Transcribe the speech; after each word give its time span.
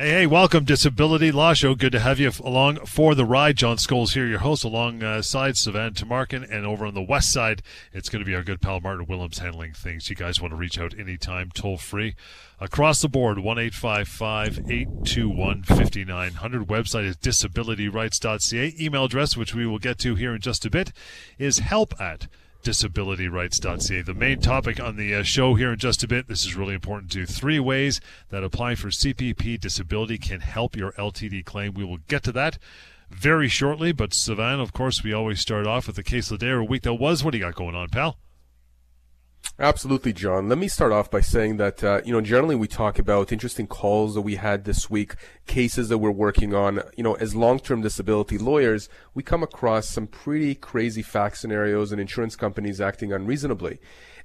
Hey, 0.00 0.12
hey, 0.12 0.26
welcome, 0.26 0.64
Disability 0.64 1.30
Law 1.30 1.52
Show. 1.52 1.74
Good 1.74 1.92
to 1.92 2.00
have 2.00 2.18
you 2.18 2.32
along 2.42 2.86
for 2.86 3.14
the 3.14 3.26
ride. 3.26 3.56
John 3.56 3.76
Scholes 3.76 4.14
here, 4.14 4.26
your 4.26 4.38
host, 4.38 4.64
alongside 4.64 5.56
Sivan 5.56 5.92
Tamarkin. 5.92 6.50
And 6.50 6.64
over 6.64 6.86
on 6.86 6.94
the 6.94 7.02
west 7.02 7.30
side, 7.30 7.60
it's 7.92 8.08
going 8.08 8.20
to 8.20 8.26
be 8.26 8.34
our 8.34 8.42
good 8.42 8.62
pal 8.62 8.80
Martin 8.80 9.04
Willems 9.04 9.40
handling 9.40 9.74
things. 9.74 10.08
You 10.08 10.16
guys 10.16 10.40
want 10.40 10.52
to 10.52 10.56
reach 10.56 10.78
out 10.78 10.98
anytime, 10.98 11.50
toll 11.52 11.76
free. 11.76 12.14
Across 12.58 13.02
the 13.02 13.10
board, 13.10 13.40
1 13.40 13.58
821 13.58 15.64
5900. 15.64 16.66
Website 16.66 17.04
is 17.04 17.18
disabilityrights.ca. 17.18 18.76
Email 18.80 19.04
address, 19.04 19.36
which 19.36 19.54
we 19.54 19.66
will 19.66 19.78
get 19.78 19.98
to 19.98 20.14
here 20.14 20.34
in 20.34 20.40
just 20.40 20.64
a 20.64 20.70
bit, 20.70 20.94
is 21.38 21.58
help 21.58 21.92
at 22.00 22.26
disabilityrights.ca. 22.62 24.02
The 24.02 24.14
main 24.14 24.40
topic 24.40 24.80
on 24.80 24.96
the 24.96 25.14
uh, 25.14 25.22
show 25.22 25.54
here 25.54 25.72
in 25.72 25.78
just 25.78 26.02
a 26.02 26.08
bit. 26.08 26.28
This 26.28 26.44
is 26.44 26.54
really 26.54 26.74
important 26.74 27.10
to 27.12 27.26
three 27.26 27.60
ways 27.60 28.00
that 28.28 28.44
applying 28.44 28.76
for 28.76 28.88
CPP 28.88 29.60
disability 29.60 30.18
can 30.18 30.40
help 30.40 30.76
your 30.76 30.92
LTD 30.92 31.44
claim. 31.44 31.74
We 31.74 31.84
will 31.84 31.98
get 32.08 32.22
to 32.24 32.32
that 32.32 32.58
very 33.10 33.48
shortly. 33.48 33.92
But 33.92 34.10
Sivan, 34.10 34.60
of 34.60 34.72
course, 34.72 35.02
we 35.02 35.12
always 35.12 35.40
start 35.40 35.66
off 35.66 35.86
with 35.86 35.96
the 35.96 36.02
case 36.02 36.30
of 36.30 36.38
the 36.38 36.46
day 36.46 36.50
or 36.50 36.62
week 36.64 36.82
that 36.82 36.94
was. 36.94 37.24
What 37.24 37.32
do 37.32 37.38
you 37.38 37.44
got 37.44 37.54
going 37.54 37.74
on, 37.74 37.88
pal? 37.88 38.16
Absolutely, 39.58 40.14
John. 40.14 40.48
Let 40.48 40.56
me 40.56 40.68
start 40.68 40.90
off 40.90 41.10
by 41.10 41.20
saying 41.20 41.58
that, 41.58 41.84
uh, 41.84 42.00
you 42.02 42.14
know, 42.14 42.22
generally 42.22 42.56
we 42.56 42.66
talk 42.66 42.98
about 42.98 43.30
interesting 43.30 43.66
calls 43.66 44.14
that 44.14 44.22
we 44.22 44.36
had 44.36 44.64
this 44.64 44.88
week, 44.88 45.16
cases 45.46 45.90
that 45.90 45.98
we're 45.98 46.10
working 46.10 46.54
on. 46.54 46.80
You 46.96 47.04
know, 47.04 47.12
as 47.14 47.34
long-term 47.34 47.82
disability 47.82 48.38
lawyers, 48.38 48.88
we 49.12 49.22
come 49.22 49.42
across 49.42 49.86
some 49.86 50.06
pretty 50.06 50.54
crazy 50.54 51.02
fact 51.02 51.36
scenarios 51.36 51.92
and 51.92 52.00
insurance 52.00 52.36
companies 52.36 52.80
acting 52.80 53.12
unreasonably. 53.12 53.80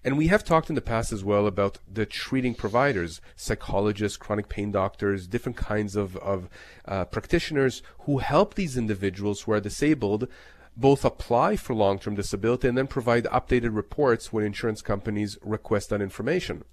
And 0.05 0.17
we 0.17 0.27
have 0.27 0.45
talked 0.45 0.69
in 0.69 0.75
the 0.75 0.81
past 0.81 1.11
as 1.11 1.23
well 1.23 1.47
about 1.47 1.79
the 1.91 2.05
treating 2.05 2.55
providers, 2.55 3.19
psychologists, 3.35 4.17
chronic 4.17 4.47
pain 4.47 4.71
doctors, 4.71 5.27
different 5.27 5.57
kinds 5.57 5.97
of, 5.97 6.15
of 6.17 6.47
uh, 6.85 7.05
practitioners 7.05 7.81
who 8.01 8.19
help 8.19 8.53
these 8.53 8.77
individuals 8.77 9.41
who 9.41 9.51
are 9.51 9.59
disabled 9.59 10.29
both 10.77 11.05
apply 11.05 11.55
for 11.55 11.73
long-term 11.73 12.15
disability 12.15 12.67
and 12.67 12.77
then 12.77 12.87
provide 12.87 13.25
updated 13.25 13.75
reports 13.75 14.33
when 14.33 14.45
insurance 14.45 14.81
companies 14.81 15.37
request 15.41 15.89
that 15.89 16.01
information. 16.01 16.63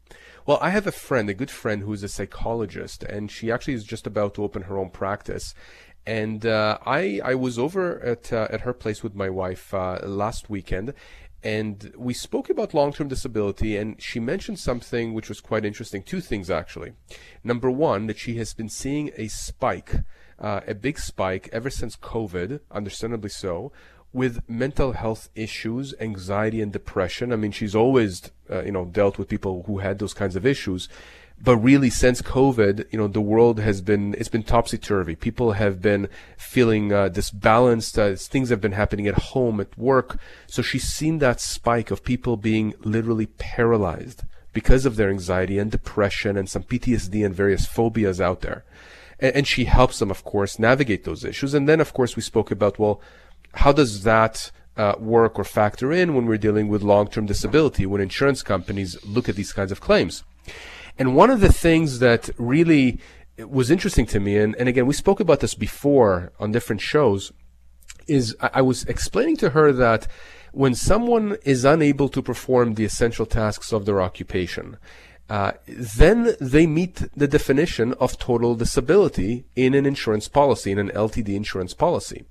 Well, 0.46 0.58
I 0.60 0.70
have 0.70 0.86
a 0.86 0.92
friend, 0.92 1.30
a 1.30 1.34
good 1.34 1.50
friend 1.50 1.82
who's 1.82 2.02
a 2.02 2.08
psychologist, 2.08 3.04
and 3.04 3.30
she 3.30 3.50
actually 3.50 3.74
is 3.74 3.84
just 3.84 4.06
about 4.06 4.34
to 4.34 4.44
open 4.44 4.62
her 4.62 4.76
own 4.76 4.90
practice. 4.90 5.54
And 6.04 6.44
uh, 6.44 6.78
I 6.84 7.20
I 7.22 7.36
was 7.36 7.60
over 7.60 8.00
at 8.02 8.32
uh, 8.32 8.48
at 8.50 8.62
her 8.62 8.72
place 8.72 9.04
with 9.04 9.14
my 9.14 9.30
wife 9.30 9.72
uh, 9.72 10.00
last 10.02 10.50
weekend, 10.50 10.94
and 11.42 11.92
we 11.96 12.14
spoke 12.14 12.48
about 12.48 12.72
long-term 12.72 13.08
disability 13.08 13.76
and 13.76 14.00
she 14.00 14.20
mentioned 14.20 14.58
something 14.58 15.12
which 15.12 15.28
was 15.28 15.40
quite 15.40 15.64
interesting 15.64 16.02
two 16.02 16.20
things 16.20 16.48
actually 16.50 16.92
number 17.42 17.70
one 17.70 18.06
that 18.06 18.18
she 18.18 18.36
has 18.36 18.54
been 18.54 18.68
seeing 18.68 19.10
a 19.16 19.26
spike 19.28 19.96
uh, 20.38 20.60
a 20.66 20.74
big 20.74 20.98
spike 20.98 21.48
ever 21.52 21.68
since 21.68 21.96
covid 21.96 22.60
understandably 22.70 23.30
so 23.30 23.72
with 24.12 24.48
mental 24.48 24.92
health 24.92 25.28
issues, 25.34 25.94
anxiety 26.00 26.60
and 26.60 26.72
depression. 26.72 27.32
I 27.32 27.36
mean, 27.36 27.52
she's 27.52 27.74
always, 27.74 28.30
uh, 28.50 28.62
you 28.62 28.72
know, 28.72 28.84
dealt 28.84 29.18
with 29.18 29.28
people 29.28 29.64
who 29.66 29.78
had 29.78 29.98
those 29.98 30.14
kinds 30.14 30.36
of 30.36 30.44
issues. 30.44 30.88
But 31.42 31.56
really, 31.56 31.90
since 31.90 32.22
COVID, 32.22 32.92
you 32.92 32.98
know, 32.98 33.08
the 33.08 33.20
world 33.20 33.58
has 33.58 33.80
been, 33.80 34.14
it's 34.14 34.28
been 34.28 34.44
topsy-turvy. 34.44 35.16
People 35.16 35.52
have 35.52 35.82
been 35.82 36.08
feeling 36.36 36.92
uh, 36.92 37.08
disbalanced. 37.08 37.98
Uh, 37.98 38.14
things 38.14 38.50
have 38.50 38.60
been 38.60 38.72
happening 38.72 39.08
at 39.08 39.18
home, 39.18 39.60
at 39.60 39.76
work. 39.76 40.20
So 40.46 40.62
she's 40.62 40.84
seen 40.84 41.18
that 41.18 41.40
spike 41.40 41.90
of 41.90 42.04
people 42.04 42.36
being 42.36 42.74
literally 42.84 43.26
paralyzed 43.26 44.22
because 44.52 44.86
of 44.86 44.96
their 44.96 45.10
anxiety 45.10 45.58
and 45.58 45.70
depression 45.70 46.36
and 46.36 46.48
some 46.48 46.62
PTSD 46.62 47.24
and 47.24 47.34
various 47.34 47.66
phobias 47.66 48.20
out 48.20 48.42
there. 48.42 48.64
And, 49.18 49.34
and 49.36 49.48
she 49.48 49.64
helps 49.64 49.98
them, 49.98 50.10
of 50.10 50.22
course, 50.22 50.60
navigate 50.60 51.02
those 51.02 51.24
issues. 51.24 51.54
And 51.54 51.68
then, 51.68 51.80
of 51.80 51.92
course, 51.92 52.14
we 52.14 52.22
spoke 52.22 52.52
about, 52.52 52.78
well, 52.78 53.00
how 53.54 53.72
does 53.72 54.02
that 54.04 54.50
uh, 54.76 54.94
work 54.98 55.38
or 55.38 55.44
factor 55.44 55.92
in 55.92 56.14
when 56.14 56.26
we're 56.26 56.38
dealing 56.38 56.68
with 56.68 56.82
long-term 56.82 57.26
disability 57.26 57.86
when 57.86 58.00
insurance 58.00 58.42
companies 58.42 58.96
look 59.04 59.28
at 59.28 59.36
these 59.36 59.52
kinds 59.52 59.72
of 59.72 59.80
claims? 59.80 60.24
And 60.98 61.16
one 61.16 61.30
of 61.30 61.40
the 61.40 61.52
things 61.52 61.98
that 62.00 62.30
really 62.38 62.98
was 63.38 63.70
interesting 63.70 64.06
to 64.06 64.20
me, 64.20 64.36
and, 64.36 64.54
and 64.56 64.68
again, 64.68 64.86
we 64.86 64.94
spoke 64.94 65.20
about 65.20 65.40
this 65.40 65.54
before 65.54 66.32
on 66.38 66.52
different 66.52 66.80
shows, 66.80 67.32
is 68.06 68.36
I, 68.40 68.50
I 68.54 68.62
was 68.62 68.84
explaining 68.84 69.36
to 69.38 69.50
her 69.50 69.72
that 69.72 70.06
when 70.52 70.74
someone 70.74 71.36
is 71.44 71.64
unable 71.64 72.08
to 72.10 72.22
perform 72.22 72.74
the 72.74 72.84
essential 72.84 73.24
tasks 73.24 73.72
of 73.72 73.86
their 73.86 74.02
occupation, 74.02 74.76
uh, 75.30 75.52
then 75.66 76.36
they 76.40 76.66
meet 76.66 77.04
the 77.16 77.28
definition 77.28 77.94
of 77.94 78.18
total 78.18 78.54
disability 78.54 79.44
in 79.56 79.72
an 79.72 79.86
insurance 79.86 80.28
policy, 80.28 80.70
in 80.70 80.78
an 80.78 80.90
LTD 80.90 81.34
insurance 81.34 81.72
policy. 81.72 82.26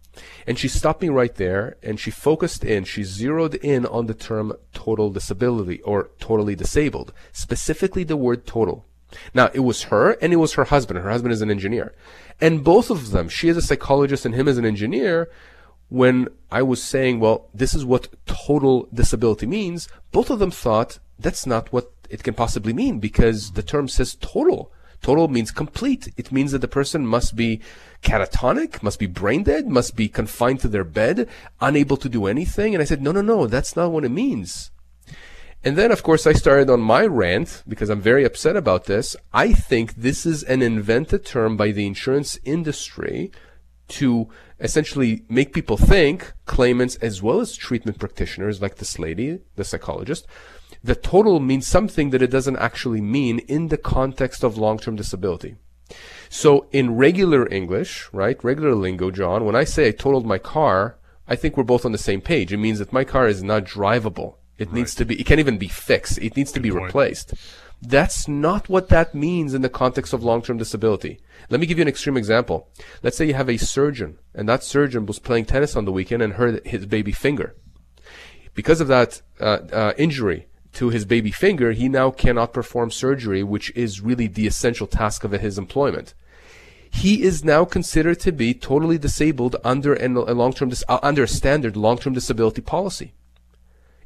And 0.46 0.60
she 0.60 0.68
stopped 0.68 1.02
me 1.02 1.10
right 1.10 1.34
there 1.36 1.78
and 1.82 2.00
she 2.00 2.12
focused 2.12 2.64
in, 2.64 2.84
she 2.84 3.04
zeroed 3.04 3.56
in 3.56 3.86
on 3.86 4.08
the 4.08 4.14
term 4.14 4.54
total 4.74 5.10
disability 5.10 5.82
or 5.82 6.12
totally 6.20 6.56
disabled, 6.56 7.14
specifically 7.32 8.04
the 8.04 8.18
word 8.18 8.46
total. 8.46 8.86
Now, 9.34 9.50
it 9.54 9.60
was 9.60 9.84
her 9.84 10.12
and 10.22 10.34
it 10.34 10.38
was 10.38 10.54
her 10.54 10.66
husband. 10.66 11.00
Her 11.00 11.10
husband 11.10 11.34
is 11.34 11.42
an 11.42 11.52
engineer. 11.52 11.94
And 12.40 12.64
both 12.64 12.90
of 12.90 13.12
them, 13.12 13.30
she 13.30 13.50
is 13.50 13.58
a 13.58 13.62
psychologist 13.62 14.26
and 14.26 14.36
him 14.36 14.48
is 14.48 14.58
an 14.58 14.66
engineer, 14.66 15.30
when 15.92 16.30
I 16.50 16.62
was 16.62 16.82
saying, 16.82 17.20
well, 17.20 17.50
this 17.54 17.74
is 17.74 17.84
what 17.84 18.08
total 18.26 18.88
disability 18.94 19.46
means, 19.46 19.90
both 20.14 20.30
of 20.30 20.40
them 20.40 20.50
thought 20.50 21.00
that's 21.20 21.46
not 21.46 21.74
what 21.74 21.92
it 22.10 22.24
can 22.24 22.34
possibly 22.34 22.72
mean 22.72 23.00
because 23.00 23.52
the 23.52 23.62
term 23.62 23.90
says 23.90 24.16
total. 24.16 24.72
Total 25.02 25.28
means 25.28 25.52
complete. 25.52 26.14
It 26.18 26.32
means 26.32 26.52
that 26.52 26.60
the 26.60 26.68
person 26.68 27.08
must 27.08 27.36
be 27.36 27.62
catatonic, 28.04 28.84
must 28.84 29.00
be 29.00 29.08
brain 29.08 29.44
dead, 29.44 29.68
must 29.68 29.96
be 29.96 30.08
confined 30.08 30.60
to 30.62 30.68
their 30.68 30.84
bed, 30.84 31.28
unable 31.60 31.98
to 31.98 32.10
do 32.10 32.28
anything. 32.28 32.74
And 32.74 32.82
I 32.82 32.86
said, 32.86 33.02
no, 33.02 33.12
no, 33.12 33.22
no, 33.22 33.48
that's 33.48 33.76
not 33.76 33.92
what 33.92 34.06
it 34.06 34.10
means. 34.10 34.72
And 35.64 35.78
then, 35.78 35.92
of 35.92 36.02
course, 36.02 36.26
I 36.26 36.34
started 36.34 36.70
on 36.72 36.82
my 36.82 37.06
rant 37.06 37.64
because 37.68 37.90
I'm 37.90 38.02
very 38.02 38.24
upset 38.24 38.56
about 38.56 38.86
this. 38.86 39.16
I 39.32 39.54
think 39.54 39.94
this 39.96 40.26
is 40.26 40.42
an 40.44 40.64
invented 40.64 41.24
term 41.24 41.56
by 41.56 41.72
the 41.72 41.86
insurance 41.86 42.40
industry 42.44 43.32
to 43.90 44.30
essentially 44.60 45.24
make 45.30 45.54
people 45.54 45.78
think, 45.78 46.34
claimants 46.46 46.96
as 46.96 47.22
well 47.22 47.40
as 47.40 47.56
treatment 47.56 48.00
practitioners 48.00 48.62
like 48.62 48.76
this 48.76 48.98
lady, 48.98 49.40
the 49.56 49.64
psychologist, 49.64 50.26
the 50.84 50.96
total 50.96 51.40
means 51.40 51.68
something 51.68 52.10
that 52.10 52.22
it 52.22 52.32
doesn't 52.32 52.58
actually 52.58 53.02
mean 53.02 53.40
in 53.40 53.68
the 53.68 53.78
context 53.78 54.44
of 54.44 54.58
long-term 54.58 54.96
disability. 54.96 55.56
So 56.30 56.68
in 56.72 56.96
regular 56.96 57.48
English, 57.52 58.10
right, 58.14 58.42
regular 58.44 58.74
lingo, 58.74 59.12
John, 59.12 59.46
when 59.46 59.56
I 59.56 59.64
say 59.64 59.88
I 59.88 59.92
totaled 59.92 60.26
my 60.26 60.38
car, 60.38 60.98
I 61.28 61.36
think 61.36 61.56
we're 61.56 61.64
both 61.64 61.86
on 61.86 61.92
the 61.92 61.98
same 61.98 62.22
page. 62.22 62.52
It 62.52 62.58
means 62.58 62.80
that 62.80 62.94
my 62.94 63.04
car 63.04 63.28
is 63.28 63.44
not 63.44 63.66
drivable. 63.66 64.36
It 64.58 64.68
right. 64.68 64.76
needs 64.76 64.96
to 64.96 65.06
be, 65.06 65.20
it 65.20 65.26
can't 65.26 65.40
even 65.40 65.58
be 65.58 65.68
fixed. 65.68 66.18
It 66.18 66.36
needs 66.36 66.52
Good 66.52 66.60
to 66.60 66.62
be 66.62 66.72
point. 66.72 66.86
replaced. 66.86 67.34
That's 67.82 68.28
not 68.28 68.70
what 68.70 68.90
that 68.90 69.16
means 69.16 69.54
in 69.54 69.64
the 69.64 69.70
context 69.70 70.14
of 70.14 70.24
long-term 70.24 70.58
disability. 70.58 71.20
Let 71.50 71.60
me 71.60 71.66
give 71.66 71.80
you 71.80 71.82
an 71.82 71.88
extreme 71.88 72.16
example. 72.16 72.70
Let's 73.02 73.18
say 73.18 73.26
you 73.26 73.34
have 73.34 73.50
a 73.50 73.58
surgeon, 73.58 74.20
and 74.36 74.48
that 74.48 74.64
surgeon 74.64 75.06
was 75.06 75.20
playing 75.20 75.46
tennis 75.46 75.76
on 75.76 75.86
the 75.86 75.92
weekend 75.92 76.22
and 76.22 76.34
hurt 76.34 76.66
his 76.66 76.86
baby 76.86 77.12
finger. 77.12 77.56
Because 78.54 78.82
of 78.82 78.88
that 78.88 79.22
uh, 79.40 79.60
uh, 79.72 79.94
injury, 79.98 80.48
to 80.74 80.90
his 80.90 81.06
baby 81.06 81.32
finger, 81.32 81.72
he 81.72 81.90
now 81.90 82.12
cannot 82.12 82.54
perform 82.54 82.92
surgery, 82.92 83.44
which 83.44 83.72
is 83.76 84.02
really 84.02 84.28
the 84.28 84.48
essential 84.48 84.88
task 84.88 85.24
of 85.24 85.32
his 85.32 85.58
employment. 85.58 86.14
He 86.90 87.24
is 87.24 87.44
now 87.44 87.66
considered 87.66 88.20
to 88.22 88.32
be 88.32 88.54
totally 88.54 88.98
disabled 88.98 89.56
under 89.64 89.96
a 89.96 90.08
long-term 90.08 90.70
dis- 90.70 90.84
uh, 90.90 91.00
under 91.02 91.24
a 91.24 91.28
standard 91.28 91.78
long-term 91.78 92.14
disability 92.14 92.62
policy, 92.62 93.14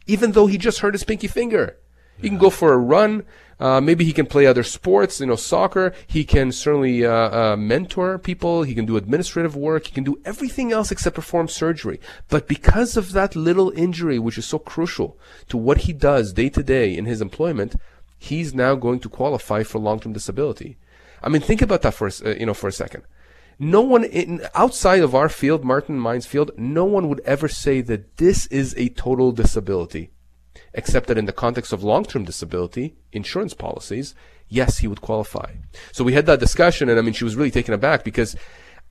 even 0.05 0.33
though 0.33 0.47
he 0.47 0.57
just 0.57 0.79
hurt 0.79 0.93
his 0.93 1.03
pinky 1.03 1.27
finger. 1.27 1.77
He 2.21 2.29
can 2.29 2.37
go 2.37 2.49
for 2.49 2.73
a 2.73 2.77
run. 2.77 3.25
Uh, 3.57 3.79
maybe 3.79 4.03
he 4.03 4.11
can 4.11 4.25
play 4.25 4.45
other 4.45 4.63
sports, 4.63 5.19
you 5.19 5.25
know, 5.25 5.35
soccer. 5.35 5.93
He 6.07 6.25
can 6.25 6.51
certainly 6.51 7.05
uh, 7.05 7.53
uh, 7.53 7.55
mentor 7.55 8.17
people. 8.17 8.63
He 8.63 8.75
can 8.75 8.85
do 8.85 8.97
administrative 8.97 9.55
work. 9.55 9.87
He 9.87 9.93
can 9.93 10.03
do 10.03 10.19
everything 10.25 10.73
else 10.73 10.91
except 10.91 11.15
perform 11.15 11.47
surgery. 11.47 11.99
But 12.27 12.47
because 12.47 12.97
of 12.97 13.13
that 13.13 13.35
little 13.35 13.71
injury, 13.71 14.19
which 14.19 14.37
is 14.37 14.45
so 14.45 14.59
crucial 14.59 15.17
to 15.47 15.57
what 15.57 15.79
he 15.79 15.93
does 15.93 16.33
day 16.33 16.49
to 16.49 16.63
day 16.63 16.97
in 16.97 17.05
his 17.05 17.21
employment, 17.21 17.75
he's 18.17 18.53
now 18.53 18.75
going 18.75 18.99
to 18.99 19.09
qualify 19.09 19.63
for 19.63 19.79
long-term 19.79 20.11
disability. 20.11 20.77
I 21.23 21.29
mean, 21.29 21.41
think 21.41 21.61
about 21.61 21.81
that 21.83 21.93
for 21.93 22.07
uh, 22.07 22.35
you 22.37 22.45
know 22.45 22.53
for 22.53 22.67
a 22.67 22.73
second. 22.73 23.03
No 23.57 23.79
one 23.79 24.03
in, 24.03 24.41
outside 24.53 25.01
of 25.01 25.15
our 25.15 25.29
field, 25.29 25.63
Martin 25.63 25.97
Mines 25.97 26.25
field, 26.25 26.51
no 26.57 26.83
one 26.83 27.07
would 27.07 27.21
ever 27.21 27.47
say 27.47 27.79
that 27.81 28.17
this 28.17 28.47
is 28.47 28.75
a 28.77 28.89
total 28.89 29.31
disability 29.31 30.11
except 30.75 31.07
that 31.07 31.17
in 31.17 31.25
the 31.25 31.33
context 31.33 31.73
of 31.73 31.83
long-term 31.83 32.25
disability 32.25 32.95
insurance 33.11 33.53
policies, 33.53 34.13
yes, 34.47 34.79
he 34.79 34.87
would 34.87 35.01
qualify. 35.01 35.53
So 35.91 36.03
we 36.03 36.13
had 36.13 36.25
that 36.27 36.39
discussion, 36.39 36.89
and 36.89 36.99
I 36.99 37.01
mean, 37.01 37.13
she 37.13 37.23
was 37.23 37.35
really 37.35 37.51
taken 37.51 37.73
aback 37.73 38.03
because 38.03 38.35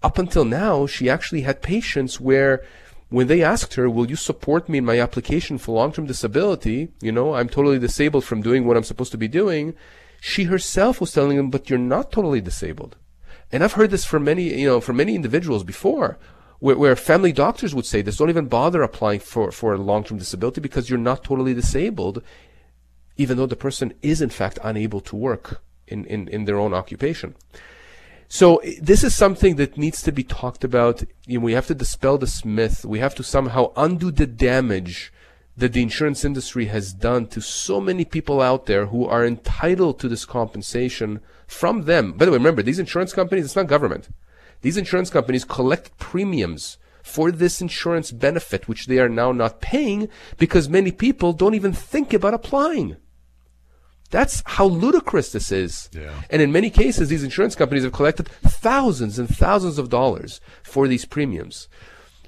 up 0.02 0.18
until 0.18 0.44
now, 0.44 0.86
she 0.86 1.08
actually 1.08 1.42
had 1.42 1.62
patients 1.62 2.20
where 2.20 2.64
when 3.08 3.26
they 3.28 3.42
asked 3.42 3.74
her, 3.74 3.88
Will 3.88 4.08
you 4.08 4.16
support 4.16 4.68
me 4.68 4.78
in 4.78 4.84
my 4.84 4.98
application 4.98 5.58
for 5.58 5.74
long 5.74 5.92
term 5.92 6.06
disability? 6.06 6.88
You 7.00 7.12
know, 7.12 7.34
I'm 7.34 7.48
totally 7.48 7.78
disabled 7.78 8.24
from 8.24 8.42
doing 8.42 8.66
what 8.66 8.76
I'm 8.76 8.84
supposed 8.84 9.12
to 9.12 9.18
be 9.18 9.28
doing. 9.28 9.74
She 10.20 10.44
herself 10.44 11.00
was 11.00 11.12
telling 11.12 11.36
them, 11.36 11.50
But 11.50 11.70
you're 11.70 11.78
not 11.78 12.10
totally 12.10 12.40
disabled. 12.40 12.96
And 13.52 13.62
I've 13.62 13.74
heard 13.74 13.90
this 13.90 14.04
from 14.04 14.24
many, 14.24 14.60
you 14.60 14.66
know, 14.66 14.80
from 14.80 14.96
many 14.96 15.14
individuals 15.14 15.62
before, 15.62 16.18
where, 16.58 16.76
where 16.76 16.96
family 16.96 17.32
doctors 17.32 17.74
would 17.74 17.86
say 17.86 18.02
this: 18.02 18.16
don't 18.16 18.30
even 18.30 18.46
bother 18.46 18.82
applying 18.82 19.20
for 19.20 19.50
for 19.50 19.74
a 19.74 19.78
long-term 19.78 20.18
disability 20.18 20.60
because 20.60 20.88
you're 20.88 20.98
not 20.98 21.24
totally 21.24 21.54
disabled, 21.54 22.22
even 23.16 23.36
though 23.36 23.46
the 23.46 23.56
person 23.56 23.94
is 24.02 24.20
in 24.20 24.30
fact 24.30 24.58
unable 24.62 25.00
to 25.00 25.16
work 25.16 25.62
in 25.86 26.04
in, 26.06 26.28
in 26.28 26.44
their 26.44 26.58
own 26.58 26.74
occupation. 26.74 27.34
So 28.28 28.60
this 28.80 29.04
is 29.04 29.14
something 29.14 29.56
that 29.56 29.78
needs 29.78 30.02
to 30.02 30.10
be 30.10 30.24
talked 30.24 30.64
about. 30.64 31.04
You 31.26 31.38
know, 31.38 31.44
we 31.44 31.52
have 31.52 31.66
to 31.68 31.74
dispel 31.74 32.18
this 32.18 32.44
myth. 32.44 32.84
We 32.84 32.98
have 32.98 33.14
to 33.16 33.22
somehow 33.22 33.72
undo 33.76 34.10
the 34.10 34.26
damage 34.26 35.12
that 35.56 35.72
the 35.72 35.82
insurance 35.82 36.24
industry 36.24 36.66
has 36.66 36.92
done 36.92 37.26
to 37.28 37.40
so 37.40 37.80
many 37.80 38.04
people 38.04 38.40
out 38.40 38.66
there 38.66 38.86
who 38.86 39.06
are 39.06 39.24
entitled 39.24 40.00
to 40.00 40.08
this 40.08 40.24
compensation 40.24 41.20
from 41.46 41.82
them. 41.82 42.12
By 42.12 42.24
the 42.24 42.32
way, 42.32 42.38
remember, 42.38 42.62
these 42.62 42.80
insurance 42.80 43.12
companies, 43.12 43.44
it's 43.44 43.54
not 43.54 43.68
government. 43.68 44.08
These 44.64 44.78
insurance 44.78 45.10
companies 45.10 45.44
collect 45.44 45.98
premiums 45.98 46.78
for 47.02 47.30
this 47.30 47.60
insurance 47.60 48.10
benefit, 48.10 48.66
which 48.66 48.86
they 48.86 48.98
are 48.98 49.10
now 49.10 49.30
not 49.30 49.60
paying 49.60 50.08
because 50.38 50.70
many 50.70 50.90
people 50.90 51.34
don't 51.34 51.54
even 51.54 51.74
think 51.74 52.14
about 52.14 52.32
applying. 52.32 52.96
That's 54.10 54.42
how 54.46 54.64
ludicrous 54.64 55.32
this 55.32 55.52
is. 55.52 55.90
Yeah. 55.92 56.14
And 56.30 56.40
in 56.40 56.50
many 56.50 56.70
cases, 56.70 57.10
these 57.10 57.22
insurance 57.22 57.54
companies 57.54 57.84
have 57.84 57.92
collected 57.92 58.26
thousands 58.28 59.18
and 59.18 59.28
thousands 59.28 59.78
of 59.78 59.90
dollars 59.90 60.40
for 60.62 60.88
these 60.88 61.04
premiums. 61.04 61.68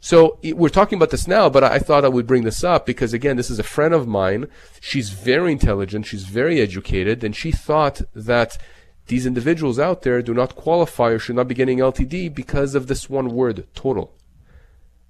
So 0.01 0.39
we're 0.45 0.69
talking 0.69 0.99
about 0.99 1.13
this 1.13 1.27
now, 1.27 1.49
but 1.49 1.65
I 1.65 1.79
thought 1.79 2.05
I 2.05 2.09
would 2.09 2.27
bring 2.27 2.45
this 2.45 2.63
up 2.63 2.85
because 2.85 3.15
again, 3.15 3.39
this 3.39 3.49
is 3.49 3.59
a 3.59 3.63
friend 3.63 3.95
of 3.95 4.07
mine. 4.07 4.49
She's 4.79 5.09
very 5.09 5.53
intelligent. 5.53 6.05
She's 6.05 6.25
very 6.25 6.61
educated 6.61 7.25
and 7.25 7.35
she 7.35 7.51
thought 7.51 8.03
that 8.15 8.59
these 9.07 9.27
individuals 9.27 9.79
out 9.79 10.03
there 10.03 10.23
do 10.23 10.35
not 10.35 10.57
qualify 10.57 11.11
or 11.11 11.19
should 11.19 11.37
not 11.37 11.49
be 11.49 11.55
getting 11.55 11.79
LTD 11.79 12.35
because 12.35 12.75
of 12.75 12.87
this 12.87 13.09
one 13.09 13.31
word, 13.31 13.67
total. 13.75 14.13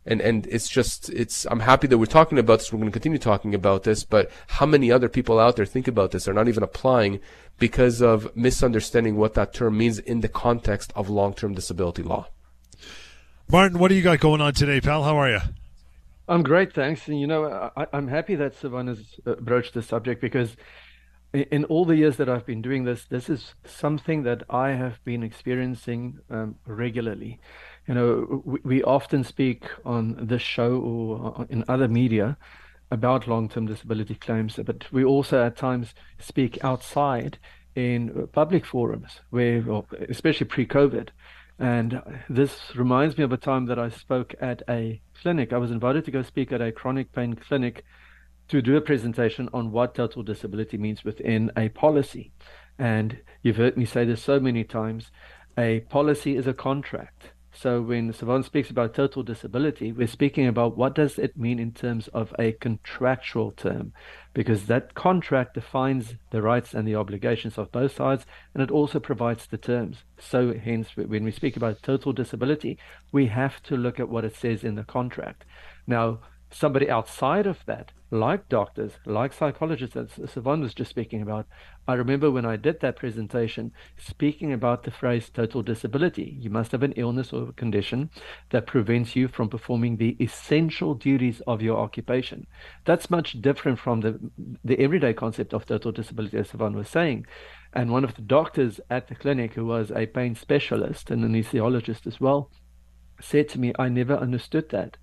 And 0.08 0.20
and 0.20 0.46
it's 0.46 0.68
just 0.68 1.08
it's 1.10 1.46
I'm 1.50 1.60
happy 1.60 1.88
that 1.88 1.98
we're 1.98 2.06
talking 2.06 2.38
about 2.38 2.60
this. 2.60 2.72
We're 2.72 2.78
going 2.78 2.90
to 2.90 2.92
continue 2.92 3.18
talking 3.18 3.54
about 3.54 3.82
this, 3.82 4.04
but 4.04 4.30
how 4.46 4.64
many 4.64 4.92
other 4.92 5.08
people 5.08 5.40
out 5.40 5.56
there 5.56 5.66
think 5.66 5.88
about 5.88 6.12
this 6.12 6.28
are 6.28 6.32
not 6.32 6.46
even 6.46 6.62
applying 6.62 7.20
because 7.58 8.00
of 8.00 8.34
misunderstanding 8.36 9.16
what 9.16 9.34
that 9.34 9.52
term 9.52 9.78
means 9.78 9.98
in 9.98 10.20
the 10.20 10.28
context 10.28 10.92
of 10.94 11.08
long-term 11.08 11.54
disability 11.54 12.02
law. 12.02 12.28
Martin, 13.50 13.78
what 13.78 13.88
do 13.88 13.94
you 13.94 14.02
got 14.02 14.20
going 14.20 14.40
on 14.40 14.52
today, 14.52 14.80
pal? 14.80 15.04
How 15.04 15.16
are 15.16 15.30
you? 15.30 15.40
I'm 16.28 16.42
great, 16.42 16.74
thanks. 16.74 17.06
And 17.06 17.20
you 17.20 17.26
know, 17.26 17.70
I, 17.76 17.86
am 17.92 18.08
happy 18.08 18.34
that 18.34 18.60
Sivan 18.60 18.88
has 18.88 19.04
uh, 19.24 19.34
broached 19.36 19.74
the 19.74 19.82
subject 19.82 20.20
because 20.20 20.56
in 21.42 21.64
all 21.64 21.84
the 21.84 21.96
years 21.96 22.16
that 22.16 22.28
I've 22.28 22.46
been 22.46 22.62
doing 22.62 22.84
this, 22.84 23.04
this 23.04 23.28
is 23.28 23.54
something 23.64 24.22
that 24.22 24.42
I 24.48 24.70
have 24.70 25.02
been 25.04 25.22
experiencing 25.22 26.18
um, 26.30 26.56
regularly. 26.66 27.40
You 27.86 27.94
know, 27.94 28.42
we, 28.44 28.60
we, 28.64 28.82
often 28.82 29.24
speak 29.24 29.64
on 29.84 30.26
this 30.26 30.42
show 30.42 30.76
or 30.76 31.46
in 31.48 31.64
other 31.68 31.88
media 31.88 32.36
about 32.90 33.26
long-term 33.26 33.66
disability 33.66 34.14
claims, 34.14 34.58
but 34.64 34.90
we 34.92 35.04
also 35.04 35.44
at 35.44 35.56
times 35.56 35.94
speak 36.18 36.62
outside 36.64 37.38
in 37.74 38.28
public 38.32 38.64
forums, 38.64 39.20
where, 39.30 39.64
especially 40.08 40.46
pre-COVID. 40.46 41.08
And 41.58 42.02
this 42.28 42.74
reminds 42.74 43.16
me 43.16 43.24
of 43.24 43.32
a 43.32 43.36
time 43.36 43.66
that 43.66 43.78
I 43.78 43.88
spoke 43.88 44.34
at 44.40 44.62
a 44.68 45.00
clinic. 45.20 45.52
I 45.52 45.58
was 45.58 45.70
invited 45.70 46.04
to 46.04 46.10
go 46.10 46.22
speak 46.22 46.52
at 46.52 46.60
a 46.60 46.72
chronic 46.72 47.12
pain 47.12 47.34
clinic 47.34 47.84
to 48.48 48.62
do 48.62 48.76
a 48.76 48.80
presentation 48.80 49.48
on 49.52 49.72
what 49.72 49.94
total 49.94 50.22
disability 50.22 50.76
means 50.76 51.04
within 51.04 51.50
a 51.56 51.68
policy. 51.70 52.32
And 52.78 53.18
you've 53.42 53.56
heard 53.56 53.76
me 53.76 53.84
say 53.84 54.04
this 54.04 54.22
so 54.22 54.38
many 54.38 54.64
times 54.64 55.10
a 55.58 55.80
policy 55.80 56.36
is 56.36 56.46
a 56.46 56.54
contract. 56.54 57.30
So 57.58 57.80
when 57.80 58.12
Sivan 58.12 58.44
speaks 58.44 58.68
about 58.68 58.92
total 58.92 59.22
disability, 59.22 59.90
we're 59.90 60.08
speaking 60.08 60.46
about 60.46 60.76
what 60.76 60.94
does 60.94 61.18
it 61.18 61.38
mean 61.38 61.58
in 61.58 61.72
terms 61.72 62.06
of 62.08 62.34
a 62.38 62.52
contractual 62.52 63.50
term, 63.50 63.94
because 64.34 64.66
that 64.66 64.92
contract 64.92 65.54
defines 65.54 66.16
the 66.32 66.42
rights 66.42 66.74
and 66.74 66.86
the 66.86 66.96
obligations 66.96 67.56
of 67.56 67.72
both 67.72 67.96
sides, 67.96 68.26
and 68.52 68.62
it 68.62 68.70
also 68.70 69.00
provides 69.00 69.46
the 69.46 69.56
terms. 69.56 70.04
So 70.18 70.52
hence, 70.52 70.94
when 70.96 71.24
we 71.24 71.30
speak 71.30 71.56
about 71.56 71.82
total 71.82 72.12
disability, 72.12 72.78
we 73.10 73.28
have 73.28 73.62
to 73.62 73.76
look 73.78 73.98
at 73.98 74.10
what 74.10 74.26
it 74.26 74.36
says 74.36 74.62
in 74.62 74.74
the 74.74 74.84
contract. 74.84 75.46
Now, 75.86 76.18
somebody 76.56 76.88
outside 76.88 77.46
of 77.46 77.58
that, 77.66 77.92
like 78.10 78.48
doctors, 78.48 78.92
like 79.04 79.32
psychologists, 79.32 79.96
as 79.96 80.08
Sivan 80.08 80.62
was 80.62 80.72
just 80.72 80.88
speaking 80.88 81.20
about, 81.20 81.46
I 81.86 81.94
remember 81.94 82.30
when 82.30 82.46
I 82.46 82.56
did 82.56 82.80
that 82.80 82.96
presentation 82.96 83.72
speaking 83.98 84.52
about 84.52 84.84
the 84.84 84.90
phrase 84.90 85.28
total 85.28 85.62
disability. 85.62 86.36
You 86.40 86.48
must 86.48 86.72
have 86.72 86.82
an 86.82 86.92
illness 86.92 87.32
or 87.32 87.50
a 87.50 87.52
condition 87.52 88.10
that 88.50 88.66
prevents 88.66 89.14
you 89.14 89.28
from 89.28 89.50
performing 89.50 89.96
the 89.96 90.16
essential 90.18 90.94
duties 90.94 91.42
of 91.46 91.60
your 91.60 91.78
occupation. 91.78 92.46
That's 92.86 93.10
much 93.10 93.42
different 93.42 93.78
from 93.78 94.00
the, 94.00 94.18
the 94.64 94.80
everyday 94.80 95.12
concept 95.12 95.52
of 95.52 95.66
total 95.66 95.92
disability, 95.92 96.38
as 96.38 96.48
Sivan 96.48 96.74
was 96.74 96.88
saying. 96.88 97.26
And 97.74 97.90
one 97.90 98.04
of 98.04 98.14
the 98.14 98.22
doctors 98.22 98.80
at 98.88 99.08
the 99.08 99.14
clinic, 99.14 99.54
who 99.54 99.66
was 99.66 99.90
a 99.90 100.06
pain 100.06 100.34
specialist 100.34 101.10
and 101.10 101.22
an 101.22 101.34
anesthesiologist 101.34 102.06
as 102.06 102.18
well, 102.18 102.50
said 103.20 103.48
to 103.50 103.60
me, 103.60 103.72
I 103.78 103.88
never 103.88 104.16
understood 104.16 104.70
that. 104.70 104.96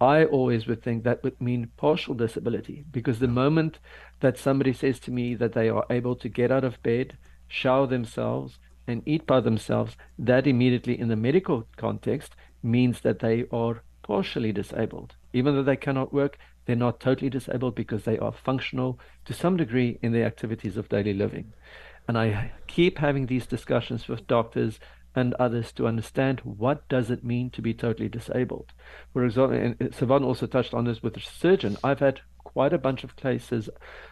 I 0.00 0.24
always 0.24 0.66
would 0.66 0.82
think 0.82 1.04
that 1.04 1.22
would 1.22 1.40
mean 1.40 1.70
partial 1.76 2.14
disability 2.14 2.84
because 2.90 3.18
the 3.18 3.28
moment 3.28 3.78
that 4.20 4.38
somebody 4.38 4.72
says 4.72 4.98
to 5.00 5.10
me 5.10 5.34
that 5.36 5.52
they 5.52 5.68
are 5.68 5.86
able 5.88 6.16
to 6.16 6.28
get 6.28 6.52
out 6.52 6.64
of 6.64 6.82
bed, 6.82 7.16
shower 7.48 7.86
themselves, 7.86 8.58
and 8.86 9.02
eat 9.06 9.26
by 9.26 9.40
themselves, 9.40 9.96
that 10.18 10.46
immediately 10.46 10.98
in 10.98 11.08
the 11.08 11.16
medical 11.16 11.66
context 11.76 12.36
means 12.62 13.00
that 13.00 13.20
they 13.20 13.46
are 13.50 13.82
partially 14.02 14.52
disabled. 14.52 15.16
Even 15.32 15.54
though 15.54 15.62
they 15.62 15.76
cannot 15.76 16.12
work, 16.12 16.38
they're 16.66 16.76
not 16.76 17.00
totally 17.00 17.30
disabled 17.30 17.74
because 17.74 18.04
they 18.04 18.18
are 18.18 18.32
functional 18.32 18.98
to 19.24 19.32
some 19.32 19.56
degree 19.56 19.98
in 20.02 20.12
their 20.12 20.26
activities 20.26 20.76
of 20.76 20.88
daily 20.88 21.14
living. 21.14 21.52
And 22.08 22.16
I 22.18 22.52
keep 22.66 22.98
having 22.98 23.26
these 23.26 23.46
discussions 23.46 24.06
with 24.06 24.26
doctors 24.26 24.78
and 25.16 25.32
others 25.34 25.72
to 25.72 25.86
understand 25.86 26.40
what 26.44 26.86
does 26.88 27.10
it 27.10 27.24
mean 27.24 27.48
to 27.50 27.62
be 27.62 27.72
totally 27.72 28.08
disabled. 28.08 28.72
For 29.14 29.24
example, 29.24 29.56
and 29.56 29.78
Sivan 29.78 30.22
also 30.22 30.46
touched 30.46 30.74
on 30.74 30.84
this 30.84 31.02
with 31.02 31.16
a 31.16 31.20
surgeon. 31.20 31.78
I've 31.82 32.00
had 32.00 32.20
quite 32.44 32.74
a 32.74 32.78
bunch 32.78 33.02
of 33.02 33.16
cases 33.16 33.70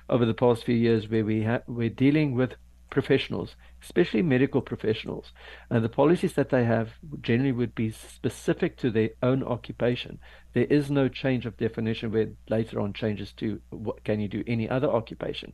over 0.08 0.24
the 0.24 0.34
past 0.34 0.64
few 0.64 0.74
years 0.74 1.08
where 1.08 1.24
we 1.24 1.44
ha- 1.44 1.60
we're 1.66 1.90
dealing 1.90 2.34
with 2.34 2.54
professionals, 2.88 3.56
especially 3.82 4.22
medical 4.22 4.62
professionals, 4.62 5.32
and 5.68 5.84
the 5.84 5.88
policies 5.88 6.34
that 6.34 6.48
they 6.48 6.64
have 6.64 6.90
generally 7.20 7.52
would 7.52 7.74
be 7.74 7.90
specific 7.90 8.78
to 8.78 8.90
their 8.90 9.10
own 9.22 9.42
occupation. 9.42 10.18
There 10.54 10.64
is 10.64 10.90
no 10.90 11.08
change 11.08 11.44
of 11.44 11.56
definition 11.56 12.12
where 12.12 12.28
later 12.48 12.80
on 12.80 12.92
changes 12.92 13.32
to 13.34 13.60
what 13.70 14.04
can 14.04 14.20
you 14.20 14.28
do 14.28 14.42
any 14.46 14.70
other 14.70 14.88
occupation 14.88 15.52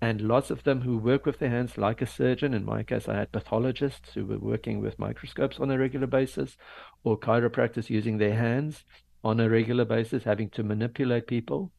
and 0.00 0.20
lots 0.20 0.50
of 0.50 0.62
them 0.62 0.82
who 0.82 0.96
work 0.96 1.26
with 1.26 1.38
their 1.38 1.50
hands, 1.50 1.76
like 1.76 2.00
a 2.00 2.06
surgeon. 2.06 2.54
In 2.54 2.64
my 2.64 2.82
case, 2.82 3.08
I 3.08 3.16
had 3.16 3.32
pathologists 3.32 4.14
who 4.14 4.24
were 4.24 4.38
working 4.38 4.80
with 4.80 4.98
microscopes 4.98 5.58
on 5.58 5.70
a 5.70 5.78
regular 5.78 6.06
basis, 6.06 6.56
or 7.02 7.18
chiropractors 7.18 7.90
using 7.90 8.18
their 8.18 8.34
hands 8.34 8.84
on 9.24 9.40
a 9.40 9.48
regular 9.48 9.84
basis, 9.84 10.24
having 10.24 10.50
to 10.50 10.62
manipulate 10.62 11.26
people, 11.26 11.72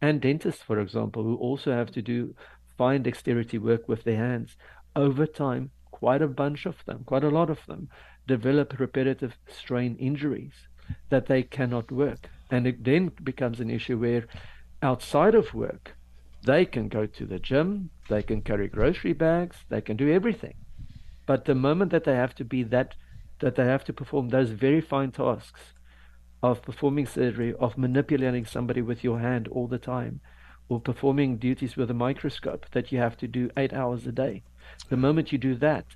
and 0.00 0.20
dentists, 0.20 0.62
for 0.62 0.78
example, 0.78 1.22
who 1.24 1.36
also 1.36 1.72
have 1.72 1.90
to 1.90 2.02
do 2.02 2.34
fine 2.78 3.02
dexterity 3.02 3.58
work 3.58 3.88
with 3.88 4.04
their 4.04 4.16
hands. 4.16 4.56
Over 4.94 5.26
time, 5.26 5.70
quite 5.90 6.22
a 6.22 6.28
bunch 6.28 6.66
of 6.66 6.76
them, 6.86 7.02
quite 7.04 7.24
a 7.24 7.30
lot 7.30 7.50
of 7.50 7.58
them, 7.66 7.88
develop 8.26 8.78
repetitive 8.78 9.36
strain 9.48 9.96
injuries 9.96 10.52
that 11.08 11.26
they 11.26 11.42
cannot 11.42 11.90
work. 11.90 12.28
And 12.50 12.66
it 12.66 12.84
then 12.84 13.10
becomes 13.22 13.58
an 13.58 13.70
issue 13.70 13.98
where 13.98 14.26
outside 14.82 15.34
of 15.34 15.54
work, 15.54 15.96
they 16.44 16.64
can 16.66 16.88
go 16.88 17.06
to 17.06 17.26
the 17.26 17.38
gym, 17.38 17.90
they 18.08 18.22
can 18.22 18.42
carry 18.42 18.68
grocery 18.68 19.12
bags, 19.12 19.56
they 19.68 19.80
can 19.80 19.96
do 19.96 20.12
everything. 20.12 20.54
But 21.26 21.46
the 21.46 21.54
moment 21.54 21.90
that 21.92 22.04
they 22.04 22.14
have 22.14 22.34
to 22.36 22.44
be 22.44 22.62
that, 22.64 22.94
that 23.40 23.56
they 23.56 23.64
have 23.64 23.84
to 23.84 23.92
perform 23.92 24.28
those 24.28 24.50
very 24.50 24.80
fine 24.80 25.10
tasks 25.10 25.72
of 26.42 26.62
performing 26.62 27.06
surgery, 27.06 27.54
of 27.54 27.78
manipulating 27.78 28.44
somebody 28.44 28.82
with 28.82 29.02
your 29.02 29.18
hand 29.20 29.48
all 29.48 29.66
the 29.66 29.78
time, 29.78 30.20
or 30.68 30.80
performing 30.80 31.38
duties 31.38 31.76
with 31.76 31.90
a 31.90 31.94
microscope 31.94 32.66
that 32.72 32.92
you 32.92 32.98
have 32.98 33.16
to 33.16 33.26
do 33.26 33.50
eight 33.56 33.72
hours 33.72 34.06
a 34.06 34.12
day. 34.12 34.42
The 34.90 34.96
moment 34.96 35.32
you 35.32 35.38
do 35.38 35.54
that, 35.56 35.86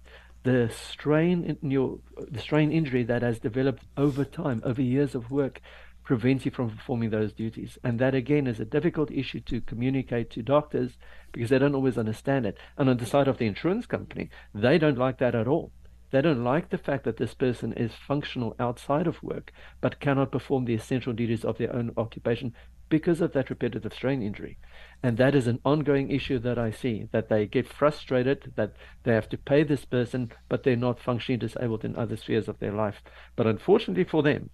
the 0.44 0.70
strain 0.70 1.58
in 1.62 1.70
your 1.70 1.98
the 2.16 2.40
strain 2.40 2.72
injury 2.72 3.02
that 3.04 3.22
has 3.22 3.38
developed 3.38 3.84
over 3.96 4.24
time, 4.24 4.62
over 4.64 4.80
years 4.80 5.14
of 5.14 5.30
work, 5.30 5.60
prevents 6.08 6.46
you 6.46 6.50
from 6.50 6.70
performing 6.70 7.10
those 7.10 7.34
duties. 7.34 7.76
And 7.84 7.98
that 7.98 8.14
again 8.14 8.46
is 8.46 8.58
a 8.58 8.64
difficult 8.64 9.10
issue 9.10 9.40
to 9.40 9.60
communicate 9.60 10.30
to 10.30 10.42
doctors 10.42 10.96
because 11.32 11.50
they 11.50 11.58
don't 11.58 11.74
always 11.74 11.98
understand 11.98 12.46
it. 12.46 12.56
And 12.78 12.88
on 12.88 12.96
the 12.96 13.04
side 13.04 13.28
of 13.28 13.36
the 13.36 13.44
insurance 13.44 13.84
company, 13.84 14.30
they 14.54 14.78
don't 14.78 14.96
like 14.96 15.18
that 15.18 15.34
at 15.34 15.46
all. 15.46 15.70
They 16.10 16.22
don't 16.22 16.42
like 16.42 16.70
the 16.70 16.78
fact 16.78 17.04
that 17.04 17.18
this 17.18 17.34
person 17.34 17.74
is 17.74 17.92
functional 17.92 18.56
outside 18.58 19.06
of 19.06 19.22
work 19.22 19.52
but 19.82 20.00
cannot 20.00 20.32
perform 20.32 20.64
the 20.64 20.72
essential 20.72 21.12
duties 21.12 21.44
of 21.44 21.58
their 21.58 21.76
own 21.76 21.92
occupation 21.98 22.54
because 22.88 23.20
of 23.20 23.34
that 23.34 23.50
repetitive 23.50 23.92
strain 23.92 24.22
injury. 24.22 24.56
And 25.02 25.18
that 25.18 25.34
is 25.34 25.46
an 25.46 25.60
ongoing 25.62 26.10
issue 26.10 26.38
that 26.38 26.58
I 26.58 26.70
see 26.70 27.10
that 27.12 27.28
they 27.28 27.44
get 27.44 27.68
frustrated 27.68 28.54
that 28.56 28.72
they 29.02 29.12
have 29.12 29.28
to 29.28 29.36
pay 29.36 29.62
this 29.62 29.84
person, 29.84 30.32
but 30.48 30.62
they're 30.62 30.74
not 30.74 31.02
functionally 31.02 31.36
disabled 31.36 31.84
in 31.84 31.96
other 31.96 32.16
spheres 32.16 32.48
of 32.48 32.60
their 32.60 32.72
life. 32.72 33.02
But 33.36 33.46
unfortunately 33.46 34.04
for 34.04 34.22
them, 34.22 34.48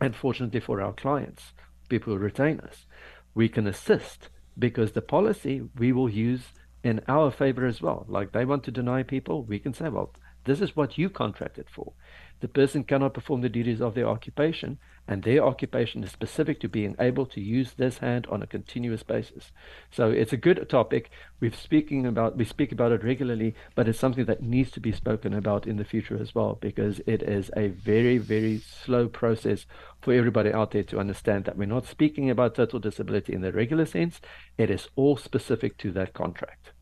and 0.00 0.14
fortunately 0.14 0.60
for 0.60 0.80
our 0.80 0.92
clients, 0.92 1.52
people 1.88 2.12
who 2.12 2.18
retain 2.18 2.60
us, 2.60 2.86
we 3.34 3.48
can 3.48 3.66
assist 3.66 4.28
because 4.58 4.92
the 4.92 5.02
policy 5.02 5.62
we 5.76 5.92
will 5.92 6.08
use 6.08 6.42
in 6.82 7.00
our 7.08 7.30
favor 7.30 7.66
as 7.66 7.82
well. 7.82 8.04
Like 8.08 8.32
they 8.32 8.44
want 8.44 8.64
to 8.64 8.70
deny 8.70 9.02
people, 9.02 9.42
we 9.42 9.58
can 9.58 9.74
say, 9.74 9.88
well, 9.88 10.12
this 10.44 10.60
is 10.60 10.76
what 10.76 10.96
you 10.96 11.10
contracted 11.10 11.66
for. 11.68 11.92
The 12.40 12.48
person 12.48 12.84
cannot 12.84 13.14
perform 13.14 13.40
the 13.40 13.48
duties 13.48 13.80
of 13.80 13.94
their 13.94 14.06
occupation, 14.06 14.78
and 15.08 15.22
their 15.22 15.44
occupation 15.44 16.04
is 16.04 16.10
specific 16.10 16.60
to 16.60 16.68
being 16.68 16.96
able 16.98 17.26
to 17.26 17.40
use 17.40 17.72
this 17.72 17.98
hand 17.98 18.26
on 18.30 18.42
a 18.42 18.46
continuous 18.46 19.02
basis. 19.02 19.52
So 19.90 20.10
it's 20.10 20.32
a 20.32 20.36
good 20.36 20.68
topic. 20.68 21.10
We've 21.40 21.56
speaking 21.56 22.04
about 22.06 22.36
we 22.36 22.44
speak 22.44 22.72
about 22.72 22.92
it 22.92 23.04
regularly, 23.04 23.54
but 23.74 23.88
it's 23.88 23.98
something 23.98 24.26
that 24.26 24.42
needs 24.42 24.70
to 24.72 24.80
be 24.80 24.92
spoken 24.92 25.32
about 25.32 25.66
in 25.66 25.76
the 25.76 25.84
future 25.84 26.18
as 26.20 26.34
well 26.34 26.58
because 26.60 27.00
it 27.06 27.22
is 27.22 27.50
a 27.56 27.68
very 27.68 28.18
very 28.18 28.58
slow 28.58 29.08
process 29.08 29.66
for 30.00 30.12
everybody 30.12 30.52
out 30.52 30.72
there 30.72 30.84
to 30.84 30.98
understand 30.98 31.44
that 31.44 31.56
we're 31.56 31.66
not 31.66 31.86
speaking 31.86 32.28
about 32.28 32.54
total 32.54 32.80
disability 32.80 33.32
in 33.32 33.40
the 33.42 33.52
regular 33.52 33.86
sense. 33.86 34.20
It 34.58 34.70
is 34.70 34.88
all 34.96 35.16
specific 35.16 35.78
to 35.78 35.92
that 35.92 36.12
contract. 36.12 36.72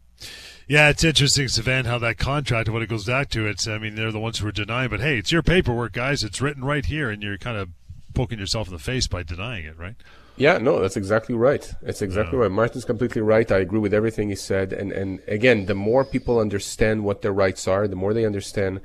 Yeah, 0.67 0.89
it's 0.89 1.05
interesting, 1.05 1.47
Sivan, 1.47 1.85
how 1.85 1.99
that 1.99 2.17
contract, 2.17 2.71
what 2.71 2.81
it 2.81 2.89
goes 2.89 3.05
back 3.05 3.29
to, 3.31 3.47
it's, 3.47 3.69
I 3.69 3.77
mean, 3.77 3.97
they're 3.97 4.13
the 4.13 4.21
ones 4.21 4.39
who 4.39 4.47
are 4.47 4.53
denying, 4.53 4.89
but 4.89 5.01
hey, 5.01 5.19
it's 5.19 5.31
your 5.31 5.43
paperwork, 5.43 5.93
guys. 5.93 6.25
It's 6.25 6.41
written 6.41 6.65
right 6.65 6.87
here, 6.87 7.11
and 7.11 7.23
you're 7.23 7.37
kind 7.37 7.59
of 7.59 7.69
poking 8.15 8.39
yourself 8.39 8.69
in 8.69 8.73
the 8.73 8.79
face 8.79 9.07
by 9.07 9.23
denying 9.23 9.67
it, 9.67 9.79
right? 9.79 9.97
Yeah, 10.37 10.59
no, 10.59 10.81
that's 10.81 10.97
exactly 10.97 11.35
right. 11.35 11.71
It's 11.83 12.03
exactly 12.03 12.39
yeah. 12.39 12.45
right. 12.45 12.51
Martin's 12.51 12.85
completely 12.85 13.21
right. 13.21 13.51
I 13.53 13.59
agree 13.59 13.79
with 13.79 13.95
everything 13.95 14.31
he 14.31 14.37
said. 14.37 14.73
And, 14.73 14.91
and 14.91 15.21
again, 15.29 15.67
the 15.67 15.75
more 15.75 16.05
people 16.05 16.39
understand 16.41 17.05
what 17.05 17.23
their 17.23 17.33
rights 17.33 17.69
are, 17.69 17.87
the 17.87 17.95
more 17.95 18.15
they 18.15 18.27
understand 18.27 18.81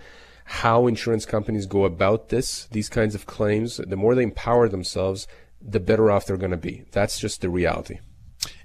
how 0.45 0.85
insurance 0.85 1.25
companies 1.25 1.65
go 1.65 1.85
about 1.85 2.29
this, 2.29 2.65
these 2.71 2.89
kinds 2.89 3.15
of 3.15 3.25
claims, 3.25 3.77
the 3.77 3.95
more 3.95 4.15
they 4.15 4.23
empower 4.23 4.67
themselves, 4.67 5.27
the 5.61 5.79
better 5.79 6.11
off 6.11 6.25
they're 6.25 6.37
going 6.37 6.51
to 6.51 6.57
be. 6.57 6.83
That's 6.91 7.19
just 7.19 7.41
the 7.41 7.49
reality. 7.49 7.99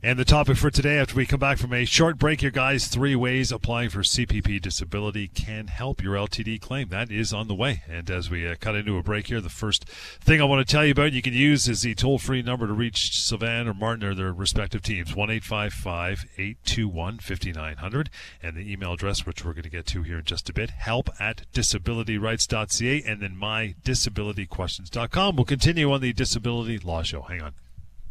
And 0.02 0.18
the 0.18 0.24
topic 0.24 0.58
for 0.58 0.70
today, 0.70 0.98
after 0.98 1.16
we 1.16 1.24
come 1.24 1.40
back 1.40 1.56
from 1.56 1.72
a 1.72 1.86
short 1.86 2.18
break 2.18 2.42
here, 2.42 2.50
guys, 2.50 2.88
three 2.88 3.16
ways 3.16 3.50
applying 3.50 3.88
for 3.88 4.00
CPP 4.00 4.60
disability 4.60 5.28
can 5.28 5.68
help 5.68 6.02
your 6.02 6.14
LTD 6.14 6.60
claim. 6.60 6.90
That 6.90 7.10
is 7.10 7.32
on 7.32 7.48
the 7.48 7.54
way. 7.54 7.82
And 7.88 8.10
as 8.10 8.30
we 8.30 8.46
uh, 8.46 8.56
cut 8.60 8.76
into 8.76 8.98
a 8.98 9.02
break 9.02 9.28
here, 9.28 9.40
the 9.40 9.48
first 9.48 9.88
thing 10.20 10.42
I 10.42 10.44
want 10.44 10.66
to 10.66 10.70
tell 10.70 10.84
you 10.84 10.92
about 10.92 11.12
you 11.12 11.22
can 11.22 11.32
use 11.32 11.68
is 11.68 11.80
the 11.80 11.94
toll 11.94 12.18
free 12.18 12.42
number 12.42 12.66
to 12.66 12.74
reach 12.74 13.12
Sivan 13.12 13.66
or 13.66 13.72
Martin 13.72 14.04
or 14.04 14.14
their 14.14 14.32
respective 14.32 14.82
teams 14.82 15.16
1 15.16 15.30
821 15.30 17.18
5900. 17.18 18.10
And 18.42 18.56
the 18.56 18.70
email 18.70 18.92
address, 18.92 19.24
which 19.24 19.42
we're 19.42 19.54
going 19.54 19.62
to 19.62 19.70
get 19.70 19.86
to 19.86 20.02
here 20.02 20.18
in 20.18 20.24
just 20.24 20.50
a 20.50 20.52
bit, 20.52 20.70
help 20.70 21.08
at 21.18 21.50
disabilityrights.ca 21.54 23.02
and 23.06 23.22
then 23.22 23.36
mydisabilityquestions.com. 23.40 25.36
We'll 25.36 25.46
continue 25.46 25.90
on 25.90 26.02
the 26.02 26.12
Disability 26.12 26.78
Law 26.78 27.02
Show. 27.02 27.22
Hang 27.22 27.40
on. 27.40 27.54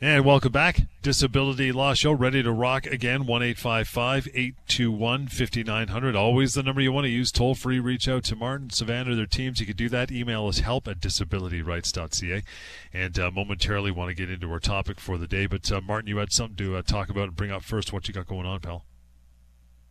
And 0.05 0.25
welcome 0.25 0.51
back. 0.51 0.81
Disability 1.01 1.71
Law 1.71 1.93
Show, 1.93 2.11
ready 2.11 2.43
to 2.43 2.51
rock 2.51 2.85
again. 2.85 3.25
1 3.25 3.41
821 3.41 5.27
5900. 5.29 6.13
Always 6.13 6.55
the 6.55 6.61
number 6.61 6.81
you 6.81 6.91
want 6.91 7.05
to 7.05 7.09
use. 7.09 7.31
Toll 7.31 7.55
free. 7.55 7.79
Reach 7.79 8.09
out 8.09 8.25
to 8.25 8.35
Martin, 8.35 8.67
Sivan, 8.67 9.15
their 9.15 9.25
teams. 9.25 9.61
You 9.61 9.65
can 9.65 9.77
do 9.77 9.87
that. 9.87 10.11
Email 10.11 10.47
us 10.47 10.59
help 10.59 10.89
at 10.89 10.99
disabilityrights.ca. 10.99 12.43
And 12.91 13.17
uh, 13.17 13.31
momentarily 13.31 13.91
want 13.91 14.09
to 14.09 14.13
get 14.13 14.29
into 14.29 14.51
our 14.51 14.59
topic 14.59 14.99
for 14.99 15.17
the 15.17 15.25
day. 15.25 15.45
But 15.45 15.71
uh, 15.71 15.79
Martin, 15.79 16.09
you 16.09 16.17
had 16.17 16.33
something 16.33 16.57
to 16.57 16.75
uh, 16.75 16.81
talk 16.81 17.07
about 17.07 17.29
and 17.29 17.35
bring 17.37 17.51
up 17.51 17.63
first. 17.63 17.93
What 17.93 18.05
you 18.09 18.13
got 18.13 18.27
going 18.27 18.45
on, 18.45 18.59
pal? 18.59 18.83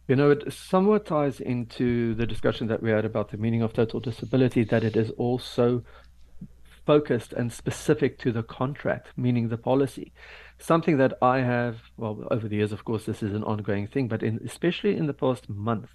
You 0.09 0.17
know, 0.17 0.31
it 0.31 0.53
somewhat 0.53 1.07
ties 1.07 1.41
into 1.41 2.15
the 2.15 2.27
discussion 2.27 2.67
that 2.67 2.83
we 2.83 2.91
had 2.91 3.07
about 3.07 3.31
the 3.31 3.39
meaning 3.39 3.63
of 3.63 3.73
total 3.73 3.99
disability, 3.99 4.63
that 4.65 4.85
it 4.85 4.95
is 4.95 5.11
also 5.13 5.85
focused 6.87 7.33
and 7.33 7.53
specific 7.53 8.19
to 8.19 8.33
the 8.33 8.43
contract, 8.43 9.09
meaning 9.17 9.49
the 9.49 9.59
policy. 9.59 10.13
Something 10.59 10.97
that 10.99 11.15
I 11.21 11.39
have, 11.39 11.77
well, 11.97 12.27
over 12.31 12.49
the 12.49 12.57
years, 12.57 12.73
of 12.73 12.85
course, 12.85 13.05
this 13.05 13.23
is 13.23 13.35
an 13.35 13.45
ongoing 13.45 13.87
thing, 13.87 14.09
but 14.09 14.23
in, 14.23 14.41
especially 14.45 14.97
in 14.97 15.07
the 15.07 15.15
past 15.15 15.49
month, 15.49 15.91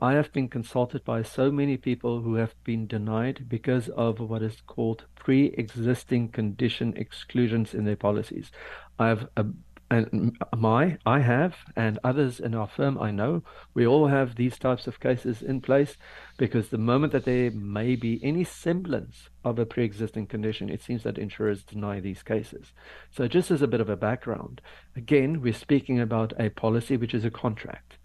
I 0.00 0.14
have 0.14 0.32
been 0.32 0.48
consulted 0.48 1.04
by 1.04 1.22
so 1.22 1.50
many 1.50 1.76
people 1.76 2.20
who 2.20 2.34
have 2.34 2.54
been 2.64 2.86
denied 2.86 3.46
because 3.48 3.88
of 3.90 4.18
what 4.18 4.42
is 4.42 4.60
called 4.66 5.04
pre 5.14 5.46
existing 5.56 6.28
condition 6.30 6.94
exclusions 6.96 7.72
in 7.72 7.84
their 7.84 7.96
policies. 7.96 8.50
I 8.98 9.08
have 9.08 9.28
a 9.36 9.46
and 9.94 10.36
my 10.56 10.98
I 11.06 11.20
have 11.20 11.54
and 11.76 12.00
others 12.02 12.40
in 12.40 12.52
our 12.52 12.66
firm 12.66 12.98
I 12.98 13.12
know 13.12 13.44
we 13.74 13.86
all 13.86 14.08
have 14.08 14.34
these 14.34 14.58
types 14.58 14.88
of 14.88 14.98
cases 14.98 15.40
in 15.40 15.60
place 15.60 15.96
because 16.36 16.68
the 16.68 16.78
moment 16.78 17.12
that 17.12 17.24
there 17.24 17.52
may 17.52 17.94
be 17.94 18.18
any 18.24 18.42
semblance 18.42 19.28
of 19.44 19.56
a 19.58 19.66
pre-existing 19.66 20.26
condition 20.26 20.68
it 20.68 20.82
seems 20.82 21.04
that 21.04 21.16
insurers 21.16 21.62
deny 21.62 22.00
these 22.00 22.24
cases. 22.24 22.72
So 23.12 23.28
just 23.28 23.52
as 23.52 23.62
a 23.62 23.68
bit 23.68 23.80
of 23.80 23.88
a 23.88 23.96
background 23.96 24.60
again 24.96 25.40
we're 25.40 25.52
speaking 25.52 26.00
about 26.00 26.32
a 26.40 26.50
policy 26.50 26.96
which 26.96 27.14
is 27.14 27.24
a 27.24 27.30
contract. 27.30 27.98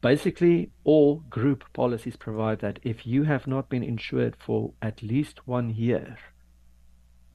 Basically 0.00 0.72
all 0.82 1.22
group 1.30 1.62
policies 1.72 2.16
provide 2.16 2.58
that 2.60 2.80
if 2.82 3.06
you 3.06 3.22
have 3.24 3.46
not 3.46 3.68
been 3.68 3.84
insured 3.84 4.34
for 4.44 4.72
at 4.82 5.04
least 5.04 5.46
one 5.46 5.70
year 5.70 6.18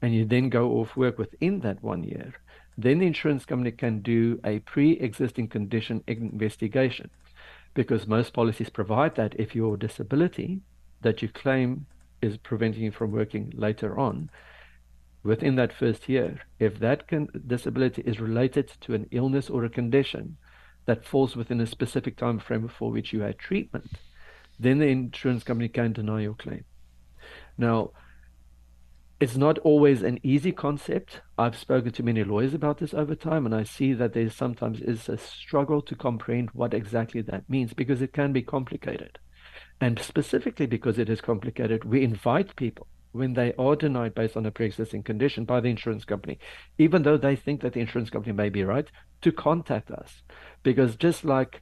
and 0.02 0.14
you 0.14 0.26
then 0.26 0.50
go 0.50 0.72
off 0.74 0.98
work 0.98 1.18
within 1.18 1.62
that 1.62 1.82
one 1.82 2.04
year 2.04 2.34
then 2.78 3.00
the 3.00 3.08
insurance 3.08 3.46
company 3.46 3.72
can 3.72 4.02
do 4.02 4.40
a 4.44 4.60
pre-existing 4.60 5.48
condition 5.48 6.04
investigation 6.08 7.10
because 7.74 8.08
most 8.08 8.34
policies 8.34 8.70
provide 8.70 9.16
that 9.16 9.36
if 9.38 9.56
your 9.56 9.78
disability 9.78 10.62
that 11.02 11.22
you 11.22 11.30
claim 11.30 11.86
is 12.22 12.38
preventing 12.38 12.84
you 12.84 12.92
from 12.92 13.12
working 13.12 13.52
later 13.56 14.00
on. 14.00 14.30
Within 15.24 15.56
that 15.56 15.74
first 15.74 16.08
year 16.08 16.42
if 16.60 16.80
that 16.80 17.04
disability 17.48 18.02
is 18.06 18.20
related 18.20 18.72
to 18.82 18.94
an 18.94 19.08
illness 19.12 19.50
or 19.50 19.64
a 19.64 19.70
condition 19.70 20.38
that 20.86 21.06
falls 21.06 21.36
within 21.36 21.62
a 21.62 21.68
specific 21.68 22.16
time 22.18 22.40
frame 22.40 22.68
for 22.68 22.92
which 22.92 23.12
you 23.12 23.22
had 23.22 23.40
treatment 23.40 23.90
then 24.60 24.80
the 24.80 24.88
insurance 24.88 25.44
company 25.44 25.68
can 25.68 25.94
deny 25.94 26.22
your 26.22 26.34
claim. 26.34 26.64
Now 27.58 27.92
it's 29.20 29.38
not 29.38 29.58
always 29.60 30.04
an 30.04 30.20
easy 30.24 30.52
concept. 30.52 31.22
I've 31.38 31.58
spoken 31.58 31.92
to 31.94 32.04
many 32.04 32.24
lawyers 32.24 32.54
about 32.54 32.80
this 32.80 32.94
over 32.94 33.16
time, 33.16 33.46
and 33.46 33.56
I 33.56 33.64
see 33.64 33.94
that 33.94 34.14
there 34.14 34.30
sometimes 34.30 34.82
is 34.82 35.08
a 35.08 35.18
struggle 35.18 35.82
to 35.84 35.96
comprehend 35.96 36.50
what 36.52 36.74
exactly 36.74 37.22
that 37.22 37.50
means 37.50 37.74
because 37.74 38.02
it 38.02 38.14
can 38.14 38.34
be 38.34 38.42
complicated. 38.42 39.20
And 39.80 40.00
specifically 40.00 40.66
because 40.66 41.00
it 41.00 41.10
is 41.10 41.22
complicated, 41.22 41.86
we 41.86 42.04
invite 42.04 42.56
people 42.56 42.88
when 43.14 43.34
they 43.34 43.54
are 43.58 43.78
denied 43.78 44.14
based 44.14 44.36
on 44.36 44.46
a 44.46 44.52
pre-existing 44.52 45.04
condition 45.04 45.46
by 45.46 45.62
the 45.62 45.70
insurance 45.70 46.04
company, 46.04 46.38
even 46.78 47.04
though 47.04 47.18
they 47.18 47.36
think 47.38 47.62
that 47.62 47.72
the 47.72 47.80
insurance 47.80 48.10
company 48.10 48.34
may 48.34 48.50
be 48.50 48.64
right, 48.64 48.92
to 49.22 49.32
contact 49.32 49.90
us. 49.92 50.22
Because 50.64 50.98
just 50.98 51.24
like 51.24 51.62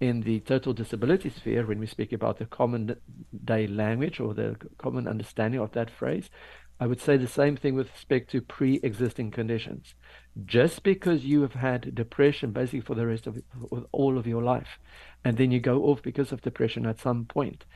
in 0.00 0.20
the 0.20 0.40
total 0.40 0.72
disability 0.72 1.30
sphere, 1.30 1.66
when 1.66 1.80
we 1.80 1.86
speak 1.86 2.12
about 2.12 2.38
the 2.38 2.46
common 2.46 2.96
day 3.44 3.66
language 3.66 4.20
or 4.20 4.34
the 4.34 4.56
common 4.78 5.08
understanding 5.08 5.60
of 5.60 5.72
that 5.72 5.90
phrase, 5.90 6.30
I 6.82 6.86
would 6.86 7.00
say 7.00 7.16
the 7.16 7.28
same 7.28 7.56
thing 7.56 7.76
with 7.76 7.92
respect 7.92 8.32
to 8.32 8.40
pre 8.40 8.80
existing 8.82 9.30
conditions. 9.30 9.94
Just 10.44 10.82
because 10.82 11.24
you 11.24 11.42
have 11.42 11.54
had 11.54 11.94
depression 11.94 12.50
basically 12.50 12.80
for 12.80 12.96
the 12.96 13.06
rest 13.06 13.28
of 13.28 13.40
all 13.92 14.18
of 14.18 14.26
your 14.26 14.42
life, 14.42 14.80
and 15.24 15.36
then 15.36 15.52
you 15.52 15.60
go 15.60 15.84
off 15.84 16.02
because 16.02 16.32
of 16.32 16.42
depression 16.42 16.84
at 16.84 16.98
some 16.98 17.24
point, 17.24 17.66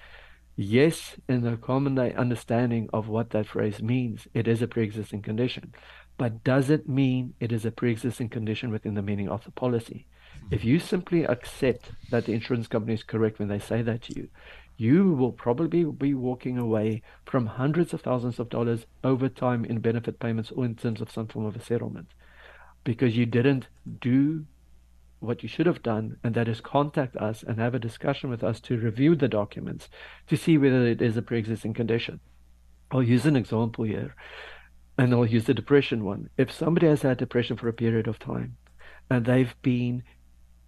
yes, 0.56 1.14
in 1.28 1.42
the 1.42 1.56
common 1.56 1.96
understanding 1.96 2.90
of 2.92 3.06
what 3.06 3.30
that 3.30 3.46
phrase 3.46 3.80
means, 3.80 4.26
it 4.34 4.48
is 4.48 4.60
a 4.60 4.66
pre 4.66 4.82
existing 4.82 5.22
condition. 5.22 5.72
But 6.18 6.42
does 6.42 6.68
it 6.68 6.88
mean 6.88 7.34
it 7.38 7.52
is 7.52 7.64
a 7.64 7.70
pre 7.70 7.92
existing 7.92 8.30
condition 8.30 8.72
within 8.72 8.94
the 8.94 9.02
meaning 9.02 9.28
of 9.28 9.44
the 9.44 9.52
policy? 9.52 10.08
If 10.50 10.64
you 10.64 10.80
simply 10.80 11.22
accept 11.22 11.92
that 12.10 12.25
the 12.25 12.32
insurance 12.32 12.66
company 12.66 12.94
is 12.94 13.04
correct 13.04 13.38
when 13.38 13.46
they 13.46 13.60
say 13.60 13.82
that 13.82 14.02
to 14.02 14.16
you, 14.16 14.28
you 14.76 15.12
will 15.12 15.33
probably 15.33 15.85
be 15.85 16.14
walking 16.14 16.59
away 16.59 17.02
from 17.25 17.47
hundreds 17.47 17.95
of 17.95 18.02
thousands 18.02 18.38
of 18.38 18.49
dollars 18.49 18.87
over 19.02 19.28
time 19.28 19.64
in 19.64 19.80
benefit 19.80 20.18
payments 20.18 20.50
or 20.50 20.64
in 20.64 20.75
terms 20.75 21.00
of 21.00 21.11
some 21.11 21.26
form 21.26 21.47
of 21.47 21.56
a 21.56 21.61
settlement 21.61 22.09
because 22.85 23.16
you 23.16 23.26
didn't 23.26 23.68
do 24.00 24.47
what 25.18 25.42
you 25.42 25.49
should 25.49 25.66
have 25.66 25.83
done, 25.83 26.16
and 26.23 26.35
that 26.35 26.49
is 26.49 26.61
contact 26.61 27.16
us 27.16 27.42
and 27.42 27.59
have 27.59 27.75
a 27.75 27.78
discussion 27.78 28.30
with 28.30 28.45
us 28.45 28.61
to 28.61 28.78
review 28.78 29.16
the 29.16 29.28
documents 29.28 29.88
to 30.28 30.37
see 30.37 30.56
whether 30.59 30.87
it 30.87 31.02
is 31.02 31.16
a 31.16 31.23
pre 31.23 31.38
existing 31.38 31.75
condition. 31.75 32.21
I'll 32.90 33.02
use 33.02 33.26
an 33.26 33.37
example 33.37 33.85
here. 33.85 34.14
and 34.99 35.12
I'll 35.12 35.26
use 35.26 35.45
the 35.45 35.54
depression 35.54 36.04
one. 36.04 36.30
If 36.38 36.50
somebody 36.50 36.87
has 36.87 37.02
had 37.02 37.18
depression 37.18 37.56
for 37.56 37.68
a 37.68 37.73
period 37.73 38.09
of 38.09 38.18
time 38.18 38.56
and 39.11 39.25
they've 39.25 39.54
been 39.62 40.02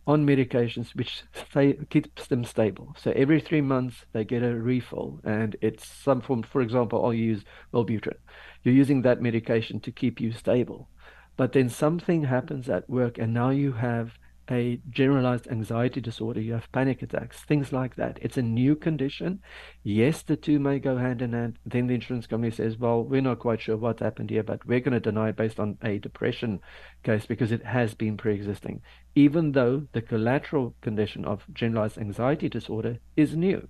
on 0.08 0.26
medications 0.26 0.96
which 0.96 1.22
stay, 1.34 1.74
keeps 1.90 2.26
them 2.28 2.42
stable. 2.42 2.96
So 2.98 3.12
every 3.14 3.40
three 3.40 3.60
months 3.60 4.06
they 4.12 4.24
get 4.24 4.42
a 4.42 4.54
refill, 4.54 5.20
and 5.22 5.54
it's 5.60 5.86
some 5.86 6.22
form. 6.22 6.42
For 6.42 6.62
example, 6.62 7.04
I'll 7.04 7.12
use 7.12 7.44
Wellbutrin. 7.74 8.16
You're 8.64 8.74
using 8.74 9.02
that 9.02 9.20
medication 9.20 9.80
to 9.80 9.92
keep 9.92 10.18
you 10.18 10.32
stable, 10.32 10.88
but 11.36 11.52
then 11.52 11.68
something 11.68 12.24
happens 12.24 12.70
at 12.70 12.88
work, 12.88 13.18
and 13.18 13.34
now 13.34 13.50
you 13.50 13.72
have 13.72 14.18
a 14.50 14.80
generalized 14.90 15.46
anxiety 15.48 16.00
disorder, 16.00 16.40
you 16.40 16.52
have 16.52 16.70
panic 16.72 17.02
attacks, 17.02 17.40
things 17.40 17.72
like 17.72 17.96
that. 17.96 18.18
It's 18.22 18.36
a 18.36 18.42
new 18.42 18.74
condition. 18.76 19.40
Yes, 19.82 20.22
the 20.22 20.36
two 20.36 20.58
may 20.58 20.78
go 20.78 20.96
hand 20.96 21.22
in 21.22 21.32
hand. 21.32 21.58
Then 21.66 21.86
the 21.86 21.94
insurance 21.94 22.26
company 22.26 22.50
says, 22.50 22.78
well, 22.78 23.02
we're 23.02 23.20
not 23.20 23.38
quite 23.38 23.60
sure 23.60 23.76
what 23.76 24.00
happened 24.00 24.30
here, 24.30 24.42
but 24.42 24.64
we're 24.66 24.80
going 24.80 24.92
to 24.92 25.00
deny 25.00 25.30
it 25.30 25.36
based 25.36 25.60
on 25.60 25.78
a 25.82 25.98
depression 25.98 26.60
case 27.02 27.26
because 27.26 27.52
it 27.52 27.64
has 27.64 27.94
been 27.94 28.16
pre 28.16 28.34
existing, 28.34 28.82
even 29.14 29.52
though 29.52 29.86
the 29.92 30.02
collateral 30.02 30.74
condition 30.80 31.24
of 31.24 31.44
generalized 31.52 31.98
anxiety 31.98 32.48
disorder 32.48 32.98
is 33.16 33.36
new. 33.36 33.68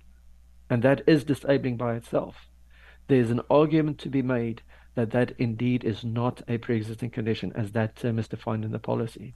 And 0.69 0.83
that 0.83 1.01
is 1.07 1.23
disabling 1.23 1.77
by 1.77 1.95
itself. 1.95 2.47
There's 3.07 3.31
an 3.31 3.41
argument 3.49 3.97
to 3.99 4.09
be 4.09 4.21
made 4.21 4.61
that 4.95 5.11
that 5.11 5.33
indeed 5.37 5.83
is 5.83 6.03
not 6.03 6.41
a 6.47 6.57
pre 6.57 6.77
existing 6.77 7.09
condition 7.09 7.51
as 7.55 7.71
that 7.71 7.95
term 7.95 8.19
is 8.19 8.27
defined 8.27 8.65
in 8.65 8.71
the 8.71 8.79
policy. 8.79 9.35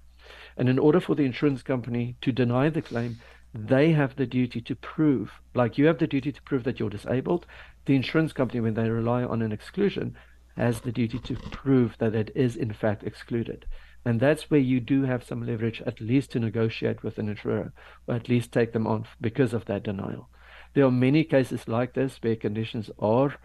And 0.57 0.69
in 0.69 0.79
order 0.79 0.99
for 0.99 1.15
the 1.15 1.25
insurance 1.25 1.63
company 1.63 2.15
to 2.21 2.31
deny 2.31 2.69
the 2.69 2.81
claim, 2.81 3.19
they 3.53 3.91
have 3.91 4.15
the 4.15 4.25
duty 4.25 4.61
to 4.61 4.75
prove, 4.75 5.31
like 5.53 5.77
you 5.77 5.85
have 5.85 5.99
the 5.99 6.07
duty 6.07 6.31
to 6.31 6.41
prove 6.41 6.63
that 6.63 6.79
you're 6.79 6.89
disabled, 6.89 7.45
the 7.85 7.95
insurance 7.95 8.33
company, 8.33 8.59
when 8.59 8.73
they 8.73 8.89
rely 8.89 9.23
on 9.23 9.41
an 9.41 9.51
exclusion, 9.51 10.15
has 10.57 10.81
the 10.81 10.91
duty 10.91 11.19
to 11.19 11.35
prove 11.51 11.95
that 11.99 12.15
it 12.15 12.31
is 12.35 12.55
in 12.55 12.73
fact 12.73 13.03
excluded. 13.03 13.65
And 14.05 14.19
that's 14.19 14.49
where 14.49 14.59
you 14.59 14.79
do 14.79 15.03
have 15.03 15.23
some 15.23 15.45
leverage, 15.45 15.81
at 15.85 16.01
least 16.01 16.31
to 16.31 16.39
negotiate 16.39 17.03
with 17.03 17.17
an 17.17 17.29
insurer, 17.29 17.73
or 18.07 18.15
at 18.15 18.27
least 18.27 18.51
take 18.51 18.73
them 18.73 18.87
on 18.87 19.05
because 19.21 19.53
of 19.53 19.65
that 19.65 19.83
denial. 19.83 20.29
There 20.73 20.85
are 20.85 20.91
many 20.91 21.23
cases 21.23 21.67
like 21.67 21.93
this 21.93 22.17
where 22.21 22.35
conditions 22.35 22.89
are 22.99 23.35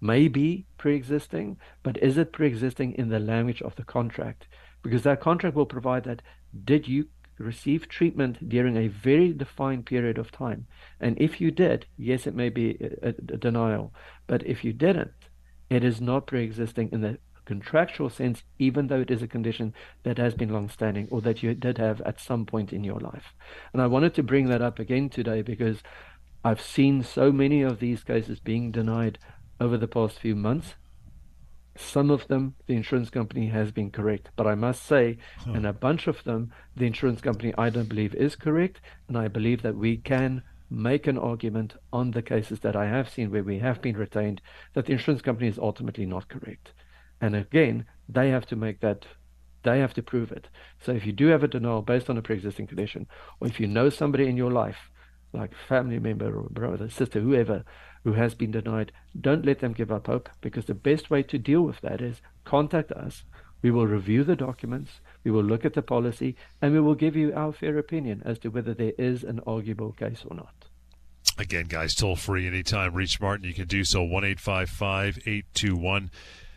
maybe 0.00 0.66
pre-existing, 0.78 1.58
but 1.82 2.02
is 2.02 2.16
it 2.16 2.32
pre-existing 2.32 2.94
in 2.94 3.08
the 3.08 3.18
language 3.18 3.60
of 3.62 3.74
the 3.76 3.84
contract? 3.84 4.46
Because 4.82 5.02
that 5.02 5.20
contract 5.20 5.56
will 5.56 5.66
provide 5.66 6.04
that 6.04 6.22
did 6.64 6.88
you 6.88 7.08
receive 7.38 7.88
treatment 7.88 8.48
during 8.48 8.76
a 8.76 8.88
very 8.88 9.32
defined 9.32 9.86
period 9.86 10.18
of 10.18 10.32
time? 10.32 10.66
And 11.00 11.16
if 11.20 11.40
you 11.40 11.50
did, 11.50 11.86
yes, 11.96 12.26
it 12.26 12.34
may 12.34 12.48
be 12.48 12.76
a, 13.02 13.08
a, 13.08 13.12
denial. 13.12 13.92
But 14.26 14.46
if 14.46 14.64
you 14.64 14.72
didn't, 14.72 15.12
it 15.70 15.84
is 15.84 16.00
not 16.00 16.26
pre 16.26 16.42
existing 16.42 16.90
in 16.92 17.02
the 17.02 17.18
contractual 17.44 18.10
sense, 18.10 18.42
even 18.58 18.88
though 18.88 19.00
it 19.00 19.10
is 19.10 19.22
a 19.22 19.28
condition 19.28 19.72
that 20.02 20.18
has 20.18 20.34
been 20.34 20.52
long 20.52 20.68
standing 20.68 21.08
or 21.10 21.20
that 21.22 21.42
you 21.42 21.54
did 21.54 21.78
have 21.78 22.00
at 22.02 22.20
some 22.20 22.44
point 22.44 22.72
in 22.72 22.84
your 22.84 23.00
life. 23.00 23.34
And 23.72 23.80
I 23.80 23.86
wanted 23.86 24.14
to 24.14 24.22
bring 24.22 24.48
that 24.48 24.60
up 24.60 24.78
again 24.78 25.08
today 25.08 25.40
because 25.42 25.78
I've 26.44 26.60
seen 26.60 27.02
so 27.02 27.32
many 27.32 27.62
of 27.62 27.80
these 27.80 28.04
cases 28.04 28.38
being 28.38 28.70
denied 28.70 29.18
over 29.60 29.76
the 29.76 29.88
past 29.88 30.18
few 30.18 30.36
months 30.36 30.74
some 31.78 32.10
of 32.10 32.26
them, 32.26 32.54
the 32.66 32.74
insurance 32.74 33.08
company 33.08 33.48
has 33.48 33.70
been 33.70 33.90
correct. 33.90 34.30
But 34.36 34.46
I 34.46 34.54
must 34.54 34.82
say, 34.84 35.18
huh. 35.38 35.52
in 35.52 35.64
a 35.64 35.72
bunch 35.72 36.06
of 36.06 36.24
them, 36.24 36.52
the 36.76 36.86
insurance 36.86 37.20
company 37.20 37.54
I 37.56 37.70
don't 37.70 37.88
believe 37.88 38.14
is 38.14 38.36
correct. 38.36 38.80
And 39.06 39.16
I 39.16 39.28
believe 39.28 39.62
that 39.62 39.76
we 39.76 39.96
can 39.96 40.42
make 40.70 41.06
an 41.06 41.16
argument 41.16 41.74
on 41.92 42.10
the 42.10 42.22
cases 42.22 42.60
that 42.60 42.76
I 42.76 42.86
have 42.86 43.08
seen 43.08 43.30
where 43.30 43.44
we 43.44 43.60
have 43.60 43.80
been 43.80 43.96
retained 43.96 44.42
that 44.74 44.86
the 44.86 44.92
insurance 44.92 45.22
company 45.22 45.48
is 45.48 45.58
ultimately 45.58 46.04
not 46.04 46.28
correct. 46.28 46.72
And 47.20 47.34
again, 47.34 47.86
they 48.08 48.30
have 48.30 48.46
to 48.46 48.56
make 48.56 48.80
that, 48.80 49.06
they 49.62 49.78
have 49.78 49.94
to 49.94 50.02
prove 50.02 50.32
it. 50.32 50.48
So 50.80 50.92
if 50.92 51.06
you 51.06 51.12
do 51.12 51.28
have 51.28 51.42
a 51.42 51.48
denial 51.48 51.82
based 51.82 52.10
on 52.10 52.18
a 52.18 52.22
pre 52.22 52.36
existing 52.36 52.66
condition, 52.66 53.06
or 53.40 53.48
if 53.48 53.60
you 53.60 53.66
know 53.66 53.88
somebody 53.88 54.26
in 54.26 54.36
your 54.36 54.50
life, 54.50 54.90
like 55.32 55.52
family 55.68 55.98
member 55.98 56.36
or 56.36 56.48
brother, 56.50 56.88
sister, 56.88 57.20
whoever, 57.20 57.64
who 58.04 58.12
has 58.14 58.34
been 58.34 58.50
denied, 58.50 58.92
don't 59.20 59.44
let 59.44 59.60
them 59.60 59.72
give 59.72 59.92
up 59.92 60.06
hope 60.06 60.28
because 60.40 60.66
the 60.66 60.74
best 60.74 61.10
way 61.10 61.22
to 61.22 61.38
deal 61.38 61.62
with 61.62 61.80
that 61.80 62.00
is 62.00 62.20
contact 62.44 62.92
us. 62.92 63.24
We 63.60 63.70
will 63.70 63.86
review 63.86 64.22
the 64.24 64.36
documents, 64.36 65.00
we 65.24 65.30
will 65.30 65.42
look 65.42 65.64
at 65.64 65.74
the 65.74 65.82
policy, 65.82 66.36
and 66.62 66.72
we 66.72 66.80
will 66.80 66.94
give 66.94 67.16
you 67.16 67.32
our 67.34 67.52
fair 67.52 67.76
opinion 67.76 68.22
as 68.24 68.38
to 68.40 68.48
whether 68.48 68.72
there 68.72 68.92
is 68.96 69.24
an 69.24 69.40
arguable 69.46 69.92
case 69.92 70.24
or 70.28 70.36
not. 70.36 70.66
Again, 71.36 71.66
guys, 71.66 71.94
toll 71.94 72.16
free 72.16 72.46
anytime. 72.46 72.94
Reach 72.94 73.20
Martin. 73.20 73.46
You 73.46 73.54
can 73.54 73.68
do 73.68 73.84
so 73.84 74.02
1 74.02 74.24
821 74.24 76.10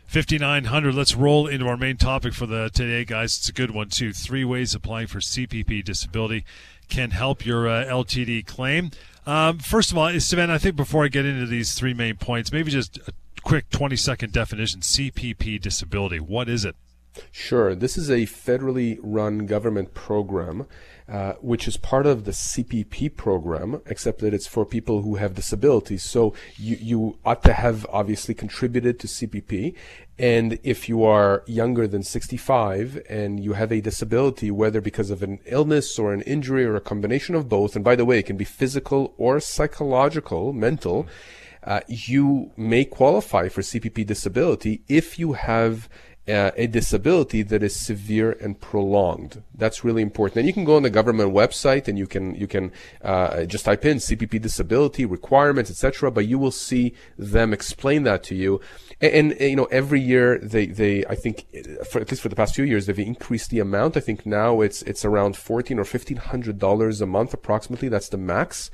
5900. 0.06 0.94
Let's 0.94 1.14
roll 1.14 1.46
into 1.46 1.66
our 1.68 1.76
main 1.76 1.96
topic 1.96 2.34
for 2.34 2.46
the 2.46 2.68
today, 2.68 3.04
guys. 3.04 3.36
It's 3.38 3.48
a 3.48 3.52
good 3.52 3.70
one, 3.70 3.90
too. 3.90 4.12
Three 4.12 4.44
ways 4.44 4.74
applying 4.74 5.06
for 5.06 5.20
CPP 5.20 5.84
disability 5.84 6.44
can 6.92 7.10
help 7.10 7.46
your 7.46 7.66
uh, 7.66 7.86
LTD 7.86 8.46
claim. 8.46 8.90
Um, 9.24 9.58
first 9.58 9.90
of 9.90 9.96
all, 9.96 10.10
Sivan, 10.10 10.50
I 10.50 10.58
think 10.58 10.76
before 10.76 11.04
I 11.04 11.08
get 11.08 11.24
into 11.24 11.46
these 11.46 11.72
three 11.72 11.94
main 11.94 12.16
points, 12.16 12.52
maybe 12.52 12.70
just 12.70 12.98
a 13.08 13.12
quick 13.42 13.70
20 13.70 13.96
second 13.96 14.32
definition 14.34 14.80
CPP 14.80 15.58
disability. 15.58 16.20
What 16.20 16.50
is 16.50 16.66
it? 16.66 16.76
Sure. 17.30 17.74
This 17.74 17.96
is 17.96 18.10
a 18.10 18.26
federally 18.26 18.98
run 19.02 19.46
government 19.46 19.94
program, 19.94 20.66
uh, 21.08 21.34
which 21.40 21.66
is 21.66 21.76
part 21.76 22.06
of 22.06 22.24
the 22.24 22.30
CPP 22.30 23.16
program, 23.16 23.80
except 23.86 24.20
that 24.20 24.32
it's 24.32 24.46
for 24.46 24.64
people 24.64 25.02
who 25.02 25.16
have 25.16 25.34
disabilities. 25.34 26.02
So 26.02 26.34
you, 26.56 26.76
you 26.80 27.18
ought 27.24 27.42
to 27.44 27.52
have 27.52 27.86
obviously 27.90 28.34
contributed 28.34 28.98
to 29.00 29.06
CPP. 29.06 29.74
And 30.18 30.58
if 30.62 30.88
you 30.88 31.04
are 31.04 31.42
younger 31.46 31.88
than 31.88 32.02
65 32.02 33.02
and 33.08 33.42
you 33.42 33.54
have 33.54 33.72
a 33.72 33.80
disability, 33.80 34.50
whether 34.50 34.80
because 34.80 35.10
of 35.10 35.22
an 35.22 35.40
illness 35.46 35.98
or 35.98 36.12
an 36.12 36.22
injury 36.22 36.64
or 36.64 36.76
a 36.76 36.80
combination 36.80 37.34
of 37.34 37.48
both, 37.48 37.74
and 37.74 37.84
by 37.84 37.96
the 37.96 38.04
way, 38.04 38.18
it 38.18 38.26
can 38.26 38.36
be 38.36 38.44
physical 38.44 39.14
or 39.16 39.40
psychological, 39.40 40.52
mental, 40.52 41.06
uh, 41.64 41.80
you 41.88 42.50
may 42.56 42.84
qualify 42.84 43.48
for 43.48 43.60
CPP 43.60 44.06
disability 44.06 44.82
if 44.88 45.18
you 45.18 45.34
have 45.34 45.88
uh, 46.28 46.52
a 46.56 46.68
disability 46.68 47.42
that 47.42 47.64
is 47.64 47.74
severe 47.74 48.32
and 48.40 48.60
prolonged. 48.60 49.42
That's 49.54 49.82
really 49.82 50.02
important. 50.02 50.38
And 50.38 50.46
you 50.46 50.52
can 50.52 50.64
go 50.64 50.76
on 50.76 50.84
the 50.84 50.90
government 50.90 51.34
website 51.34 51.88
and 51.88 51.98
you 51.98 52.06
can 52.06 52.36
you 52.36 52.46
can 52.46 52.70
uh, 53.02 53.44
just 53.44 53.64
type 53.64 53.84
in 53.84 53.96
CPP 53.96 54.40
disability 54.40 55.04
requirements, 55.04 55.68
etc. 55.68 56.12
But 56.12 56.26
you 56.26 56.38
will 56.38 56.52
see 56.52 56.94
them 57.18 57.52
explain 57.52 58.04
that 58.04 58.22
to 58.24 58.36
you. 58.36 58.60
And, 59.00 59.32
and, 59.32 59.40
you 59.40 59.56
know 59.56 59.64
every 59.64 60.00
year 60.00 60.38
they 60.38 60.66
they 60.66 61.04
I 61.06 61.16
think 61.16 61.46
for 61.90 62.00
at 62.00 62.08
least 62.10 62.22
for 62.22 62.28
the 62.28 62.36
past 62.36 62.54
few 62.54 62.64
years 62.64 62.86
they've 62.86 62.98
increased 62.98 63.50
the 63.50 63.58
amount. 63.58 63.96
I 63.96 64.00
think 64.00 64.24
now 64.24 64.60
it's 64.60 64.82
it's 64.82 65.04
around 65.04 65.36
fourteen 65.36 65.80
or 65.80 65.84
fifteen 65.84 66.18
hundred 66.18 66.60
dollars 66.60 67.00
a 67.00 67.06
month 67.06 67.34
approximately. 67.34 67.88
That's 67.88 68.08
the 68.08 68.16
max, 68.16 68.70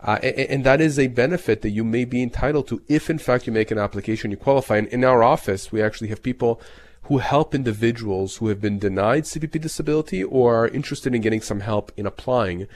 uh, 0.00 0.20
and, 0.22 0.38
and, 0.38 0.64
that 0.64 0.80
is 0.80 1.00
a 1.00 1.08
benefit 1.08 1.62
that 1.62 1.70
you 1.70 1.82
may 1.82 2.04
be 2.04 2.22
entitled 2.22 2.68
to 2.68 2.80
if 2.86 3.10
in 3.10 3.18
fact 3.18 3.48
you 3.48 3.52
make 3.52 3.72
an 3.72 3.78
application, 3.78 4.30
you 4.30 4.36
qualify. 4.36 4.76
And 4.76 4.86
in 4.88 5.02
our 5.02 5.24
office, 5.24 5.72
we 5.72 5.82
actually 5.82 6.08
have 6.08 6.22
people 6.22 6.60
who 7.04 7.18
help 7.18 7.54
individuals 7.54 8.36
who 8.36 8.48
have 8.48 8.60
been 8.60 8.78
denied 8.78 9.24
CPP 9.24 9.60
disability 9.60 10.22
or 10.22 10.54
are 10.54 10.68
interested 10.68 11.14
in 11.14 11.20
getting 11.20 11.40
some 11.40 11.60
help 11.60 11.92
in 11.96 12.06
applying. 12.06 12.68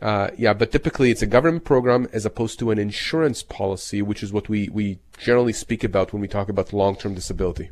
Uh, 0.00 0.30
yeah, 0.36 0.52
but 0.52 0.72
typically 0.72 1.10
it's 1.10 1.22
a 1.22 1.26
government 1.26 1.64
program 1.64 2.08
as 2.12 2.26
opposed 2.26 2.58
to 2.58 2.70
an 2.70 2.78
insurance 2.78 3.42
policy, 3.42 4.02
which 4.02 4.22
is 4.22 4.32
what 4.32 4.48
we, 4.48 4.68
we 4.68 4.98
generally 5.18 5.52
speak 5.52 5.84
about 5.84 6.12
when 6.12 6.20
we 6.20 6.28
talk 6.28 6.48
about 6.48 6.72
long-term 6.72 7.14
disability. 7.14 7.70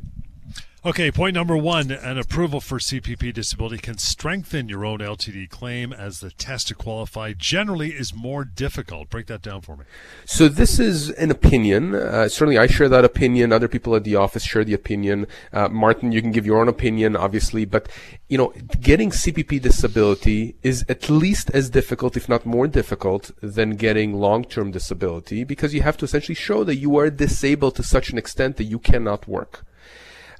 Okay, 0.83 1.11
point 1.11 1.35
number 1.35 1.55
one 1.55 1.91
an 1.91 2.17
approval 2.17 2.59
for 2.59 2.79
CPP 2.79 3.31
disability 3.35 3.77
can 3.77 3.99
strengthen 3.99 4.67
your 4.67 4.83
own 4.83 4.97
LTD 4.97 5.47
claim 5.47 5.93
as 5.93 6.21
the 6.21 6.31
test 6.31 6.69
to 6.69 6.73
qualify 6.73 7.33
generally 7.37 7.89
is 7.89 8.15
more 8.15 8.43
difficult. 8.43 9.07
Break 9.11 9.27
that 9.27 9.43
down 9.43 9.61
for 9.61 9.77
me. 9.77 9.85
So, 10.25 10.47
this 10.47 10.79
is 10.79 11.11
an 11.11 11.29
opinion. 11.29 11.93
Uh, 11.93 12.27
certainly, 12.29 12.57
I 12.57 12.65
share 12.65 12.89
that 12.89 13.05
opinion. 13.05 13.53
Other 13.53 13.67
people 13.67 13.95
at 13.95 14.03
the 14.03 14.15
office 14.15 14.43
share 14.43 14.63
the 14.63 14.73
opinion. 14.73 15.27
Uh, 15.53 15.69
Martin, 15.69 16.11
you 16.11 16.19
can 16.19 16.31
give 16.31 16.47
your 16.47 16.59
own 16.59 16.67
opinion, 16.67 17.15
obviously, 17.15 17.63
but 17.63 17.87
you 18.27 18.39
know, 18.39 18.51
getting 18.79 19.11
CPP 19.11 19.61
disability 19.61 20.55
is 20.63 20.83
at 20.89 21.11
least 21.11 21.51
as 21.51 21.69
difficult, 21.69 22.17
if 22.17 22.27
not 22.27 22.43
more 22.43 22.65
difficult, 22.65 23.29
than 23.39 23.75
getting 23.75 24.13
long 24.13 24.43
term 24.43 24.71
disability 24.71 25.43
because 25.43 25.75
you 25.75 25.83
have 25.83 25.97
to 25.97 26.05
essentially 26.05 26.33
show 26.33 26.63
that 26.63 26.77
you 26.77 26.97
are 26.97 27.11
disabled 27.11 27.75
to 27.75 27.83
such 27.83 28.09
an 28.09 28.17
extent 28.17 28.57
that 28.57 28.63
you 28.63 28.79
cannot 28.79 29.27
work. 29.27 29.63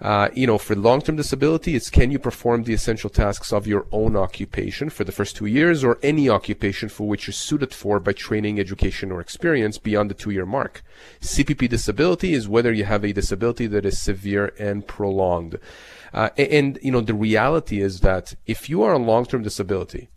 Uh, 0.02 0.30
you 0.34 0.48
know, 0.48 0.58
for 0.58 0.76
long-term 0.76 1.16
disability, 1.16 1.76
it's 1.76 1.92
can 1.92 2.10
you 2.10 2.18
perform 2.18 2.64
the 2.64 2.74
essential 2.74 3.10
tasks 3.10 3.54
of 3.54 3.68
your 3.68 3.86
own 3.92 4.16
occupation 4.16 4.90
for 4.90 5.04
the 5.04 5.12
first 5.12 5.36
two 5.36 5.46
years 5.46 5.84
or 5.84 6.00
any 6.02 6.28
occupation 6.28 6.90
for 6.90 7.08
which 7.08 7.28
you're 7.28 7.34
suited 7.34 7.72
for 7.72 8.00
by 8.00 8.12
training, 8.12 8.60
education, 8.60 9.12
or 9.12 9.22
experience 9.22 9.78
beyond 9.78 10.10
the 10.10 10.16
two-year 10.16 10.46
mark. 10.46 10.84
CPP 11.22 11.70
disability 11.70 12.34
is 12.34 12.50
whether 12.50 12.74
you 12.74 12.84
have 12.84 13.04
a 13.04 13.14
disability 13.14 13.68
that 13.68 13.86
is 13.86 14.02
severe 14.02 14.54
and 14.58 14.88
prolonged. 14.88 15.60
Uh, 16.14 16.30
and, 16.36 16.80
you 16.82 16.92
know, 16.92 17.02
the 17.02 17.14
reality 17.14 17.80
is 17.80 18.00
that 18.00 18.34
if 18.48 18.70
you 18.70 18.82
are 18.82 18.96
on 18.96 19.06
long-term 19.06 19.44
disability, 19.44 20.10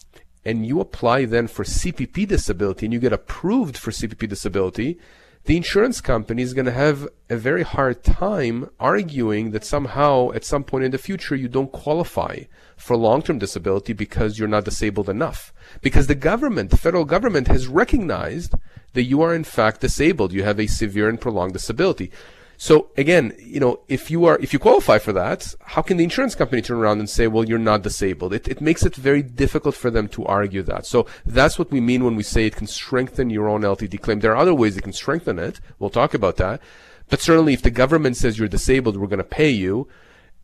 and 0.46 0.66
you 0.66 0.80
apply 0.80 1.24
then 1.24 1.46
for 1.46 1.64
CPP 1.64 2.28
disability 2.28 2.84
and 2.84 2.92
you 2.92 3.00
get 3.00 3.12
approved 3.12 3.78
for 3.78 3.90
CPP 3.90 4.28
disability, 4.28 4.98
the 5.44 5.56
insurance 5.58 6.00
company 6.00 6.42
is 6.42 6.54
going 6.54 6.64
to 6.64 6.72
have 6.72 7.06
a 7.28 7.36
very 7.36 7.62
hard 7.62 8.02
time 8.02 8.70
arguing 8.80 9.50
that 9.50 9.64
somehow 9.64 10.32
at 10.32 10.44
some 10.44 10.64
point 10.64 10.84
in 10.84 10.90
the 10.90 10.98
future 10.98 11.36
you 11.36 11.48
don't 11.48 11.70
qualify 11.70 12.40
for 12.76 12.96
long-term 12.96 13.38
disability 13.38 13.92
because 13.92 14.38
you're 14.38 14.48
not 14.48 14.64
disabled 14.64 15.08
enough. 15.08 15.52
Because 15.82 16.06
the 16.06 16.14
government, 16.14 16.70
the 16.70 16.78
federal 16.78 17.04
government 17.04 17.48
has 17.48 17.66
recognized 17.66 18.54
that 18.94 19.02
you 19.02 19.20
are 19.20 19.34
in 19.34 19.44
fact 19.44 19.82
disabled. 19.82 20.32
You 20.32 20.44
have 20.44 20.58
a 20.58 20.66
severe 20.66 21.10
and 21.10 21.20
prolonged 21.20 21.52
disability. 21.52 22.10
So 22.56 22.90
again, 22.96 23.32
you 23.38 23.60
know, 23.60 23.80
if 23.88 24.10
you 24.10 24.24
are, 24.26 24.38
if 24.40 24.52
you 24.52 24.58
qualify 24.58 24.98
for 24.98 25.12
that, 25.12 25.54
how 25.60 25.82
can 25.82 25.96
the 25.96 26.04
insurance 26.04 26.34
company 26.34 26.62
turn 26.62 26.78
around 26.78 26.98
and 26.98 27.10
say, 27.10 27.26
well, 27.26 27.44
you're 27.44 27.58
not 27.58 27.82
disabled? 27.82 28.32
It, 28.32 28.48
it 28.48 28.60
makes 28.60 28.84
it 28.84 28.94
very 28.94 29.22
difficult 29.22 29.74
for 29.74 29.90
them 29.90 30.08
to 30.08 30.24
argue 30.24 30.62
that. 30.62 30.86
So 30.86 31.06
that's 31.26 31.58
what 31.58 31.70
we 31.70 31.80
mean 31.80 32.04
when 32.04 32.16
we 32.16 32.22
say 32.22 32.46
it 32.46 32.56
can 32.56 32.66
strengthen 32.66 33.30
your 33.30 33.48
own 33.48 33.62
LTD 33.62 34.00
claim. 34.00 34.20
There 34.20 34.32
are 34.32 34.36
other 34.36 34.54
ways 34.54 34.76
it 34.76 34.82
can 34.82 34.92
strengthen 34.92 35.38
it. 35.38 35.60
We'll 35.78 35.90
talk 35.90 36.14
about 36.14 36.36
that. 36.36 36.60
But 37.08 37.20
certainly 37.20 37.52
if 37.52 37.62
the 37.62 37.70
government 37.70 38.16
says 38.16 38.38
you're 38.38 38.48
disabled, 38.48 38.96
we're 38.96 39.08
going 39.08 39.18
to 39.18 39.24
pay 39.24 39.50
you. 39.50 39.88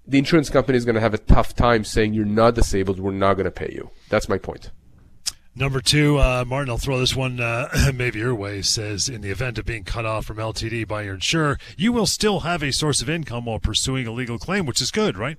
The 0.06 0.18
insurance 0.18 0.50
company 0.50 0.76
is 0.76 0.84
going 0.84 0.96
to 0.96 1.00
have 1.00 1.14
a 1.14 1.18
tough 1.18 1.54
time 1.54 1.84
saying 1.84 2.14
you're 2.14 2.24
not 2.24 2.54
disabled. 2.54 2.98
We're 2.98 3.12
not 3.12 3.34
going 3.34 3.44
to 3.44 3.50
pay 3.50 3.70
you. 3.72 3.90
That's 4.08 4.28
my 4.28 4.38
point. 4.38 4.70
Number 5.60 5.82
two, 5.82 6.16
uh, 6.16 6.46
Martin, 6.46 6.70
I'll 6.70 6.78
throw 6.78 6.98
this 6.98 7.14
one 7.14 7.38
uh, 7.38 7.68
maybe 7.94 8.18
your 8.18 8.34
way. 8.34 8.62
Says, 8.62 9.10
in 9.10 9.20
the 9.20 9.30
event 9.30 9.58
of 9.58 9.66
being 9.66 9.84
cut 9.84 10.06
off 10.06 10.24
from 10.24 10.38
LTD 10.38 10.88
by 10.88 11.02
your 11.02 11.12
insurer, 11.12 11.58
you 11.76 11.92
will 11.92 12.06
still 12.06 12.40
have 12.40 12.62
a 12.62 12.72
source 12.72 13.02
of 13.02 13.10
income 13.10 13.44
while 13.44 13.58
pursuing 13.58 14.06
a 14.06 14.10
legal 14.10 14.38
claim, 14.38 14.64
which 14.64 14.80
is 14.80 14.90
good, 14.90 15.18
right? 15.18 15.36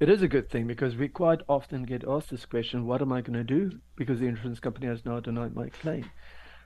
It 0.00 0.08
is 0.08 0.22
a 0.22 0.28
good 0.28 0.48
thing 0.48 0.66
because 0.66 0.96
we 0.96 1.08
quite 1.08 1.42
often 1.46 1.82
get 1.82 2.08
asked 2.08 2.30
this 2.30 2.46
question 2.46 2.86
what 2.86 3.02
am 3.02 3.12
I 3.12 3.20
going 3.20 3.34
to 3.34 3.44
do? 3.44 3.80
Because 3.96 4.18
the 4.18 4.26
insurance 4.26 4.60
company 4.60 4.86
has 4.86 5.04
now 5.04 5.20
denied 5.20 5.54
my 5.54 5.68
claim. 5.68 6.10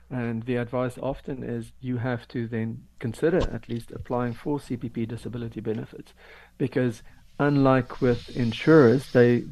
And 0.09 0.43
the 0.43 0.55
advice 0.55 0.97
often 1.03 1.43
is 1.43 1.73
you 1.81 1.97
have 1.97 2.29
to 2.29 2.47
then 2.47 2.85
consider 2.99 3.39
at 3.39 3.67
least 3.67 3.91
applying 3.91 4.31
for 4.31 4.57
CPP 4.57 5.05
disability 5.09 5.59
benefits 5.59 6.13
because 6.57 7.03
unlike 7.39 7.99
with 7.99 8.29
insurers, 8.37 9.11
they 9.11 9.43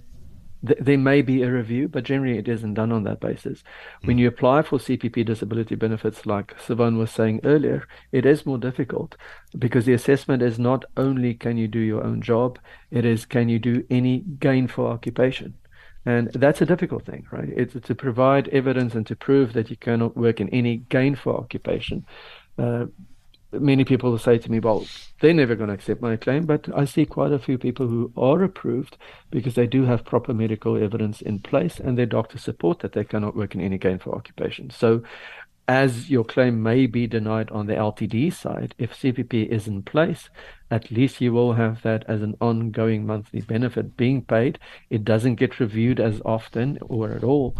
th- 0.65 0.79
there 0.79 0.97
may 0.97 1.21
be 1.21 1.43
a 1.43 1.51
review, 1.51 1.87
but 1.87 2.03
generally 2.03 2.37
it 2.37 2.47
isn't 2.47 2.73
done 2.73 2.91
on 2.91 3.03
that 3.03 3.19
basis. 3.19 3.63
Mm. 4.03 4.07
When 4.07 4.17
you 4.17 4.27
apply 4.27 4.61
for 4.63 4.79
CPP 4.79 5.25
disability 5.25 5.75
benefits, 5.75 6.25
like 6.25 6.57
Sivan 6.57 6.97
was 6.97 7.11
saying 7.11 7.41
earlier, 7.43 7.87
it 8.11 8.25
is 8.25 8.45
more 8.45 8.57
difficult 8.57 9.15
because 9.57 9.85
the 9.85 9.93
assessment 9.93 10.41
is 10.41 10.59
not 10.59 10.85
only 10.97 11.33
can 11.33 11.57
you 11.57 11.67
do 11.67 11.79
your 11.79 12.03
own 12.03 12.21
job, 12.21 12.59
it 12.91 13.05
is 13.05 13.25
can 13.25 13.49
you 13.49 13.59
do 13.59 13.85
any 13.89 14.19
gainful 14.39 14.87
occupation. 14.87 15.53
And 16.05 16.31
that's 16.33 16.61
a 16.61 16.67
difficult 16.67 17.03
thing, 17.05 17.25
right? 17.31 17.49
It's 17.49 17.73
to 17.87 17.95
provide 17.95 18.47
evidence 18.49 18.93
and 18.93 19.07
to 19.07 19.15
prove 19.15 19.53
that 19.53 19.71
you 19.71 19.75
cannot 19.75 20.15
work 20.15 20.39
in 20.39 20.49
any 20.49 20.77
gainful 20.77 21.35
occupation. 21.35 22.05
Uh, 22.59 22.85
many 23.59 23.85
people 23.85 24.17
say 24.17 24.37
to 24.37 24.51
me, 24.51 24.59
well, 24.59 24.85
they're 25.19 25.33
never 25.33 25.55
going 25.55 25.69
to 25.69 25.73
accept 25.73 26.01
my 26.01 26.15
claim, 26.15 26.45
but 26.45 26.67
I 26.75 26.85
see 26.85 27.05
quite 27.05 27.31
a 27.31 27.39
few 27.39 27.57
people 27.57 27.87
who 27.87 28.11
are 28.17 28.43
approved 28.43 28.97
because 29.31 29.55
they 29.55 29.67
do 29.67 29.85
have 29.85 30.05
proper 30.05 30.33
medical 30.33 30.81
evidence 30.81 31.21
in 31.21 31.39
place 31.39 31.79
and 31.79 31.97
their 31.97 32.05
doctors 32.05 32.41
support 32.41 32.79
that 32.79 32.93
they 32.93 33.03
cannot 33.03 33.35
work 33.35 33.55
in 33.55 33.61
any 33.61 33.77
gainful 33.77 34.13
occupation. 34.13 34.69
So 34.69 35.03
as 35.67 36.09
your 36.09 36.23
claim 36.23 36.61
may 36.61 36.85
be 36.85 37.07
denied 37.07 37.49
on 37.49 37.65
the 37.65 37.73
LTD 37.73 38.31
side, 38.31 38.75
if 38.77 38.93
CPP 38.93 39.47
is 39.47 39.67
in 39.67 39.81
place, 39.81 40.29
at 40.69 40.91
least 40.91 41.21
you 41.21 41.33
will 41.33 41.53
have 41.53 41.81
that 41.81 42.03
as 42.07 42.21
an 42.21 42.35
ongoing 42.39 43.05
monthly 43.05 43.41
benefit 43.41 43.97
being 43.97 44.21
paid. 44.21 44.59
It 44.89 45.03
doesn't 45.03 45.35
get 45.35 45.59
reviewed 45.59 45.99
as 45.99 46.21
often 46.23 46.77
or 46.81 47.11
at 47.11 47.23
all 47.23 47.55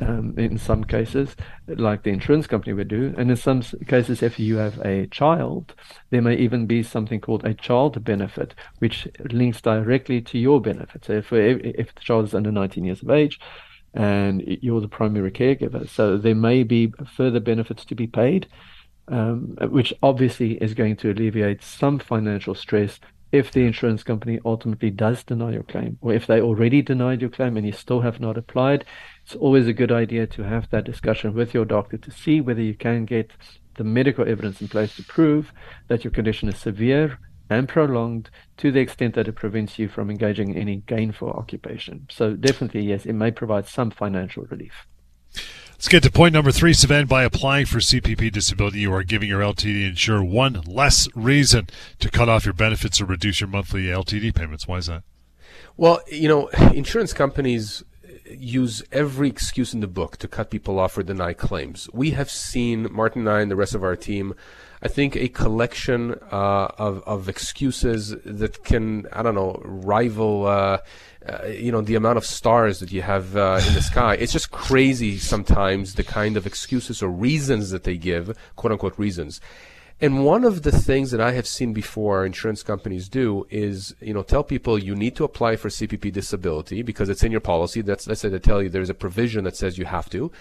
um, 0.00 0.34
in 0.38 0.56
some 0.58 0.84
cases, 0.84 1.36
like 1.66 2.02
the 2.02 2.10
insurance 2.10 2.46
company 2.46 2.72
would 2.72 2.88
do. 2.88 3.14
And 3.18 3.30
in 3.30 3.36
some 3.36 3.62
cases, 3.62 4.22
if 4.22 4.38
you 4.38 4.56
have 4.56 4.78
a 4.80 5.06
child, 5.08 5.74
there 6.10 6.22
may 6.22 6.36
even 6.36 6.66
be 6.66 6.82
something 6.82 7.20
called 7.20 7.44
a 7.44 7.54
child 7.54 8.02
benefit, 8.04 8.54
which 8.78 9.06
links 9.30 9.60
directly 9.60 10.22
to 10.22 10.38
your 10.38 10.60
benefit. 10.60 11.04
So 11.04 11.12
if, 11.12 11.32
if 11.32 11.94
the 11.94 12.00
child 12.00 12.26
is 12.26 12.34
under 12.34 12.52
19 12.52 12.84
years 12.84 13.02
of 13.02 13.10
age, 13.10 13.38
and 13.94 14.42
you're 14.46 14.80
the 14.80 14.88
primary 14.88 15.30
caregiver. 15.30 15.88
So 15.88 16.16
there 16.16 16.34
may 16.34 16.62
be 16.62 16.92
further 17.16 17.40
benefits 17.40 17.84
to 17.86 17.94
be 17.94 18.06
paid, 18.06 18.46
um, 19.08 19.56
which 19.62 19.92
obviously 20.02 20.54
is 20.54 20.74
going 20.74 20.96
to 20.96 21.10
alleviate 21.10 21.62
some 21.62 21.98
financial 21.98 22.54
stress 22.54 23.00
if 23.32 23.52
the 23.52 23.64
insurance 23.64 24.02
company 24.02 24.40
ultimately 24.44 24.90
does 24.90 25.22
deny 25.22 25.52
your 25.52 25.62
claim, 25.62 25.98
or 26.00 26.12
if 26.12 26.26
they 26.26 26.40
already 26.40 26.82
denied 26.82 27.20
your 27.20 27.30
claim 27.30 27.56
and 27.56 27.64
you 27.64 27.72
still 27.72 28.00
have 28.00 28.20
not 28.20 28.36
applied. 28.36 28.84
It's 29.24 29.36
always 29.36 29.68
a 29.68 29.72
good 29.72 29.92
idea 29.92 30.26
to 30.28 30.42
have 30.42 30.68
that 30.70 30.84
discussion 30.84 31.32
with 31.34 31.54
your 31.54 31.64
doctor 31.64 31.96
to 31.96 32.10
see 32.10 32.40
whether 32.40 32.60
you 32.60 32.74
can 32.74 33.04
get 33.04 33.30
the 33.76 33.84
medical 33.84 34.28
evidence 34.28 34.60
in 34.60 34.68
place 34.68 34.96
to 34.96 35.04
prove 35.04 35.52
that 35.86 36.02
your 36.02 36.10
condition 36.10 36.48
is 36.48 36.58
severe 36.58 37.18
and 37.50 37.68
prolonged 37.68 38.30
to 38.56 38.70
the 38.70 38.80
extent 38.80 39.14
that 39.16 39.28
it 39.28 39.32
prevents 39.34 39.78
you 39.78 39.88
from 39.88 40.08
engaging 40.08 40.50
in 40.50 40.56
any 40.56 40.76
gainful 40.76 41.30
occupation. 41.30 42.06
So 42.08 42.34
definitely, 42.34 42.82
yes, 42.82 43.04
it 43.04 43.12
may 43.12 43.32
provide 43.32 43.66
some 43.66 43.90
financial 43.90 44.44
relief. 44.44 44.86
Let's 45.72 45.88
get 45.88 46.02
to 46.04 46.10
point 46.10 46.34
number 46.34 46.52
three, 46.52 46.72
Sivan. 46.72 47.08
By 47.08 47.24
applying 47.24 47.66
for 47.66 47.78
CPP 47.78 48.30
disability, 48.32 48.80
you 48.80 48.92
are 48.92 49.02
giving 49.02 49.28
your 49.28 49.40
LTD 49.40 49.88
insurer 49.88 50.22
one 50.22 50.60
less 50.66 51.08
reason 51.16 51.68
to 51.98 52.10
cut 52.10 52.28
off 52.28 52.44
your 52.44 52.54
benefits 52.54 53.00
or 53.00 53.06
reduce 53.06 53.40
your 53.40 53.48
monthly 53.48 53.84
LTD 53.84 54.34
payments. 54.34 54.68
Why 54.68 54.76
is 54.76 54.86
that? 54.86 55.02
Well, 55.76 56.02
you 56.06 56.28
know, 56.28 56.48
insurance 56.74 57.12
companies 57.12 57.82
use 58.30 58.82
every 58.92 59.28
excuse 59.28 59.74
in 59.74 59.80
the 59.80 59.86
book 59.86 60.18
to 60.18 60.28
cut 60.28 60.50
people 60.50 60.78
off 60.78 60.96
or 60.98 61.02
deny 61.02 61.32
claims. 61.32 61.88
We 61.92 62.10
have 62.10 62.30
seen, 62.30 62.92
Martin 62.92 63.22
and 63.22 63.30
I 63.30 63.40
and 63.40 63.50
the 63.50 63.56
rest 63.56 63.74
of 63.74 63.82
our 63.82 63.96
team, 63.96 64.34
I 64.82 64.88
think 64.88 65.14
a 65.14 65.28
collection 65.28 66.14
uh, 66.32 66.68
of, 66.78 67.02
of 67.06 67.28
excuses 67.28 68.16
that 68.24 68.64
can, 68.64 69.06
I 69.12 69.22
don't 69.22 69.34
know, 69.34 69.60
rival, 69.62 70.46
uh, 70.46 70.78
uh, 71.28 71.46
you 71.48 71.70
know, 71.70 71.82
the 71.82 71.96
amount 71.96 72.16
of 72.16 72.24
stars 72.24 72.80
that 72.80 72.90
you 72.90 73.02
have 73.02 73.36
uh, 73.36 73.60
in 73.66 73.74
the 73.74 73.82
sky. 73.82 74.14
It's 74.14 74.32
just 74.32 74.50
crazy 74.50 75.18
sometimes 75.18 75.96
the 75.96 76.02
kind 76.02 76.38
of 76.38 76.46
excuses 76.46 77.02
or 77.02 77.10
reasons 77.10 77.70
that 77.70 77.84
they 77.84 77.98
give, 77.98 78.36
quote 78.56 78.72
unquote 78.72 78.98
reasons. 78.98 79.40
And 80.00 80.24
one 80.24 80.44
of 80.44 80.62
the 80.62 80.72
things 80.72 81.10
that 81.10 81.20
I 81.20 81.32
have 81.32 81.46
seen 81.46 81.74
before 81.74 82.24
insurance 82.24 82.62
companies 82.62 83.06
do 83.06 83.46
is, 83.50 83.94
you 84.00 84.14
know, 84.14 84.22
tell 84.22 84.42
people 84.42 84.78
you 84.78 84.96
need 84.96 85.14
to 85.16 85.24
apply 85.24 85.56
for 85.56 85.68
CPP 85.68 86.10
disability 86.10 86.80
because 86.80 87.10
it's 87.10 87.22
in 87.22 87.30
your 87.30 87.42
policy. 87.42 87.82
That's, 87.82 88.06
let's 88.06 88.22
say 88.22 88.30
they 88.30 88.38
tell 88.38 88.62
you 88.62 88.70
there's 88.70 88.88
a 88.88 88.94
provision 88.94 89.44
that 89.44 89.56
says 89.56 89.76
you 89.76 89.84
have 89.84 90.08
to. 90.08 90.32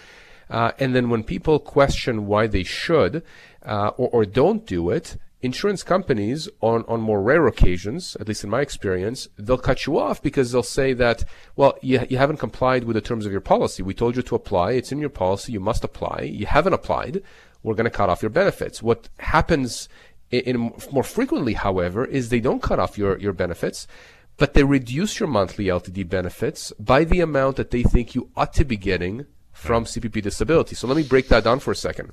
Uh, 0.49 0.71
and 0.79 0.95
then 0.95 1.09
when 1.09 1.23
people 1.23 1.59
question 1.59 2.25
why 2.25 2.47
they 2.47 2.63
should 2.63 3.21
uh, 3.63 3.91
or, 3.97 4.09
or 4.09 4.25
don't 4.25 4.65
do 4.65 4.89
it, 4.89 5.17
insurance 5.41 5.83
companies 5.83 6.49
on, 6.61 6.83
on 6.87 6.99
more 6.99 7.21
rare 7.21 7.47
occasions, 7.47 8.17
at 8.19 8.27
least 8.27 8.43
in 8.43 8.49
my 8.49 8.61
experience, 8.61 9.27
they'll 9.37 9.57
cut 9.57 9.85
you 9.85 9.97
off 9.97 10.21
because 10.21 10.51
they'll 10.51 10.63
say 10.63 10.93
that, 10.93 11.23
well, 11.55 11.77
you, 11.81 12.05
you 12.09 12.17
haven't 12.17 12.37
complied 12.37 12.83
with 12.83 12.95
the 12.95 13.01
terms 13.01 13.25
of 13.25 13.31
your 13.31 13.41
policy. 13.41 13.81
We 13.81 13.93
told 13.93 14.15
you 14.15 14.21
to 14.21 14.35
apply. 14.35 14.71
It's 14.71 14.91
in 14.91 14.99
your 14.99 15.09
policy. 15.09 15.53
You 15.53 15.59
must 15.59 15.83
apply. 15.83 16.29
You 16.33 16.45
haven't 16.45 16.73
applied 16.73 17.23
we're 17.63 17.75
going 17.75 17.85
to 17.85 17.89
cut 17.89 18.09
off 18.09 18.21
your 18.21 18.29
benefits. 18.29 18.81
What 18.81 19.09
happens 19.19 19.89
in, 20.31 20.41
in, 20.41 20.73
more 20.91 21.03
frequently, 21.03 21.53
however, 21.53 22.05
is 22.05 22.29
they 22.29 22.39
don't 22.39 22.61
cut 22.61 22.79
off 22.79 22.97
your, 22.97 23.17
your 23.19 23.33
benefits, 23.33 23.87
but 24.37 24.53
they 24.53 24.63
reduce 24.63 25.19
your 25.19 25.27
monthly 25.27 25.65
LTD 25.65 26.07
benefits 26.07 26.71
by 26.79 27.03
the 27.03 27.19
amount 27.19 27.57
that 27.57 27.71
they 27.71 27.83
think 27.83 28.15
you 28.15 28.29
ought 28.35 28.53
to 28.53 28.65
be 28.65 28.77
getting 28.77 29.25
from 29.51 29.83
CPP 29.83 30.21
disability. 30.21 30.75
So 30.75 30.87
let 30.87 30.95
me 30.95 31.03
break 31.03 31.27
that 31.27 31.43
down 31.43 31.59
for 31.59 31.71
a 31.71 31.75
second. 31.75 32.11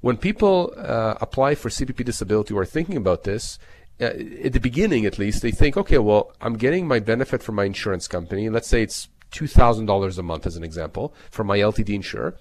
When 0.00 0.16
people 0.16 0.72
uh, 0.76 1.14
apply 1.20 1.54
for 1.54 1.68
CPP 1.68 2.04
disability 2.04 2.54
or 2.54 2.62
are 2.62 2.66
thinking 2.66 2.96
about 2.96 3.24
this, 3.24 3.58
uh, 4.00 4.04
at 4.44 4.54
the 4.54 4.60
beginning 4.60 5.04
at 5.04 5.18
least, 5.18 5.42
they 5.42 5.50
think, 5.50 5.76
okay, 5.76 5.98
well, 5.98 6.32
I'm 6.40 6.54
getting 6.54 6.88
my 6.88 7.00
benefit 7.00 7.42
from 7.42 7.56
my 7.56 7.64
insurance 7.64 8.08
company. 8.08 8.48
Let's 8.48 8.68
say 8.68 8.82
it's 8.82 9.08
$2,000 9.32 10.18
a 10.18 10.22
month 10.22 10.46
as 10.46 10.56
an 10.56 10.64
example 10.64 11.14
from 11.30 11.46
my 11.46 11.58
LTD 11.58 11.90
insurer. 11.94 12.36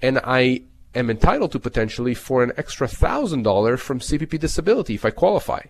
And 0.00 0.20
I 0.24 0.62
am 0.94 1.10
entitled 1.10 1.52
to 1.52 1.60
potentially 1.60 2.14
for 2.14 2.42
an 2.42 2.52
extra 2.56 2.88
thousand 2.88 3.42
dollars 3.42 3.80
from 3.80 4.00
CPP 4.00 4.38
disability 4.38 4.94
if 4.94 5.04
I 5.04 5.10
qualify. 5.10 5.60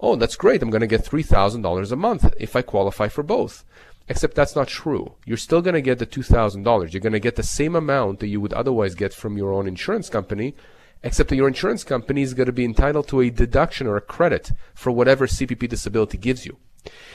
Oh, 0.00 0.16
that's 0.16 0.36
great. 0.36 0.62
I'm 0.62 0.70
going 0.70 0.80
to 0.80 0.86
get 0.86 1.04
$3,000 1.04 1.92
a 1.92 1.96
month 1.96 2.32
if 2.38 2.56
I 2.56 2.62
qualify 2.62 3.08
for 3.08 3.22
both. 3.22 3.64
Except 4.08 4.34
that's 4.34 4.56
not 4.56 4.66
true. 4.66 5.14
You're 5.24 5.36
still 5.36 5.62
going 5.62 5.74
to 5.74 5.80
get 5.80 5.98
the 5.98 6.06
$2,000. 6.06 6.92
You're 6.92 7.00
going 7.00 7.12
to 7.12 7.20
get 7.20 7.36
the 7.36 7.42
same 7.42 7.76
amount 7.76 8.18
that 8.20 8.26
you 8.26 8.40
would 8.40 8.52
otherwise 8.52 8.96
get 8.96 9.14
from 9.14 9.36
your 9.36 9.52
own 9.52 9.68
insurance 9.68 10.08
company, 10.08 10.54
except 11.02 11.30
that 11.30 11.36
your 11.36 11.48
insurance 11.48 11.84
company 11.84 12.22
is 12.22 12.34
going 12.34 12.46
to 12.46 12.52
be 12.52 12.64
entitled 12.64 13.08
to 13.08 13.20
a 13.20 13.30
deduction 13.30 13.86
or 13.86 13.96
a 13.96 14.00
credit 14.00 14.52
for 14.74 14.90
whatever 14.90 15.26
CPP 15.26 15.68
disability 15.68 16.18
gives 16.18 16.46
you. 16.46 16.56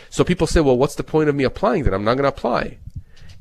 So 0.09 0.23
people 0.23 0.47
say, 0.47 0.61
well, 0.61 0.77
what's 0.77 0.95
the 0.95 1.03
point 1.03 1.29
of 1.29 1.35
me 1.35 1.43
applying 1.43 1.83
then? 1.83 1.93
I'm 1.93 2.03
not 2.03 2.15
going 2.15 2.23
to 2.23 2.29
apply. 2.29 2.77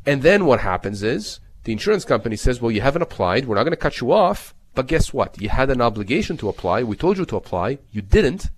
And 0.04 0.22
then 0.22 0.46
what 0.46 0.60
happens 0.60 1.02
is 1.02 1.40
the 1.64 1.72
insurance 1.72 2.04
company 2.04 2.36
says, 2.36 2.60
well, 2.60 2.70
you 2.70 2.80
haven't 2.80 3.02
applied. 3.02 3.46
We're 3.46 3.56
not 3.56 3.64
going 3.64 3.72
to 3.72 3.76
cut 3.76 4.00
you 4.00 4.12
off. 4.12 4.54
But 4.74 4.88
guess 4.88 5.12
what? 5.12 5.40
You 5.40 5.48
had 5.48 5.70
an 5.70 5.80
obligation 5.80 6.36
to 6.38 6.48
apply. 6.48 6.82
We 6.82 6.96
told 6.96 7.18
you 7.18 7.24
to 7.24 7.36
apply. 7.36 7.78
You 7.92 8.02
didn't. 8.02 8.50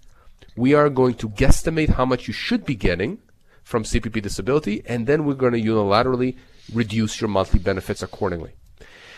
We 0.57 0.75
are 0.75 0.91
going 0.91 1.15
to 1.15 1.29
guesstimate 1.29 1.91
how 1.91 2.05
much 2.05 2.27
you 2.27 2.35
should 2.35 2.67
be 2.67 2.75
getting 2.75 3.19
from 3.63 3.85
CPP 3.85 4.21
disability, 4.23 4.83
and 4.87 5.07
then 5.07 5.25
we're 5.25 5.35
going 5.35 5.53
to 5.53 5.61
unilaterally 5.61 6.37
reduce 6.73 7.21
your 7.21 7.29
monthly 7.29 7.61
benefits 7.61 8.03
accordingly. 8.03 8.53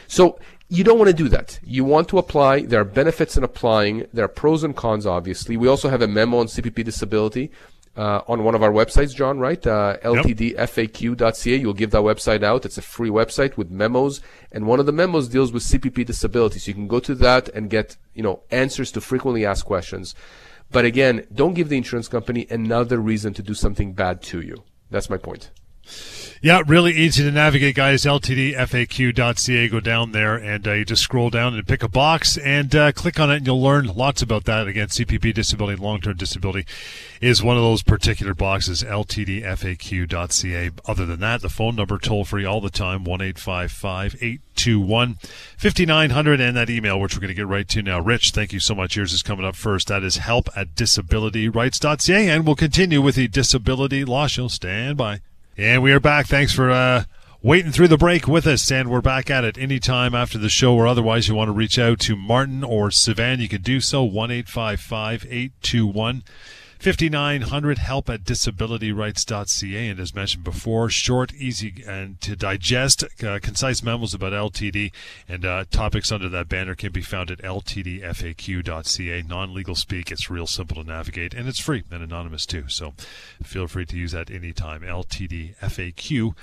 So 0.08 0.38
you 0.70 0.84
don't 0.84 0.98
want 0.98 1.08
to 1.08 1.16
do 1.16 1.28
that. 1.28 1.58
You 1.64 1.84
want 1.84 2.08
to 2.08 2.18
apply. 2.18 2.62
There 2.62 2.80
are 2.80 2.84
benefits 2.84 3.36
in 3.36 3.42
applying. 3.42 4.06
There 4.12 4.24
are 4.24 4.28
pros 4.28 4.62
and 4.62 4.74
cons, 4.74 5.04
obviously. 5.04 5.56
We 5.56 5.66
also 5.66 5.88
have 5.88 6.00
a 6.00 6.06
memo 6.06 6.38
on 6.38 6.46
CPP 6.46 6.84
disability 6.84 7.50
uh, 7.96 8.22
on 8.28 8.44
one 8.44 8.54
of 8.54 8.62
our 8.62 8.70
websites, 8.70 9.12
John, 9.12 9.40
right? 9.40 9.66
Uh, 9.66 9.96
ltdfaq.ca. 10.04 11.56
You'll 11.56 11.74
give 11.74 11.90
that 11.90 12.02
website 12.02 12.44
out. 12.44 12.64
It's 12.64 12.78
a 12.78 12.82
free 12.82 13.10
website 13.10 13.56
with 13.56 13.68
memos, 13.68 14.20
and 14.52 14.64
one 14.64 14.78
of 14.78 14.86
the 14.86 14.92
memos 14.92 15.26
deals 15.26 15.52
with 15.52 15.64
CPP 15.64 16.06
disability. 16.06 16.60
So 16.60 16.68
you 16.68 16.74
can 16.74 16.86
go 16.86 17.00
to 17.00 17.16
that 17.16 17.48
and 17.48 17.68
get, 17.68 17.96
you 18.14 18.22
know, 18.22 18.42
answers 18.52 18.92
to 18.92 19.00
frequently 19.00 19.44
asked 19.44 19.64
questions. 19.64 20.14
But 20.70 20.84
again, 20.84 21.26
don't 21.34 21.54
give 21.54 21.68
the 21.68 21.76
insurance 21.76 22.06
company 22.06 22.46
another 22.48 22.98
reason 22.98 23.34
to 23.34 23.42
do 23.42 23.54
something 23.54 23.92
bad 23.92 24.22
to 24.22 24.40
you. 24.40 24.62
That's 24.88 25.10
my 25.10 25.16
point. 25.16 25.50
Yeah, 26.42 26.62
really 26.66 26.94
easy 26.94 27.22
to 27.22 27.30
navigate, 27.30 27.74
guys. 27.74 28.04
LTDFAQ.ca. 28.04 29.68
Go 29.68 29.78
down 29.78 30.12
there 30.12 30.36
and 30.36 30.66
uh, 30.66 30.72
you 30.72 30.86
just 30.86 31.02
scroll 31.02 31.28
down 31.28 31.52
and 31.52 31.68
pick 31.68 31.82
a 31.82 31.88
box 31.88 32.38
and 32.38 32.74
uh, 32.74 32.92
click 32.92 33.20
on 33.20 33.30
it, 33.30 33.36
and 33.36 33.46
you'll 33.46 33.60
learn 33.60 33.88
lots 33.88 34.22
about 34.22 34.44
that. 34.44 34.66
Again, 34.66 34.88
CPP 34.88 35.34
disability, 35.34 35.76
long 35.76 36.00
term 36.00 36.16
disability 36.16 36.66
is 37.20 37.42
one 37.42 37.58
of 37.58 37.62
those 37.62 37.82
particular 37.82 38.32
boxes. 38.32 38.82
LTDFAQ.ca. 38.82 40.70
Other 40.86 41.04
than 41.04 41.20
that, 41.20 41.42
the 41.42 41.50
phone 41.50 41.76
number 41.76 41.98
toll 41.98 42.24
free 42.24 42.46
all 42.46 42.62
the 42.62 42.70
time 42.70 43.04
1 43.04 43.20
855 43.20 44.14
821 44.22 45.16
5900, 45.58 46.40
and 46.40 46.56
that 46.56 46.70
email, 46.70 46.98
which 46.98 47.14
we're 47.14 47.20
going 47.20 47.28
to 47.28 47.34
get 47.34 47.46
right 47.46 47.68
to 47.68 47.82
now. 47.82 48.00
Rich, 48.00 48.30
thank 48.30 48.54
you 48.54 48.60
so 48.60 48.74
much. 48.74 48.96
Yours 48.96 49.12
is 49.12 49.22
coming 49.22 49.44
up 49.44 49.56
first. 49.56 49.88
That 49.88 50.02
is 50.02 50.16
help 50.16 50.48
at 50.56 50.74
disabilityrights.ca. 50.74 52.28
And 52.30 52.46
we'll 52.46 52.56
continue 52.56 53.02
with 53.02 53.16
the 53.16 53.28
disability 53.28 54.06
law 54.06 54.26
show. 54.26 54.48
Stand 54.48 54.96
by. 54.96 55.20
And 55.56 55.82
we 55.82 55.92
are 55.92 56.00
back. 56.00 56.26
Thanks 56.26 56.52
for 56.52 56.70
uh, 56.70 57.04
waiting 57.42 57.72
through 57.72 57.88
the 57.88 57.98
break 57.98 58.28
with 58.28 58.46
us. 58.46 58.70
And 58.70 58.88
we're 58.88 59.00
back 59.00 59.30
at 59.30 59.44
it 59.44 59.58
anytime 59.58 60.14
after 60.14 60.38
the 60.38 60.48
show 60.48 60.74
or 60.74 60.86
otherwise 60.86 61.28
you 61.28 61.34
want 61.34 61.48
to 61.48 61.52
reach 61.52 61.78
out 61.78 61.98
to 62.00 62.16
Martin 62.16 62.62
or 62.62 62.88
Sivan, 62.88 63.40
you 63.40 63.48
can 63.48 63.60
do 63.60 63.80
so. 63.80 64.02
1 64.02 64.30
821 64.30 66.22
5900 66.80 67.78
help 67.78 68.08
at 68.08 68.24
disabilityrights.ca. 68.24 69.88
And 69.88 70.00
as 70.00 70.14
mentioned 70.14 70.44
before, 70.44 70.88
short, 70.88 71.34
easy, 71.34 71.84
and 71.86 72.20
to 72.22 72.34
digest, 72.34 73.04
uh, 73.22 73.38
concise 73.42 73.82
memos 73.82 74.14
about 74.14 74.32
LTD 74.32 74.90
and 75.28 75.44
uh, 75.44 75.64
topics 75.70 76.10
under 76.10 76.28
that 76.30 76.48
banner 76.48 76.74
can 76.74 76.90
be 76.90 77.02
found 77.02 77.30
at 77.30 77.38
ltdfaq.ca. 77.38 79.22
Non 79.22 79.52
legal 79.52 79.74
speak, 79.74 80.10
it's 80.10 80.30
real 80.30 80.46
simple 80.46 80.82
to 80.82 80.88
navigate 80.88 81.34
and 81.34 81.48
it's 81.48 81.60
free 81.60 81.84
and 81.90 82.02
anonymous 82.02 82.46
too. 82.46 82.64
So 82.68 82.94
feel 83.42 83.66
free 83.66 83.86
to 83.86 83.96
use 83.96 84.12
that 84.12 84.30
anytime. 84.30 84.80
ltdfaq.ca. 84.80 86.34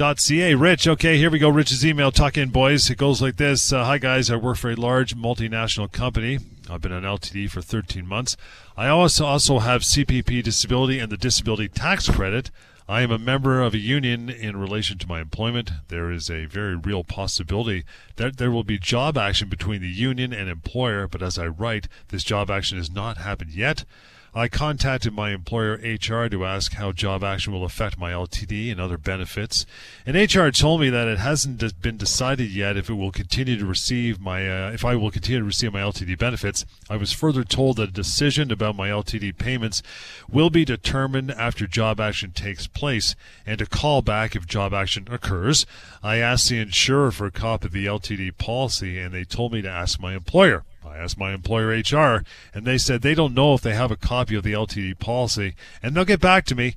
Ca. 0.00 0.54
Rich, 0.54 0.88
okay, 0.88 1.18
here 1.18 1.30
we 1.30 1.38
go. 1.38 1.50
Rich's 1.50 1.84
email. 1.84 2.10
Tuck 2.10 2.38
in, 2.38 2.48
boys. 2.48 2.88
It 2.88 2.96
goes 2.96 3.20
like 3.20 3.36
this 3.36 3.70
uh, 3.70 3.84
Hi, 3.84 3.98
guys. 3.98 4.30
I 4.30 4.36
work 4.36 4.56
for 4.56 4.70
a 4.70 4.74
large 4.74 5.14
multinational 5.14 5.92
company. 5.92 6.38
I've 6.70 6.80
been 6.80 6.92
on 6.92 7.02
LTD 7.02 7.50
for 7.50 7.60
13 7.60 8.06
months. 8.06 8.36
I 8.76 8.88
also 8.88 9.26
also 9.26 9.58
have 9.58 9.82
CPP 9.82 10.42
disability 10.42 10.98
and 10.98 11.10
the 11.10 11.16
disability 11.16 11.68
tax 11.68 12.08
credit. 12.08 12.50
I 12.88 13.02
am 13.02 13.10
a 13.10 13.18
member 13.18 13.62
of 13.62 13.74
a 13.74 13.78
union 13.78 14.28
in 14.28 14.56
relation 14.56 14.98
to 14.98 15.06
my 15.06 15.20
employment. 15.20 15.70
There 15.88 16.10
is 16.10 16.28
a 16.28 16.46
very 16.46 16.74
real 16.74 17.04
possibility 17.04 17.84
that 18.16 18.36
there 18.36 18.50
will 18.50 18.64
be 18.64 18.78
job 18.78 19.16
action 19.16 19.48
between 19.48 19.80
the 19.80 19.88
union 19.88 20.32
and 20.32 20.48
employer, 20.48 21.06
but 21.06 21.22
as 21.22 21.38
I 21.38 21.46
write, 21.46 21.86
this 22.08 22.24
job 22.24 22.50
action 22.50 22.78
has 22.78 22.90
not 22.90 23.18
happened 23.18 23.52
yet. 23.52 23.84
I 24.32 24.46
contacted 24.46 25.12
my 25.12 25.32
employer 25.32 25.72
HR 25.72 26.28
to 26.28 26.44
ask 26.44 26.74
how 26.74 26.92
job 26.92 27.24
action 27.24 27.52
will 27.52 27.64
affect 27.64 27.98
my 27.98 28.12
LTD 28.12 28.70
and 28.70 28.80
other 28.80 28.96
benefits. 28.96 29.66
And 30.06 30.16
HR 30.16 30.50
told 30.50 30.80
me 30.80 30.88
that 30.88 31.08
it 31.08 31.18
hasn't 31.18 31.82
been 31.82 31.96
decided 31.96 32.50
yet 32.50 32.76
if 32.76 32.88
it 32.88 32.94
will 32.94 33.10
continue 33.10 33.58
to 33.58 33.66
receive 33.66 34.20
my 34.20 34.48
uh, 34.48 34.70
if 34.70 34.84
I 34.84 34.94
will 34.94 35.10
continue 35.10 35.40
to 35.40 35.44
receive 35.44 35.72
my 35.72 35.80
LTD 35.80 36.16
benefits. 36.16 36.64
I 36.88 36.96
was 36.96 37.12
further 37.12 37.42
told 37.42 37.78
that 37.78 37.88
a 37.88 37.92
decision 37.92 38.52
about 38.52 38.76
my 38.76 38.88
LTD 38.88 39.36
payments 39.36 39.82
will 40.30 40.50
be 40.50 40.64
determined 40.64 41.32
after 41.32 41.66
job 41.66 41.98
action 41.98 42.30
takes 42.30 42.68
place 42.68 43.16
and 43.44 43.58
to 43.58 43.66
call 43.66 44.00
back 44.00 44.36
if 44.36 44.46
job 44.46 44.72
action 44.72 45.08
occurs. 45.10 45.66
I 46.04 46.18
asked 46.18 46.48
the 46.48 46.60
insurer 46.60 47.10
for 47.10 47.26
a 47.26 47.32
copy 47.32 47.66
of 47.66 47.72
the 47.72 47.86
LTD 47.86 48.38
policy 48.38 48.96
and 49.00 49.12
they 49.12 49.24
told 49.24 49.52
me 49.52 49.60
to 49.62 49.68
ask 49.68 49.98
my 49.98 50.14
employer. 50.14 50.62
I 50.90 50.98
asked 50.98 51.18
my 51.18 51.32
employer 51.32 51.68
HR, 51.68 52.24
and 52.52 52.66
they 52.66 52.76
said 52.76 53.02
they 53.02 53.14
don't 53.14 53.34
know 53.34 53.54
if 53.54 53.60
they 53.60 53.74
have 53.74 53.92
a 53.92 53.96
copy 53.96 54.34
of 54.34 54.42
the 54.42 54.52
LTD 54.52 54.98
policy, 54.98 55.54
and 55.82 55.94
they'll 55.94 56.04
get 56.04 56.20
back 56.20 56.44
to 56.46 56.54
me. 56.54 56.74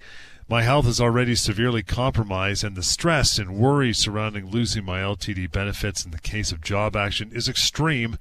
My 0.47 0.61
health 0.61 0.87
is 0.87 1.01
already 1.01 1.35
severely 1.35 1.81
compromised, 1.81 2.63
and 2.63 2.75
the 2.75 2.83
stress 2.83 3.39
and 3.39 3.55
worry 3.55 3.93
surrounding 3.93 4.49
losing 4.51 4.85
my 4.85 4.99
LTD 4.99 5.51
benefits 5.51 6.05
in 6.05 6.11
the 6.11 6.19
case 6.19 6.51
of 6.51 6.61
job 6.61 6.95
action 6.95 7.31
is 7.33 7.49
extreme. 7.49 8.17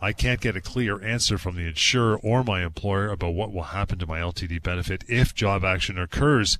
I 0.00 0.12
can't 0.12 0.40
get 0.40 0.56
a 0.56 0.60
clear 0.60 1.02
answer 1.02 1.38
from 1.38 1.54
the 1.54 1.66
insurer 1.66 2.16
or 2.16 2.42
my 2.42 2.64
employer 2.64 3.08
about 3.08 3.34
what 3.34 3.52
will 3.52 3.62
happen 3.62 3.98
to 3.98 4.06
my 4.06 4.20
LTD 4.20 4.62
benefit 4.62 5.04
if 5.06 5.34
job 5.34 5.64
action 5.64 5.98
occurs. 5.98 6.58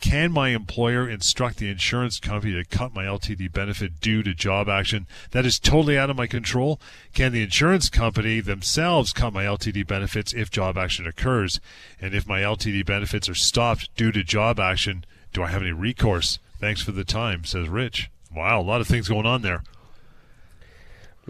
Can 0.00 0.30
my 0.30 0.50
employer 0.50 1.08
instruct 1.08 1.56
the 1.56 1.70
insurance 1.70 2.20
company 2.20 2.52
to 2.52 2.64
cut 2.64 2.94
my 2.94 3.04
LTD 3.04 3.52
benefit 3.52 4.00
due 4.00 4.22
to 4.22 4.34
job 4.34 4.68
action? 4.68 5.06
That 5.30 5.46
is 5.46 5.58
totally 5.58 5.98
out 5.98 6.10
of 6.10 6.16
my 6.16 6.26
control. 6.26 6.80
Can 7.14 7.32
the 7.32 7.42
insurance 7.42 7.88
company 7.88 8.40
themselves 8.40 9.12
cut 9.12 9.32
my 9.32 9.44
LTD 9.44 9.86
benefits 9.86 10.32
if 10.32 10.50
job 10.50 10.76
action 10.76 11.06
occurs? 11.06 11.60
And 12.00 12.14
if 12.14 12.26
my 12.26 12.40
LTD 12.40 12.84
benefits 12.84 13.28
are 13.28 13.34
stopped 13.34 13.94
due 13.96 14.12
to 14.12 14.22
job 14.22 14.60
action, 14.60 15.04
do 15.32 15.42
I 15.42 15.48
have 15.48 15.62
any 15.62 15.72
recourse? 15.72 16.38
Thanks 16.60 16.82
for 16.82 16.92
the 16.92 17.04
time, 17.04 17.44
says 17.44 17.68
Rich. 17.68 18.10
Wow, 18.34 18.60
a 18.60 18.62
lot 18.62 18.80
of 18.80 18.86
things 18.86 19.08
going 19.08 19.26
on 19.26 19.42
there. 19.42 19.62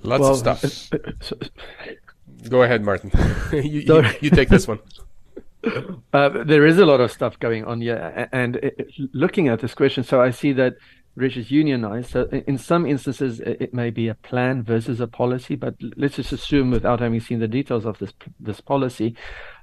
Lots 0.02 0.20
well, 0.20 0.32
of 0.32 0.38
stuff. 0.38 0.92
Uh, 0.92 0.98
uh, 1.34 2.48
Go 2.48 2.62
ahead, 2.62 2.82
Martin. 2.82 3.10
you, 3.52 3.80
you, 3.80 4.04
you 4.20 4.30
take 4.30 4.48
this 4.48 4.68
one. 4.68 4.80
Uh, 6.12 6.44
there 6.44 6.64
is 6.64 6.78
a 6.78 6.86
lot 6.86 7.00
of 7.00 7.12
stuff 7.12 7.38
going 7.38 7.64
on 7.64 7.80
here, 7.80 8.28
and 8.32 8.56
it, 8.56 8.90
looking 9.12 9.48
at 9.48 9.60
this 9.60 9.74
question, 9.74 10.02
so 10.02 10.22
I 10.22 10.30
see 10.30 10.52
that 10.52 10.76
Rich 11.16 11.38
is 11.38 11.50
unionized. 11.50 12.10
So 12.10 12.28
in 12.46 12.58
some 12.58 12.86
instances, 12.86 13.40
it 13.40 13.72
may 13.72 13.90
be 13.90 14.08
a 14.08 14.14
plan 14.14 14.62
versus 14.62 15.00
a 15.00 15.06
policy, 15.06 15.56
but 15.56 15.74
let's 15.96 16.16
just 16.16 16.32
assume, 16.32 16.70
without 16.70 17.00
having 17.00 17.20
seen 17.20 17.38
the 17.38 17.48
details 17.48 17.86
of 17.86 17.98
this 17.98 18.12
this 18.38 18.60
policy, 18.60 19.16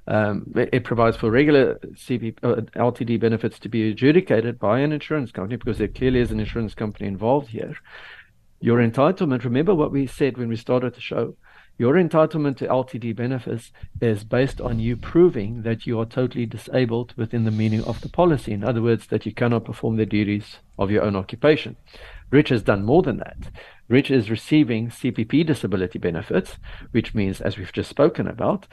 um, 0.08 0.52
it, 0.56 0.70
it, 0.72 0.84
provides 0.84 1.16
for 1.16 1.30
regular 1.30 1.76
CP, 1.94 2.36
uh, 2.42 2.62
LTD 2.76 3.20
benefits 3.20 3.60
to 3.60 3.68
be 3.68 3.88
adjudicated 3.90 4.58
by 4.58 4.80
an 4.80 4.92
insurance 4.92 5.30
company 5.30 5.56
because 5.56 5.78
there 5.78 5.88
clearly 5.88 6.20
is 6.20 6.32
an 6.32 6.40
insurance 6.40 6.74
company 6.74 7.06
involved 7.06 7.48
here. 7.48 7.76
Your 8.60 8.78
entitlement. 8.78 9.44
Remember 9.44 9.74
what 9.74 9.92
we 9.92 10.06
said 10.08 10.36
when 10.36 10.48
we 10.48 10.56
started 10.56 10.94
the 10.94 11.00
show 11.00 11.36
your 11.76 11.94
entitlement 11.94 12.56
to 12.58 12.68
LTD 12.68 13.16
benefits 13.16 13.72
is 14.00 14.22
based 14.22 14.60
on 14.60 14.78
you 14.78 14.96
proving 14.96 15.62
that 15.62 15.86
you 15.86 15.98
are 15.98 16.06
totally 16.06 16.46
disabled 16.46 17.14
within 17.16 17.44
the 17.44 17.50
meaning 17.50 17.82
of 17.82 18.00
the 18.00 18.08
policy. 18.08 18.52
In 18.52 18.62
other 18.62 18.80
words, 18.80 19.08
that 19.08 19.26
you 19.26 19.32
cannot 19.32 19.64
perform 19.64 19.96
the 19.96 20.06
duties 20.06 20.58
of 20.78 20.92
your 20.92 21.02
own 21.02 21.16
occupation. 21.16 21.76
Rich 22.30 22.50
has 22.50 22.62
done 22.62 22.84
more 22.84 23.02
than 23.02 23.16
that. 23.18 23.50
Rich 23.88 24.10
is 24.10 24.30
receiving 24.30 24.88
CPP 24.88 25.44
disability 25.46 25.98
benefits, 25.98 26.58
which 26.92 27.12
means, 27.12 27.40
as 27.40 27.58
we've 27.58 27.72
just 27.72 27.90
spoken 27.90 28.28
about, 28.28 28.68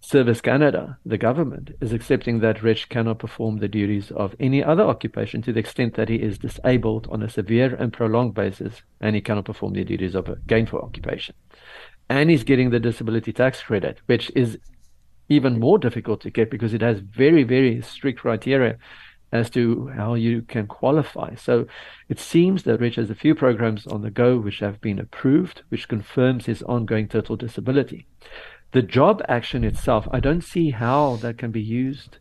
Service 0.00 0.42
Canada, 0.42 0.98
the 1.04 1.16
government, 1.16 1.72
is 1.80 1.92
accepting 1.92 2.40
that 2.40 2.62
Rich 2.62 2.90
cannot 2.90 3.18
perform 3.18 3.58
the 3.58 3.68
duties 3.68 4.10
of 4.10 4.34
any 4.38 4.62
other 4.62 4.82
occupation 4.82 5.40
to 5.42 5.52
the 5.52 5.60
extent 5.60 5.94
that 5.94 6.10
he 6.10 6.16
is 6.16 6.38
disabled 6.38 7.06
on 7.10 7.22
a 7.22 7.28
severe 7.28 7.74
and 7.74 7.92
prolonged 7.92 8.34
basis 8.34 8.82
and 9.00 9.14
he 9.14 9.22
cannot 9.22 9.46
perform 9.46 9.72
the 9.72 9.84
duties 9.84 10.14
of 10.14 10.28
a 10.28 10.36
gainful 10.46 10.80
occupation 10.80 11.34
and 12.08 12.30
he's 12.30 12.44
getting 12.44 12.70
the 12.70 12.80
disability 12.80 13.32
tax 13.32 13.62
credit, 13.62 13.98
which 14.06 14.30
is 14.34 14.58
even 15.28 15.58
more 15.58 15.78
difficult 15.78 16.20
to 16.20 16.30
get 16.30 16.50
because 16.50 16.74
it 16.74 16.82
has 16.82 17.00
very, 17.00 17.42
very 17.42 17.80
strict 17.82 18.20
criteria 18.20 18.76
as 19.32 19.50
to 19.50 19.88
how 19.96 20.14
you 20.14 20.42
can 20.42 20.66
qualify. 20.66 21.34
So 21.34 21.66
it 22.08 22.20
seems 22.20 22.62
that 22.62 22.78
Rich 22.78 22.96
has 22.96 23.10
a 23.10 23.16
few 23.16 23.34
programs 23.34 23.86
on 23.86 24.02
the 24.02 24.10
go 24.10 24.38
which 24.38 24.60
have 24.60 24.80
been 24.80 24.98
approved, 24.98 25.62
which 25.70 25.88
confirms 25.88 26.46
his 26.46 26.62
ongoing 26.62 27.08
total 27.08 27.34
disability. 27.36 28.06
The 28.70 28.82
job 28.82 29.22
action 29.28 29.64
itself, 29.64 30.06
I 30.12 30.20
don't 30.20 30.42
see 30.42 30.70
how 30.70 31.16
that 31.16 31.38
can 31.38 31.50
be 31.50 31.62
used 31.62 32.18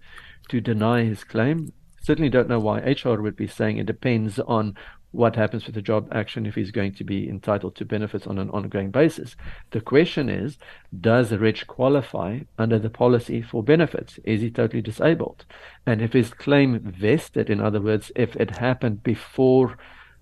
to 0.49 0.59
deny 0.59 1.03
his 1.03 1.23
claim. 1.23 1.71
Certainly 2.01 2.29
don't 2.29 2.49
know 2.49 2.59
why 2.59 2.79
HR 2.79 3.21
would 3.21 3.35
be 3.35 3.47
saying 3.47 3.77
it 3.77 3.85
depends 3.85 4.39
on 4.39 4.75
what 5.13 5.35
happens 5.35 5.65
with 5.65 5.75
the 5.75 5.81
job 5.81 6.09
action 6.11 6.45
if 6.45 6.55
he's 6.55 6.71
going 6.71 6.93
to 6.95 7.03
be 7.03 7.29
entitled 7.29 7.75
to 7.75 7.85
benefits 7.85 8.25
on 8.27 8.39
an 8.39 8.49
ongoing 8.49 8.89
basis. 8.89 9.35
The 9.71 9.79
question 9.79 10.27
is, 10.27 10.57
does 10.99 11.31
Rich 11.31 11.67
qualify 11.67 12.39
under 12.57 12.79
the 12.79 12.89
policy 12.89 13.41
for 13.41 13.63
benefits? 13.63 14.19
Is 14.23 14.41
he 14.41 14.49
totally 14.49 14.81
disabled? 14.81 15.45
And 15.85 16.01
if 16.01 16.13
his 16.13 16.33
claim 16.33 16.79
vested, 16.79 17.49
in 17.49 17.61
other 17.61 17.79
words, 17.79 18.11
if 18.15 18.35
it 18.35 18.57
happened 18.57 19.03
before 19.03 19.77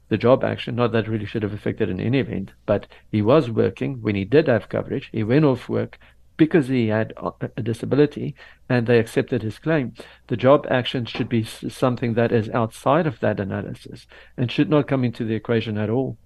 the 0.09 0.17
job 0.17 0.43
action, 0.43 0.75
not 0.75 0.91
that 0.91 1.07
really 1.07 1.25
should 1.25 1.43
have 1.43 1.53
affected 1.53 1.89
in 1.89 2.01
any 2.01 2.19
event, 2.19 2.51
but 2.65 2.85
he 3.09 3.21
was 3.21 3.49
working 3.49 4.01
when 4.01 4.15
he 4.15 4.25
did 4.25 4.49
have 4.49 4.67
coverage, 4.67 5.09
he 5.13 5.23
went 5.23 5.45
off 5.45 5.69
work, 5.69 5.97
because 6.41 6.69
he 6.69 6.87
had 6.87 7.13
a 7.55 7.61
disability 7.61 8.33
and 8.67 8.87
they 8.87 8.97
accepted 8.97 9.43
his 9.43 9.59
claim, 9.59 9.93
the 10.25 10.35
job 10.35 10.65
action 10.71 11.05
should 11.05 11.29
be 11.29 11.43
something 11.43 12.15
that 12.15 12.31
is 12.31 12.49
outside 12.49 13.05
of 13.05 13.19
that 13.19 13.39
analysis 13.39 14.07
and 14.37 14.51
should 14.51 14.67
not 14.67 14.87
come 14.87 15.03
into 15.03 15.23
the 15.23 15.35
equation 15.35 15.77
at 15.77 15.91
all. 15.91 16.17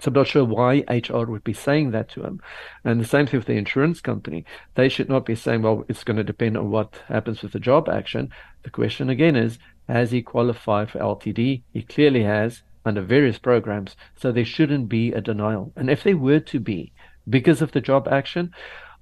So 0.00 0.08
I'm 0.08 0.14
not 0.14 0.26
sure 0.26 0.44
why 0.44 0.82
HR 0.88 1.26
would 1.26 1.44
be 1.44 1.52
saying 1.52 1.92
that 1.92 2.08
to 2.08 2.24
him. 2.24 2.40
And 2.82 3.00
the 3.00 3.04
same 3.04 3.28
thing 3.28 3.38
with 3.38 3.46
the 3.46 3.52
insurance 3.52 4.00
company. 4.00 4.44
They 4.74 4.88
should 4.88 5.08
not 5.08 5.24
be 5.24 5.36
saying, 5.36 5.62
well, 5.62 5.84
it's 5.88 6.02
going 6.02 6.16
to 6.16 6.24
depend 6.24 6.56
on 6.56 6.72
what 6.72 6.98
happens 7.06 7.40
with 7.40 7.52
the 7.52 7.60
job 7.60 7.88
action. 7.88 8.30
The 8.64 8.70
question 8.70 9.10
again 9.10 9.36
is, 9.36 9.60
has 9.88 10.10
he 10.10 10.22
qualified 10.22 10.90
for 10.90 10.98
LTD? 10.98 11.62
He 11.72 11.82
clearly 11.82 12.24
has 12.24 12.62
under 12.84 13.00
various 13.00 13.38
programs. 13.38 13.94
So 14.16 14.32
there 14.32 14.44
shouldn't 14.44 14.88
be 14.88 15.12
a 15.12 15.20
denial. 15.20 15.72
And 15.76 15.88
if 15.88 16.02
there 16.02 16.16
were 16.16 16.40
to 16.40 16.58
be, 16.58 16.92
because 17.28 17.62
of 17.62 17.70
the 17.70 17.80
job 17.80 18.08
action, 18.08 18.52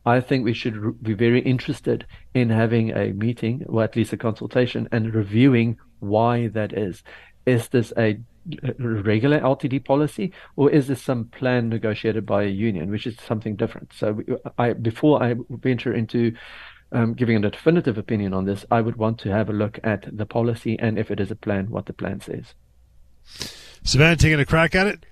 I 0.06 0.20
think 0.20 0.44
we 0.44 0.54
should 0.54 1.02
be 1.02 1.14
very 1.14 1.40
interested 1.40 2.06
in 2.34 2.50
having 2.50 2.90
a 2.90 3.12
meeting, 3.12 3.64
or 3.68 3.84
at 3.84 3.96
least 3.96 4.12
a 4.12 4.16
consultation, 4.16 4.88
and 4.92 5.14
reviewing 5.14 5.78
why 5.98 6.48
that 6.48 6.72
is. 6.72 7.02
Is 7.46 7.68
this 7.68 7.92
a 7.96 8.18
regular 8.78 9.40
LTD 9.40 9.84
policy, 9.84 10.32
or 10.56 10.70
is 10.70 10.88
this 10.88 11.02
some 11.02 11.26
plan 11.26 11.68
negotiated 11.68 12.24
by 12.24 12.44
a 12.44 12.48
union, 12.48 12.90
which 12.90 13.06
is 13.06 13.16
something 13.26 13.56
different? 13.56 13.92
So, 13.92 14.20
I 14.56 14.72
before 14.72 15.22
I 15.22 15.36
venture 15.50 15.92
into 15.92 16.32
um, 16.92 17.14
giving 17.14 17.44
a 17.44 17.50
definitive 17.50 17.98
opinion 17.98 18.32
on 18.34 18.46
this, 18.46 18.64
I 18.70 18.80
would 18.80 18.96
want 18.96 19.18
to 19.20 19.30
have 19.30 19.48
a 19.48 19.52
look 19.52 19.78
at 19.84 20.16
the 20.16 20.26
policy 20.26 20.78
and 20.78 20.98
if 20.98 21.10
it 21.10 21.20
is 21.20 21.30
a 21.30 21.36
plan, 21.36 21.70
what 21.70 21.86
the 21.86 21.92
plan 21.92 22.20
says. 22.20 22.54
Sivan, 23.84 24.18
taking 24.18 24.40
a 24.40 24.44
crack 24.44 24.74
at 24.74 24.86
it. 24.86 25.06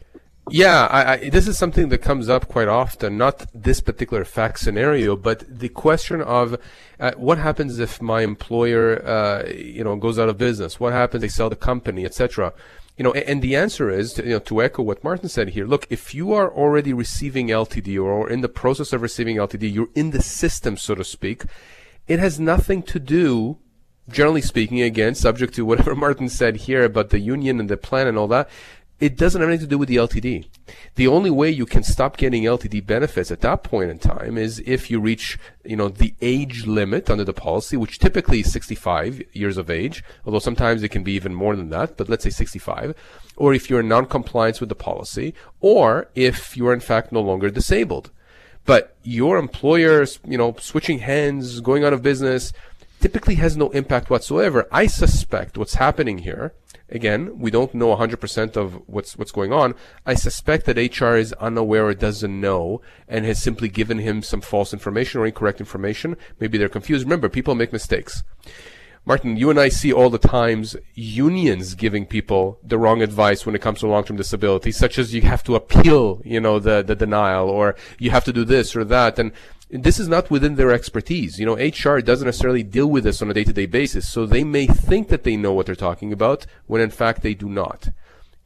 Yeah, 0.50 0.86
I, 0.90 1.12
I, 1.12 1.30
this 1.30 1.46
is 1.48 1.58
something 1.58 1.88
that 1.88 1.98
comes 1.98 2.28
up 2.28 2.48
quite 2.48 2.68
often. 2.68 3.16
Not 3.16 3.46
this 3.54 3.80
particular 3.80 4.24
fact 4.24 4.58
scenario, 4.58 5.16
but 5.16 5.44
the 5.48 5.68
question 5.68 6.20
of 6.20 6.56
uh, 7.00 7.12
what 7.16 7.38
happens 7.38 7.78
if 7.78 8.02
my 8.02 8.22
employer, 8.22 9.04
uh, 9.06 9.48
you 9.48 9.84
know, 9.84 9.96
goes 9.96 10.18
out 10.18 10.28
of 10.28 10.38
business? 10.38 10.80
What 10.80 10.92
happens? 10.92 11.22
They 11.22 11.28
sell 11.28 11.50
the 11.50 11.56
company, 11.56 12.04
etc. 12.04 12.52
You 12.96 13.04
know, 13.04 13.12
and 13.12 13.42
the 13.42 13.54
answer 13.54 13.90
is, 13.90 14.18
you 14.18 14.24
know, 14.24 14.38
to 14.40 14.62
echo 14.62 14.82
what 14.82 15.04
Martin 15.04 15.28
said 15.28 15.50
here. 15.50 15.66
Look, 15.66 15.86
if 15.88 16.14
you 16.14 16.32
are 16.32 16.52
already 16.52 16.92
receiving 16.92 17.48
LTD 17.48 18.02
or 18.02 18.28
in 18.28 18.40
the 18.40 18.48
process 18.48 18.92
of 18.92 19.02
receiving 19.02 19.36
LTD, 19.36 19.72
you're 19.72 19.90
in 19.94 20.10
the 20.10 20.22
system, 20.22 20.76
so 20.76 20.96
to 20.96 21.04
speak. 21.04 21.44
It 22.08 22.18
has 22.18 22.40
nothing 22.40 22.82
to 22.84 22.98
do, 22.98 23.58
generally 24.08 24.40
speaking, 24.40 24.80
again, 24.82 25.14
subject 25.14 25.54
to 25.54 25.64
whatever 25.64 25.94
Martin 26.06 26.28
said 26.28 26.56
here 26.56 26.82
about 26.82 27.10
the 27.10 27.20
union 27.20 27.60
and 27.60 27.68
the 27.68 27.76
plan 27.76 28.08
and 28.08 28.18
all 28.18 28.28
that 28.28 28.50
it 29.00 29.16
doesn't 29.16 29.40
have 29.40 29.48
anything 29.48 29.66
to 29.66 29.70
do 29.70 29.78
with 29.78 29.88
the 29.88 29.96
LTD. 29.96 30.46
The 30.96 31.06
only 31.06 31.30
way 31.30 31.50
you 31.50 31.66
can 31.66 31.84
stop 31.84 32.16
getting 32.16 32.42
LTD 32.42 32.84
benefits 32.84 33.30
at 33.30 33.40
that 33.42 33.62
point 33.62 33.90
in 33.90 33.98
time 33.98 34.36
is 34.36 34.60
if 34.66 34.90
you 34.90 35.00
reach, 35.00 35.38
you 35.64 35.76
know, 35.76 35.88
the 35.88 36.14
age 36.20 36.66
limit 36.66 37.08
under 37.08 37.24
the 37.24 37.32
policy, 37.32 37.76
which 37.76 38.00
typically 38.00 38.40
is 38.40 38.52
65 38.52 39.22
years 39.32 39.56
of 39.56 39.70
age, 39.70 40.02
although 40.24 40.40
sometimes 40.40 40.82
it 40.82 40.88
can 40.88 41.04
be 41.04 41.12
even 41.12 41.32
more 41.34 41.54
than 41.54 41.70
that, 41.70 41.96
but 41.96 42.08
let's 42.08 42.24
say 42.24 42.30
65, 42.30 42.94
or 43.36 43.54
if 43.54 43.70
you're 43.70 43.80
in 43.80 43.88
non-compliance 43.88 44.58
with 44.58 44.68
the 44.68 44.74
policy, 44.74 45.32
or 45.60 46.10
if 46.16 46.56
you 46.56 46.66
are 46.66 46.74
in 46.74 46.80
fact 46.80 47.12
no 47.12 47.20
longer 47.20 47.50
disabled. 47.50 48.10
But 48.64 48.96
your 49.02 49.38
employer's, 49.38 50.18
you 50.26 50.36
know, 50.36 50.56
switching 50.58 50.98
hands, 50.98 51.60
going 51.60 51.84
out 51.84 51.92
of 51.92 52.02
business, 52.02 52.52
typically 53.00 53.36
has 53.36 53.56
no 53.56 53.70
impact 53.70 54.10
whatsoever. 54.10 54.66
I 54.72 54.88
suspect 54.88 55.56
what's 55.56 55.74
happening 55.74 56.18
here 56.18 56.52
Again, 56.90 57.38
we 57.38 57.50
don't 57.50 57.74
know 57.74 57.94
100% 57.94 58.56
of 58.56 58.82
what's 58.86 59.16
what's 59.16 59.32
going 59.32 59.52
on. 59.52 59.74
I 60.06 60.14
suspect 60.14 60.64
that 60.66 60.76
HR 60.76 61.16
is 61.16 61.32
unaware 61.34 61.86
or 61.86 61.94
doesn't 61.94 62.40
know 62.40 62.80
and 63.06 63.26
has 63.26 63.42
simply 63.42 63.68
given 63.68 63.98
him 63.98 64.22
some 64.22 64.40
false 64.40 64.72
information 64.72 65.20
or 65.20 65.26
incorrect 65.26 65.60
information. 65.60 66.16
Maybe 66.40 66.56
they're 66.56 66.68
confused. 66.68 67.04
Remember, 67.04 67.28
people 67.28 67.54
make 67.54 67.72
mistakes. 67.72 68.22
Martin, 69.04 69.36
you 69.38 69.48
and 69.48 69.58
I 69.58 69.70
see 69.70 69.90
all 69.90 70.10
the 70.10 70.18
times 70.18 70.76
unions 70.94 71.74
giving 71.74 72.04
people 72.04 72.58
the 72.62 72.78
wrong 72.78 73.00
advice 73.00 73.46
when 73.46 73.54
it 73.54 73.62
comes 73.62 73.80
to 73.80 73.86
long-term 73.86 74.18
disability, 74.18 74.70
such 74.70 74.98
as 74.98 75.14
you 75.14 75.22
have 75.22 75.42
to 75.44 75.54
appeal, 75.54 76.20
you 76.26 76.40
know, 76.40 76.58
the, 76.58 76.82
the 76.82 76.94
denial 76.94 77.48
or 77.48 77.74
you 77.98 78.10
have 78.10 78.24
to 78.24 78.34
do 78.34 78.44
this 78.44 78.76
or 78.76 78.84
that. 78.84 79.18
And 79.18 79.32
this 79.70 80.00
is 80.00 80.08
not 80.08 80.30
within 80.30 80.54
their 80.54 80.72
expertise. 80.72 81.38
You 81.38 81.46
know, 81.46 81.54
HR 81.54 82.00
doesn't 82.00 82.26
necessarily 82.26 82.62
deal 82.62 82.86
with 82.86 83.04
this 83.04 83.20
on 83.20 83.30
a 83.30 83.34
day-to-day 83.34 83.66
basis, 83.66 84.08
so 84.08 84.24
they 84.24 84.44
may 84.44 84.66
think 84.66 85.08
that 85.08 85.24
they 85.24 85.36
know 85.36 85.52
what 85.52 85.66
they're 85.66 85.74
talking 85.74 86.12
about 86.12 86.46
when 86.66 86.80
in 86.80 86.90
fact 86.90 87.22
they 87.22 87.34
do 87.34 87.48
not. 87.48 87.88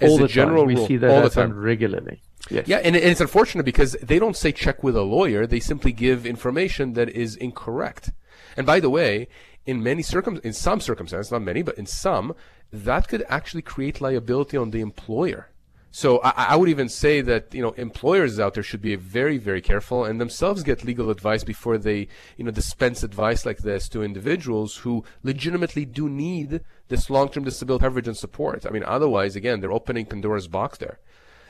As 0.01 0.11
all 0.11 0.19
the 0.19 0.29
general 0.29 0.63
time. 0.63 0.69
We 0.69 0.75
rule, 0.75 0.87
see 0.87 0.97
that 0.97 1.11
all 1.11 1.23
the 1.23 1.31
time. 1.31 1.57
regularly. 1.57 2.23
Yes. 2.51 2.67
Yeah, 2.67 2.79
and, 2.79 2.97
and 2.97 3.05
it's 3.05 3.21
unfortunate 3.21 3.65
because 3.65 3.93
they 4.03 4.19
don't 4.19 4.37
say 4.37 4.51
check 4.51 4.83
with 4.83 4.97
a 4.97 5.03
lawyer. 5.03 5.47
They 5.47 5.61
simply 5.61 5.93
give 5.93 6.27
information 6.27 6.95
that 6.95 7.09
is 7.11 7.37
incorrect. 7.37 8.11
And 8.57 8.67
by 8.67 8.81
the 8.81 8.91
way, 8.91 9.29
in 9.65 9.83
many 9.83 10.03
circum, 10.03 10.41
in 10.43 10.53
some 10.53 10.81
circumstances, 10.81 11.31
not 11.31 11.43
many, 11.43 11.63
but 11.63 11.79
in 11.79 11.87
some, 11.87 12.35
that 12.73 13.07
could 13.07 13.25
actually 13.29 13.63
create 13.63 14.01
liability 14.01 14.57
on 14.57 14.71
the 14.71 14.81
employer. 14.81 15.51
So 15.95 16.21
I, 16.21 16.31
I, 16.31 16.57
would 16.57 16.71
even 16.71 16.89
say 16.89 17.21
that 17.21 17.55
you 17.55 17.61
know 17.61 17.73
employers 17.73 18.41
out 18.41 18.55
there 18.55 18.63
should 18.63 18.81
be 18.81 18.97
very 18.97 19.37
very 19.37 19.61
careful 19.61 20.07
and 20.07 20.19
themselves 20.19 20.63
get 20.63 20.85
legal 20.85 21.11
advice 21.11 21.45
before 21.45 21.77
they 21.77 22.09
you 22.39 22.45
know 22.45 22.51
dispense 22.51 23.03
advice 23.03 23.45
like 23.45 23.59
this 23.59 23.91
to 23.91 24.03
individuals 24.03 24.79
who 24.79 25.05
legitimately 25.23 25.85
do 25.85 26.09
need 26.09 26.63
this 26.89 27.11
long-term 27.11 27.45
disability 27.45 27.83
coverage 27.83 28.09
and 28.09 28.17
support. 28.17 28.65
I 28.65 28.71
mean, 28.71 28.85
otherwise, 28.85 29.37
again, 29.37 29.61
they're 29.61 29.71
opening 29.71 30.07
Pandora's 30.07 30.49
box 30.49 30.79
there. 30.79 30.99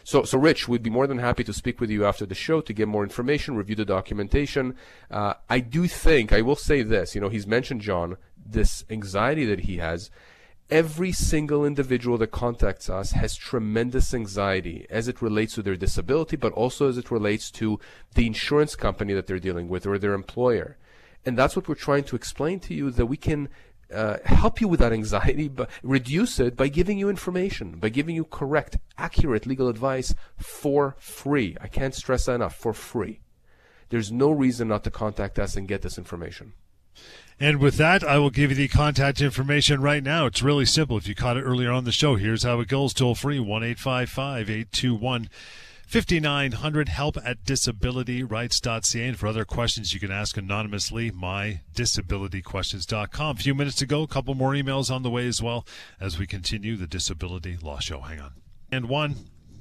So, 0.04 0.24
so 0.24 0.38
Rich, 0.38 0.66
we'd 0.66 0.82
be 0.82 0.90
more 0.90 1.06
than 1.06 1.18
happy 1.18 1.44
to 1.44 1.52
speak 1.52 1.80
with 1.80 1.90
you 1.90 2.04
after 2.04 2.26
the 2.26 2.34
show 2.34 2.60
to 2.60 2.72
get 2.72 2.88
more 2.88 3.04
information, 3.04 3.54
review 3.54 3.76
the 3.76 3.84
documentation. 3.84 4.74
Uh, 5.10 5.34
I 5.48 5.60
do 5.60 5.86
think 5.86 6.32
I 6.32 6.42
will 6.42 6.56
say 6.56 6.82
this. 6.82 7.14
You 7.14 7.20
know, 7.20 7.28
he's 7.28 7.46
mentioned 7.46 7.80
John 7.80 8.16
this 8.44 8.84
anxiety 8.90 9.44
that 9.44 9.60
he 9.60 9.76
has 9.76 10.10
every 10.70 11.12
single 11.12 11.64
individual 11.64 12.18
that 12.18 12.30
contacts 12.30 12.88
us 12.88 13.12
has 13.12 13.36
tremendous 13.36 14.14
anxiety 14.14 14.86
as 14.88 15.08
it 15.08 15.22
relates 15.22 15.54
to 15.54 15.62
their 15.62 15.76
disability, 15.76 16.36
but 16.36 16.52
also 16.52 16.88
as 16.88 16.98
it 16.98 17.10
relates 17.10 17.50
to 17.50 17.78
the 18.14 18.26
insurance 18.26 18.74
company 18.74 19.12
that 19.12 19.26
they're 19.26 19.38
dealing 19.38 19.68
with 19.68 19.86
or 19.86 19.98
their 19.98 20.14
employer. 20.14 20.76
And 21.24 21.38
that's 21.38 21.54
what 21.54 21.68
we're 21.68 21.74
trying 21.74 22.04
to 22.04 22.16
explain 22.16 22.58
to 22.60 22.74
you 22.74 22.90
that 22.90 23.06
we 23.06 23.16
can 23.16 23.48
uh, 23.92 24.16
help 24.24 24.60
you 24.60 24.68
with 24.68 24.80
that 24.80 24.92
anxiety, 24.92 25.48
but 25.48 25.68
reduce 25.82 26.40
it 26.40 26.56
by 26.56 26.68
giving 26.68 26.98
you 26.98 27.08
information, 27.10 27.78
by 27.78 27.90
giving 27.90 28.16
you 28.16 28.24
correct, 28.24 28.78
accurate 28.96 29.46
legal 29.46 29.68
advice 29.68 30.14
for 30.36 30.96
free. 30.98 31.56
I 31.60 31.68
can't 31.68 31.94
stress 31.94 32.26
that 32.26 32.36
enough, 32.36 32.56
for 32.56 32.72
free. 32.72 33.20
There's 33.90 34.10
no 34.10 34.30
reason 34.30 34.68
not 34.68 34.84
to 34.84 34.90
contact 34.90 35.38
us 35.38 35.56
and 35.56 35.68
get 35.68 35.82
this 35.82 35.98
information. 35.98 36.54
And 37.40 37.58
with 37.58 37.76
that, 37.76 38.04
I 38.04 38.18
will 38.18 38.30
give 38.30 38.50
you 38.50 38.56
the 38.56 38.68
contact 38.68 39.20
information 39.20 39.82
right 39.82 40.02
now. 40.02 40.26
It's 40.26 40.42
really 40.42 40.64
simple. 40.64 40.96
If 40.96 41.08
you 41.08 41.14
caught 41.14 41.36
it 41.36 41.42
earlier 41.42 41.72
on 41.72 41.84
the 41.84 41.92
show, 41.92 42.14
here's 42.14 42.44
how 42.44 42.60
it 42.60 42.68
goes 42.68 42.94
toll 42.94 43.16
free 43.16 43.40
1 43.40 43.64
821 43.64 45.28
5900 45.92 46.88
help 46.88 47.18
at 47.22 47.44
disabilityrights.ca. 47.44 49.08
And 49.08 49.18
for 49.18 49.26
other 49.26 49.44
questions, 49.44 49.92
you 49.92 50.00
can 50.00 50.10
ask 50.10 50.34
anonymously, 50.36 51.10
mydisabilityquestions.com. 51.10 53.36
A 53.36 53.40
few 53.40 53.54
minutes 53.54 53.76
to 53.76 53.86
go, 53.86 54.02
a 54.02 54.08
couple 54.08 54.34
more 54.34 54.52
emails 54.52 54.90
on 54.90 55.02
the 55.02 55.10
way 55.10 55.26
as 55.26 55.42
well 55.42 55.66
as 56.00 56.18
we 56.18 56.26
continue 56.26 56.76
the 56.76 56.86
Disability 56.86 57.58
Law 57.60 57.78
Show. 57.78 58.00
Hang 58.00 58.20
on. 58.20 58.32
And 58.70 58.88
one. 58.88 59.16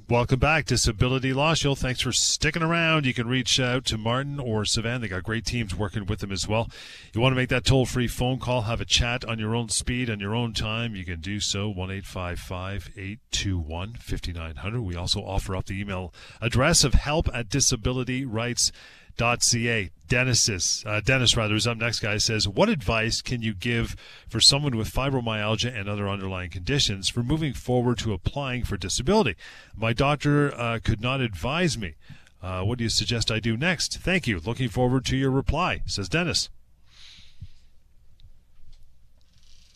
Welcome 0.08 0.40
back, 0.40 0.64
Disability 0.66 1.32
Law 1.32 1.54
Show. 1.54 1.76
Thanks 1.76 2.00
for 2.00 2.10
sticking 2.12 2.62
around. 2.62 3.06
You 3.06 3.14
can 3.14 3.28
reach 3.28 3.60
out 3.60 3.84
to 3.86 3.96
Martin 3.96 4.40
or 4.40 4.64
Sivan. 4.64 5.00
They 5.00 5.06
got 5.08 5.22
great 5.22 5.46
teams 5.46 5.76
working 5.76 6.06
with 6.06 6.18
them 6.18 6.32
as 6.32 6.48
well. 6.48 6.68
You 7.14 7.20
want 7.20 7.32
to 7.32 7.36
make 7.36 7.50
that 7.50 7.64
toll 7.64 7.86
free 7.86 8.08
phone 8.08 8.38
call, 8.38 8.62
have 8.62 8.80
a 8.80 8.84
chat 8.84 9.24
on 9.24 9.38
your 9.38 9.54
own 9.54 9.68
speed, 9.68 10.10
on 10.10 10.18
your 10.18 10.34
own 10.34 10.54
time. 10.54 10.96
You 10.96 11.04
can 11.04 11.20
do 11.20 11.38
so 11.40 11.68
1 11.68 11.90
821 11.90 13.92
5900. 13.94 14.82
We 14.82 14.96
also 14.96 15.20
offer 15.20 15.54
up 15.54 15.66
the 15.66 15.80
email 15.80 16.12
address 16.40 16.82
of 16.84 16.94
help 16.94 17.28
at 17.32 17.48
disability 17.48 18.24
rights 18.24 18.72
ca. 19.16 19.90
Dennis 20.08 20.84
uh, 20.84 21.00
Dennis 21.02 21.36
rather 21.38 21.54
is 21.54 21.66
up 21.66 21.78
next. 21.78 22.00
Guy 22.00 22.18
says, 22.18 22.46
what 22.46 22.68
advice 22.68 23.22
can 23.22 23.40
you 23.40 23.54
give 23.54 23.96
for 24.28 24.40
someone 24.40 24.76
with 24.76 24.92
fibromyalgia 24.92 25.74
and 25.74 25.88
other 25.88 26.06
underlying 26.06 26.50
conditions 26.50 27.08
for 27.08 27.22
moving 27.22 27.54
forward 27.54 27.96
to 27.98 28.12
applying 28.12 28.62
for 28.64 28.76
disability? 28.76 29.36
My 29.74 29.94
doctor 29.94 30.54
uh, 30.54 30.80
could 30.84 31.00
not 31.00 31.22
advise 31.22 31.78
me. 31.78 31.94
Uh, 32.42 32.62
what 32.62 32.76
do 32.76 32.84
you 32.84 32.90
suggest 32.90 33.30
I 33.30 33.40
do 33.40 33.56
next? 33.56 33.98
Thank 33.98 34.26
you. 34.26 34.40
Looking 34.40 34.68
forward 34.68 35.06
to 35.06 35.16
your 35.16 35.30
reply, 35.30 35.82
says 35.86 36.08
Dennis. 36.08 36.50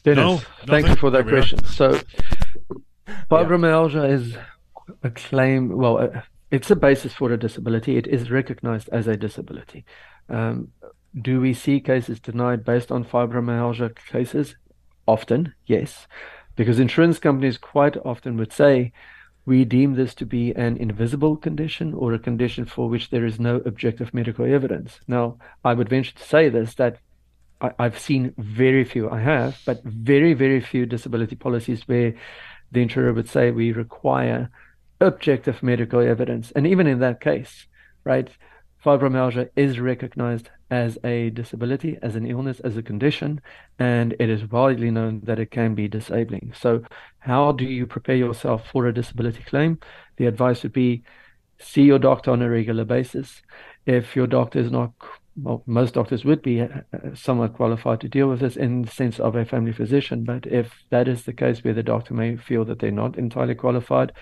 Dennis, 0.02 0.18
no, 0.18 0.42
thank 0.66 0.86
you 0.86 0.96
for 0.96 1.10
that 1.10 1.26
question. 1.26 1.64
So, 1.64 2.00
fibromyalgia 3.30 4.08
yeah. 4.08 4.14
is 4.14 4.36
a 5.02 5.10
claim, 5.10 5.76
well, 5.76 5.98
uh, 5.98 6.20
it's 6.50 6.70
a 6.70 6.76
basis 6.76 7.12
for 7.12 7.32
a 7.32 7.38
disability. 7.38 7.96
It 7.96 8.06
is 8.06 8.30
recognized 8.30 8.88
as 8.90 9.06
a 9.06 9.16
disability. 9.16 9.84
Um, 10.28 10.68
do 11.20 11.40
we 11.40 11.54
see 11.54 11.80
cases 11.80 12.20
denied 12.20 12.64
based 12.64 12.92
on 12.92 13.04
fibromyalgia 13.04 13.96
cases? 14.06 14.56
Often, 15.08 15.54
yes, 15.66 16.08
because 16.56 16.80
insurance 16.80 17.18
companies 17.20 17.58
quite 17.58 17.96
often 18.04 18.36
would 18.38 18.52
say, 18.52 18.92
we 19.44 19.64
deem 19.64 19.94
this 19.94 20.14
to 20.16 20.26
be 20.26 20.52
an 20.56 20.76
invisible 20.76 21.36
condition 21.36 21.94
or 21.94 22.12
a 22.12 22.18
condition 22.18 22.64
for 22.64 22.88
which 22.88 23.10
there 23.10 23.24
is 23.24 23.38
no 23.38 23.56
objective 23.64 24.12
medical 24.12 24.44
evidence. 24.44 24.98
Now, 25.06 25.38
I 25.64 25.74
would 25.74 25.88
venture 25.88 26.14
to 26.16 26.24
say 26.24 26.48
this 26.48 26.74
that 26.74 26.98
I, 27.60 27.70
have 27.78 27.98
seen 27.98 28.34
very 28.36 28.84
few, 28.84 29.08
I 29.08 29.20
have, 29.20 29.58
but 29.64 29.82
very, 29.84 30.34
very 30.34 30.60
few 30.60 30.84
disability 30.84 31.36
policies 31.36 31.86
where 31.86 32.14
the 32.72 32.82
insurer 32.82 33.12
would 33.12 33.28
say 33.28 33.52
we 33.52 33.70
require 33.72 34.50
objective 35.00 35.62
medical 35.62 36.00
evidence. 36.00 36.52
And 36.54 36.66
even 36.66 36.86
in 36.86 37.00
that 37.00 37.20
case, 37.20 37.66
right, 38.04 38.28
fibromyalgia 38.84 39.50
is 39.56 39.80
recognized 39.80 40.50
as 40.70 40.98
a 41.04 41.30
disability, 41.30 41.98
as 42.02 42.16
an 42.16 42.26
illness, 42.26 42.60
as 42.60 42.76
a 42.76 42.82
condition, 42.82 43.40
and 43.78 44.14
it 44.18 44.28
is 44.28 44.50
widely 44.50 44.90
known 44.90 45.20
that 45.24 45.38
it 45.38 45.50
can 45.50 45.74
be 45.74 45.88
disabling. 45.88 46.52
So, 46.58 46.82
how 47.18 47.52
do 47.52 47.64
you 47.64 47.86
prepare 47.86 48.16
yourself 48.16 48.68
for 48.72 48.86
a 48.86 48.94
disability 48.94 49.42
claim? 49.44 49.78
The 50.16 50.26
advice 50.26 50.62
would 50.62 50.72
be 50.72 51.02
see 51.58 51.82
your 51.82 51.98
doctor 51.98 52.30
on 52.30 52.42
a 52.42 52.50
regular 52.50 52.84
basis. 52.84 53.42
If 53.86 54.16
your 54.16 54.26
doctor 54.26 54.58
is 54.58 54.70
not, 54.70 54.92
well, 55.40 55.62
most 55.66 55.94
doctors 55.94 56.24
would 56.24 56.42
be 56.42 56.60
uh, 56.60 56.68
somewhat 57.14 57.54
qualified 57.54 58.00
to 58.00 58.08
deal 58.08 58.28
with 58.28 58.40
this 58.40 58.56
in 58.56 58.82
the 58.82 58.90
sense 58.90 59.18
of 59.20 59.36
a 59.36 59.44
family 59.44 59.72
physician. 59.72 60.24
But 60.24 60.46
if 60.46 60.72
that 60.90 61.08
is 61.08 61.24
the 61.24 61.32
case 61.32 61.62
where 61.62 61.74
the 61.74 61.82
doctor 61.82 62.14
may 62.14 62.36
feel 62.36 62.64
that 62.66 62.80
they're 62.80 62.90
not 62.90 63.18
entirely 63.18 63.54
qualified, 63.54 64.12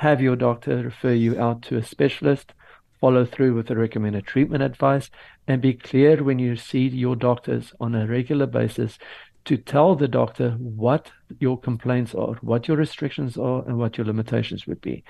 have 0.00 0.22
your 0.22 0.34
doctor 0.34 0.82
refer 0.82 1.12
you 1.12 1.38
out 1.38 1.60
to 1.60 1.76
a 1.76 1.82
specialist 1.82 2.54
follow 2.98 3.26
through 3.26 3.54
with 3.54 3.66
the 3.66 3.76
recommended 3.76 4.26
treatment 4.26 4.62
advice, 4.62 5.10
and 5.46 5.60
be 5.60 5.74
clear 5.74 6.22
when 6.24 6.38
you 6.38 6.56
see 6.56 6.88
your 6.88 7.16
doctors 7.16 7.74
on 7.80 7.94
a 7.94 8.06
regular 8.06 8.46
basis 8.46 8.98
to 9.44 9.58
tell 9.58 9.94
the 9.94 10.08
doctor 10.08 10.52
what 10.52 11.10
your 11.38 11.58
complaints 11.58 12.14
are, 12.14 12.34
what 12.40 12.66
your 12.66 12.78
restrictions 12.78 13.36
are, 13.36 13.62
and 13.66 13.76
what 13.76 13.98
your 13.98 14.06
limitations 14.06 14.66
would 14.66 14.80
be. 14.80 15.04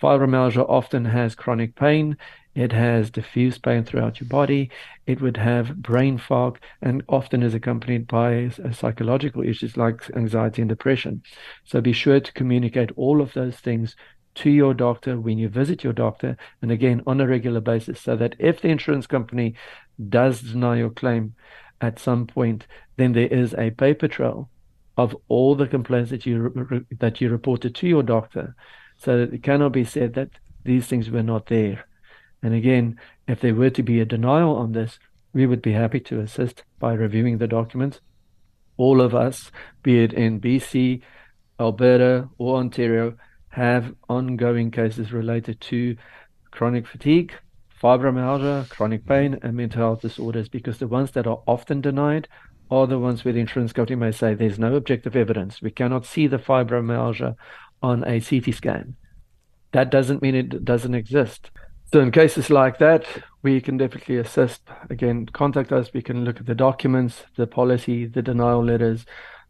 Fibromyalgia 0.00 0.64
often 0.68 1.04
has 1.04 1.34
chronic 1.34 1.74
pain. 1.74 2.16
It 2.54 2.70
has 2.72 3.10
diffuse 3.10 3.58
pain 3.58 3.82
throughout 3.84 4.20
your 4.20 4.28
body. 4.28 4.70
It 5.06 5.20
would 5.20 5.36
have 5.36 5.76
brain 5.76 6.18
fog 6.18 6.60
and 6.82 7.02
often 7.08 7.42
is 7.42 7.54
accompanied 7.54 8.06
by 8.06 8.50
psychological 8.72 9.42
issues 9.42 9.76
like 9.76 10.08
anxiety 10.14 10.62
and 10.62 10.68
depression. 10.68 11.22
So 11.64 11.80
be 11.80 11.92
sure 11.92 12.20
to 12.20 12.32
communicate 12.32 12.90
all 12.96 13.20
of 13.20 13.32
those 13.32 13.56
things 13.56 13.96
to 14.38 14.50
your 14.50 14.74
doctor 14.74 15.20
when 15.20 15.38
you 15.38 15.48
visit 15.48 15.84
your 15.84 15.92
doctor, 15.92 16.36
and 16.62 16.70
again 16.70 17.02
on 17.06 17.20
a 17.20 17.26
regular 17.26 17.60
basis, 17.60 18.00
so 18.00 18.16
that 18.16 18.34
if 18.38 18.60
the 18.60 18.68
insurance 18.68 19.06
company 19.06 19.54
does 20.08 20.40
deny 20.40 20.76
your 20.76 20.90
claim 20.90 21.34
at 21.80 21.98
some 21.98 22.26
point, 22.26 22.66
then 22.96 23.12
there 23.12 23.28
is 23.28 23.54
a 23.54 23.70
paper 23.70 24.08
trail 24.08 24.48
of 24.96 25.16
all 25.28 25.54
the 25.54 25.66
complaints 25.66 26.10
that 26.10 26.26
you 26.26 26.84
that 26.98 27.20
you 27.20 27.30
reported 27.30 27.74
to 27.74 27.86
your 27.86 28.02
doctor, 28.02 28.54
so 28.96 29.18
that 29.18 29.32
it 29.32 29.42
cannot 29.42 29.72
be 29.72 29.84
said 29.84 30.14
that 30.14 30.30
these 30.64 30.86
things 30.86 31.08
were 31.10 31.22
not 31.22 31.46
there. 31.46 31.84
And 32.42 32.54
again, 32.54 32.98
if 33.26 33.40
there 33.40 33.54
were 33.54 33.70
to 33.70 33.82
be 33.82 34.00
a 34.00 34.04
denial 34.04 34.56
on 34.56 34.72
this, 34.72 34.98
we 35.32 35.46
would 35.46 35.62
be 35.62 35.72
happy 35.72 36.00
to 36.00 36.20
assist 36.20 36.64
by 36.78 36.92
reviewing 36.94 37.38
the 37.38 37.48
documents. 37.48 38.00
All 38.76 39.00
of 39.00 39.14
us, 39.14 39.50
be 39.82 40.02
it 40.04 40.12
in 40.12 40.40
BC, 40.40 41.02
Alberta, 41.58 42.28
or 42.38 42.58
Ontario, 42.58 43.16
have 43.58 43.92
ongoing 44.08 44.70
cases 44.70 45.12
related 45.12 45.60
to 45.60 45.96
chronic 46.52 46.86
fatigue, 46.86 47.32
fibromyalgia, 47.82 48.68
chronic 48.68 49.04
pain, 49.04 49.36
and 49.42 49.56
mental 49.56 49.80
health 49.80 50.00
disorders 50.00 50.48
because 50.48 50.78
the 50.78 50.86
ones 50.86 51.10
that 51.10 51.26
are 51.26 51.42
often 51.46 51.80
denied 51.80 52.28
are 52.70 52.86
the 52.86 52.98
ones 52.98 53.24
where 53.24 53.34
the 53.34 53.40
insurance 53.40 53.72
company 53.72 53.96
may 53.96 54.12
say 54.12 54.32
there's 54.32 54.60
no 54.60 54.76
objective 54.76 55.16
evidence. 55.16 55.60
We 55.60 55.72
cannot 55.72 56.06
see 56.06 56.28
the 56.28 56.38
fibromyalgia 56.38 57.34
on 57.82 58.04
a 58.04 58.20
CT 58.20 58.54
scan. 58.54 58.94
That 59.72 59.90
doesn't 59.90 60.22
mean 60.22 60.36
it 60.36 60.64
doesn't 60.64 60.94
exist. 60.94 61.50
So 61.92 62.00
in 62.00 62.12
cases 62.12 62.50
like 62.50 62.78
that, 62.78 63.06
we 63.42 63.60
can 63.60 63.76
definitely 63.76 64.18
assist. 64.18 64.62
Again, 64.88 65.26
contact 65.26 65.72
us. 65.72 65.92
We 65.92 66.02
can 66.02 66.24
look 66.24 66.38
at 66.38 66.46
the 66.46 66.54
documents, 66.54 67.24
the 67.36 67.46
policy, 67.46 68.06
the 68.06 68.22
denial 68.22 68.64
letters, 68.64 69.04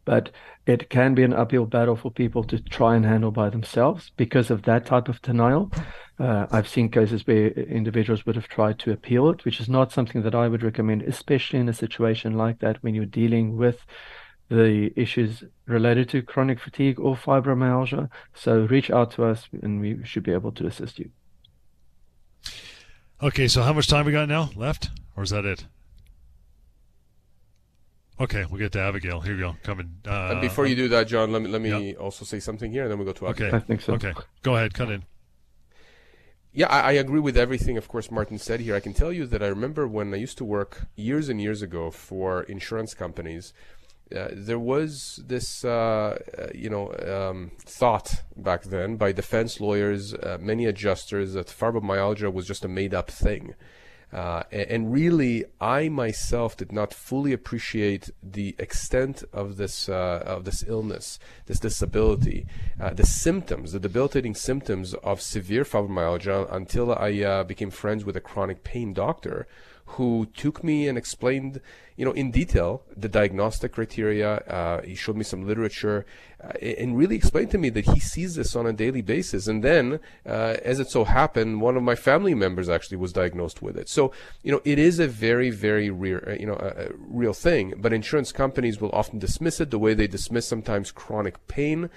but 0.08 0.30
it 0.64 0.88
can 0.88 1.14
be 1.14 1.22
an 1.22 1.34
uphill 1.34 1.66
battle 1.66 1.94
for 1.94 2.10
people 2.10 2.42
to 2.42 2.58
try 2.58 2.96
and 2.96 3.04
handle 3.04 3.30
by 3.30 3.50
themselves 3.50 4.10
because 4.16 4.50
of 4.50 4.62
that 4.62 4.86
type 4.86 5.06
of 5.06 5.20
denial. 5.20 5.70
Uh, 6.18 6.46
I've 6.50 6.66
seen 6.66 6.88
cases 6.88 7.26
where 7.26 7.48
individuals 7.50 8.24
would 8.24 8.34
have 8.34 8.48
tried 8.48 8.78
to 8.78 8.90
appeal 8.90 9.28
it, 9.28 9.44
which 9.44 9.60
is 9.60 9.68
not 9.68 9.92
something 9.92 10.22
that 10.22 10.34
I 10.34 10.48
would 10.48 10.62
recommend, 10.62 11.02
especially 11.02 11.58
in 11.58 11.68
a 11.68 11.74
situation 11.74 12.38
like 12.38 12.60
that 12.60 12.82
when 12.82 12.94
you're 12.94 13.04
dealing 13.04 13.58
with 13.58 13.84
the 14.48 14.90
issues 14.96 15.44
related 15.66 16.08
to 16.08 16.22
chronic 16.22 16.58
fatigue 16.58 16.98
or 16.98 17.14
fibromyalgia. 17.14 18.08
So 18.32 18.62
reach 18.64 18.90
out 18.90 19.10
to 19.12 19.24
us 19.26 19.46
and 19.62 19.78
we 19.78 20.02
should 20.04 20.22
be 20.22 20.32
able 20.32 20.52
to 20.52 20.66
assist 20.66 20.98
you. 20.98 21.10
Okay, 23.22 23.46
so 23.46 23.62
how 23.62 23.74
much 23.74 23.88
time 23.88 24.06
we 24.06 24.12
got 24.12 24.28
now 24.28 24.48
left, 24.56 24.88
or 25.14 25.22
is 25.22 25.30
that 25.30 25.44
it? 25.44 25.66
Okay, 28.20 28.44
we'll 28.50 28.58
get 28.58 28.72
to 28.72 28.80
Abigail. 28.80 29.20
Here 29.20 29.34
you 29.34 29.40
go. 29.40 29.56
Coming. 29.62 30.00
Uh, 30.06 30.30
and 30.32 30.40
before 30.40 30.66
you 30.66 30.74
do 30.74 30.88
that, 30.88 31.06
John, 31.06 31.32
let 31.32 31.42
me 31.42 31.48
let 31.48 31.60
me 31.60 31.94
also 31.94 32.24
say 32.24 32.40
something 32.40 32.72
here, 32.72 32.82
and 32.82 32.90
then 32.90 32.98
we 32.98 33.04
we'll 33.04 33.14
go 33.14 33.18
to 33.20 33.28
Abigail. 33.28 33.48
Okay. 33.48 33.56
I 33.56 33.60
think 33.60 33.80
so. 33.80 33.94
Okay, 33.94 34.12
go 34.42 34.56
ahead. 34.56 34.74
Cut 34.74 34.90
in. 34.90 35.04
Yeah, 36.52 36.66
I, 36.68 36.80
I, 36.80 36.92
agree 36.92 37.20
with 37.20 37.36
everything, 37.36 37.76
of 37.76 37.88
course, 37.88 38.10
Martin 38.10 38.38
said 38.38 38.60
here. 38.60 38.74
I 38.74 38.80
can 38.80 38.94
tell 38.94 39.12
you 39.12 39.26
that 39.26 39.42
I 39.42 39.46
remember 39.46 39.86
when 39.86 40.12
I 40.12 40.16
used 40.16 40.38
to 40.38 40.44
work 40.44 40.88
years 40.96 41.28
and 41.28 41.40
years 41.40 41.62
ago 41.62 41.90
for 41.90 42.42
insurance 42.44 42.94
companies. 42.94 43.52
Uh, 44.10 44.28
there 44.32 44.58
was 44.58 45.20
this, 45.24 45.62
uh, 45.64 46.18
uh 46.38 46.46
you 46.54 46.70
know, 46.70 46.92
um, 47.06 47.52
thought 47.60 48.22
back 48.34 48.64
then 48.64 48.96
by 48.96 49.12
defense 49.12 49.60
lawyers, 49.60 50.14
uh, 50.14 50.38
many 50.40 50.64
adjusters, 50.64 51.34
that 51.34 51.46
fibromyalgia 51.46 52.32
was 52.32 52.46
just 52.46 52.64
a 52.64 52.68
made-up 52.68 53.10
thing. 53.10 53.54
Uh, 54.12 54.42
and 54.50 54.90
really, 54.90 55.44
I 55.60 55.90
myself 55.90 56.56
did 56.56 56.72
not 56.72 56.94
fully 56.94 57.34
appreciate 57.34 58.10
the 58.22 58.56
extent 58.58 59.22
of 59.34 59.58
this 59.58 59.88
uh, 59.88 60.22
of 60.24 60.44
this 60.44 60.64
illness, 60.66 61.18
this 61.44 61.60
disability, 61.60 62.46
uh, 62.80 62.94
the 62.94 63.04
symptoms, 63.04 63.72
the 63.72 63.80
debilitating 63.80 64.34
symptoms 64.34 64.94
of 64.94 65.20
severe 65.20 65.64
fibromyalgia 65.64 66.50
until 66.50 66.94
I 66.94 67.20
uh, 67.20 67.44
became 67.44 67.70
friends 67.70 68.06
with 68.06 68.16
a 68.16 68.20
chronic 68.20 68.64
pain 68.64 68.94
doctor 68.94 69.46
who 69.92 70.26
took 70.34 70.62
me 70.62 70.86
and 70.86 70.98
explained, 70.98 71.60
you 71.96 72.04
know, 72.04 72.12
in 72.12 72.30
detail 72.30 72.82
the 72.96 73.08
diagnostic 73.08 73.72
criteria. 73.72 74.36
Uh, 74.40 74.82
he 74.82 74.94
showed 74.94 75.16
me 75.16 75.24
some 75.24 75.46
literature 75.46 76.04
uh, 76.44 76.52
and 76.60 76.96
really 76.96 77.16
explained 77.16 77.50
to 77.50 77.58
me 77.58 77.70
that 77.70 77.86
he 77.86 77.98
sees 77.98 78.34
this 78.34 78.54
on 78.54 78.66
a 78.66 78.72
daily 78.72 79.00
basis. 79.00 79.46
And 79.46 79.64
then, 79.64 79.98
uh, 80.26 80.56
as 80.62 80.78
it 80.78 80.90
so 80.90 81.04
happened, 81.04 81.62
one 81.62 81.76
of 81.76 81.82
my 81.82 81.94
family 81.94 82.34
members 82.34 82.68
actually 82.68 82.98
was 82.98 83.12
diagnosed 83.12 83.62
with 83.62 83.76
it. 83.78 83.88
So, 83.88 84.12
you 84.42 84.52
know, 84.52 84.60
it 84.64 84.78
is 84.78 84.98
a 84.98 85.08
very, 85.08 85.50
very 85.50 85.88
real, 85.88 86.20
uh, 86.26 86.32
you 86.32 86.46
know, 86.46 86.58
a, 86.60 86.86
a 86.86 86.88
real 86.94 87.32
thing. 87.32 87.74
But 87.78 87.92
insurance 87.92 88.30
companies 88.30 88.80
will 88.80 88.92
often 88.92 89.18
dismiss 89.18 89.58
it 89.60 89.70
the 89.70 89.78
way 89.78 89.94
they 89.94 90.06
dismiss 90.06 90.46
sometimes 90.46 90.92
chronic 90.92 91.46
pain 91.48 91.88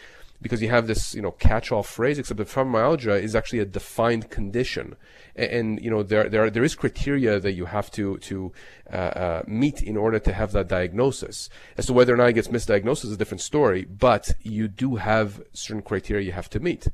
because 0.41 0.61
you 0.61 0.69
have 0.69 0.87
this, 0.87 1.13
you 1.13 1.21
know, 1.21 1.31
catch-all 1.31 1.83
phrase, 1.83 2.17
except 2.17 2.37
that 2.39 2.47
fibromyalgia 2.47 3.21
is 3.21 3.35
actually 3.35 3.59
a 3.59 3.65
defined 3.65 4.29
condition. 4.29 4.95
And, 5.35 5.51
and 5.51 5.81
you 5.81 5.91
know, 5.91 6.01
there, 6.01 6.27
there, 6.29 6.49
there 6.49 6.63
is 6.63 6.75
criteria 6.75 7.39
that 7.39 7.53
you 7.53 7.65
have 7.65 7.91
to, 7.91 8.17
to 8.17 8.51
uh, 8.91 8.95
uh, 8.95 9.43
meet 9.47 9.83
in 9.83 9.95
order 9.97 10.19
to 10.19 10.33
have 10.33 10.51
that 10.53 10.67
diagnosis. 10.67 11.49
As 11.77 11.85
to 11.85 11.93
whether 11.93 12.13
or 12.13 12.17
not 12.17 12.29
it 12.29 12.33
gets 12.33 12.47
misdiagnosed 12.47 13.05
is 13.05 13.11
a 13.11 13.17
different 13.17 13.41
story, 13.41 13.85
but 13.85 14.31
you 14.41 14.67
do 14.67 14.95
have 14.95 15.41
certain 15.53 15.83
criteria 15.83 16.25
you 16.25 16.31
have 16.31 16.49
to 16.49 16.59
meet. 16.59 16.87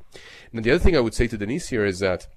Now, 0.51 0.61
the 0.61 0.71
other 0.71 0.83
thing 0.83 0.97
I 0.97 1.01
would 1.01 1.13
say 1.13 1.27
to 1.27 1.37
Denise 1.37 1.69
here 1.69 1.85
is 1.85 1.99
that 1.99 2.27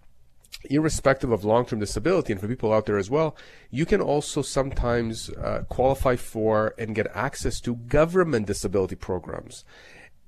irrespective 0.68 1.32
of 1.32 1.44
long-term 1.44 1.80
disability 1.80 2.32
and 2.32 2.40
for 2.40 2.48
people 2.48 2.72
out 2.72 2.84
there 2.84 2.98
as 2.98 3.08
well 3.08 3.34
you 3.70 3.86
can 3.86 4.00
also 4.00 4.42
sometimes 4.42 5.30
uh, 5.30 5.62
qualify 5.68 6.16
for 6.16 6.74
and 6.76 6.94
get 6.94 7.06
access 7.14 7.60
to 7.60 7.76
government 7.76 8.46
disability 8.46 8.94
programs 8.94 9.64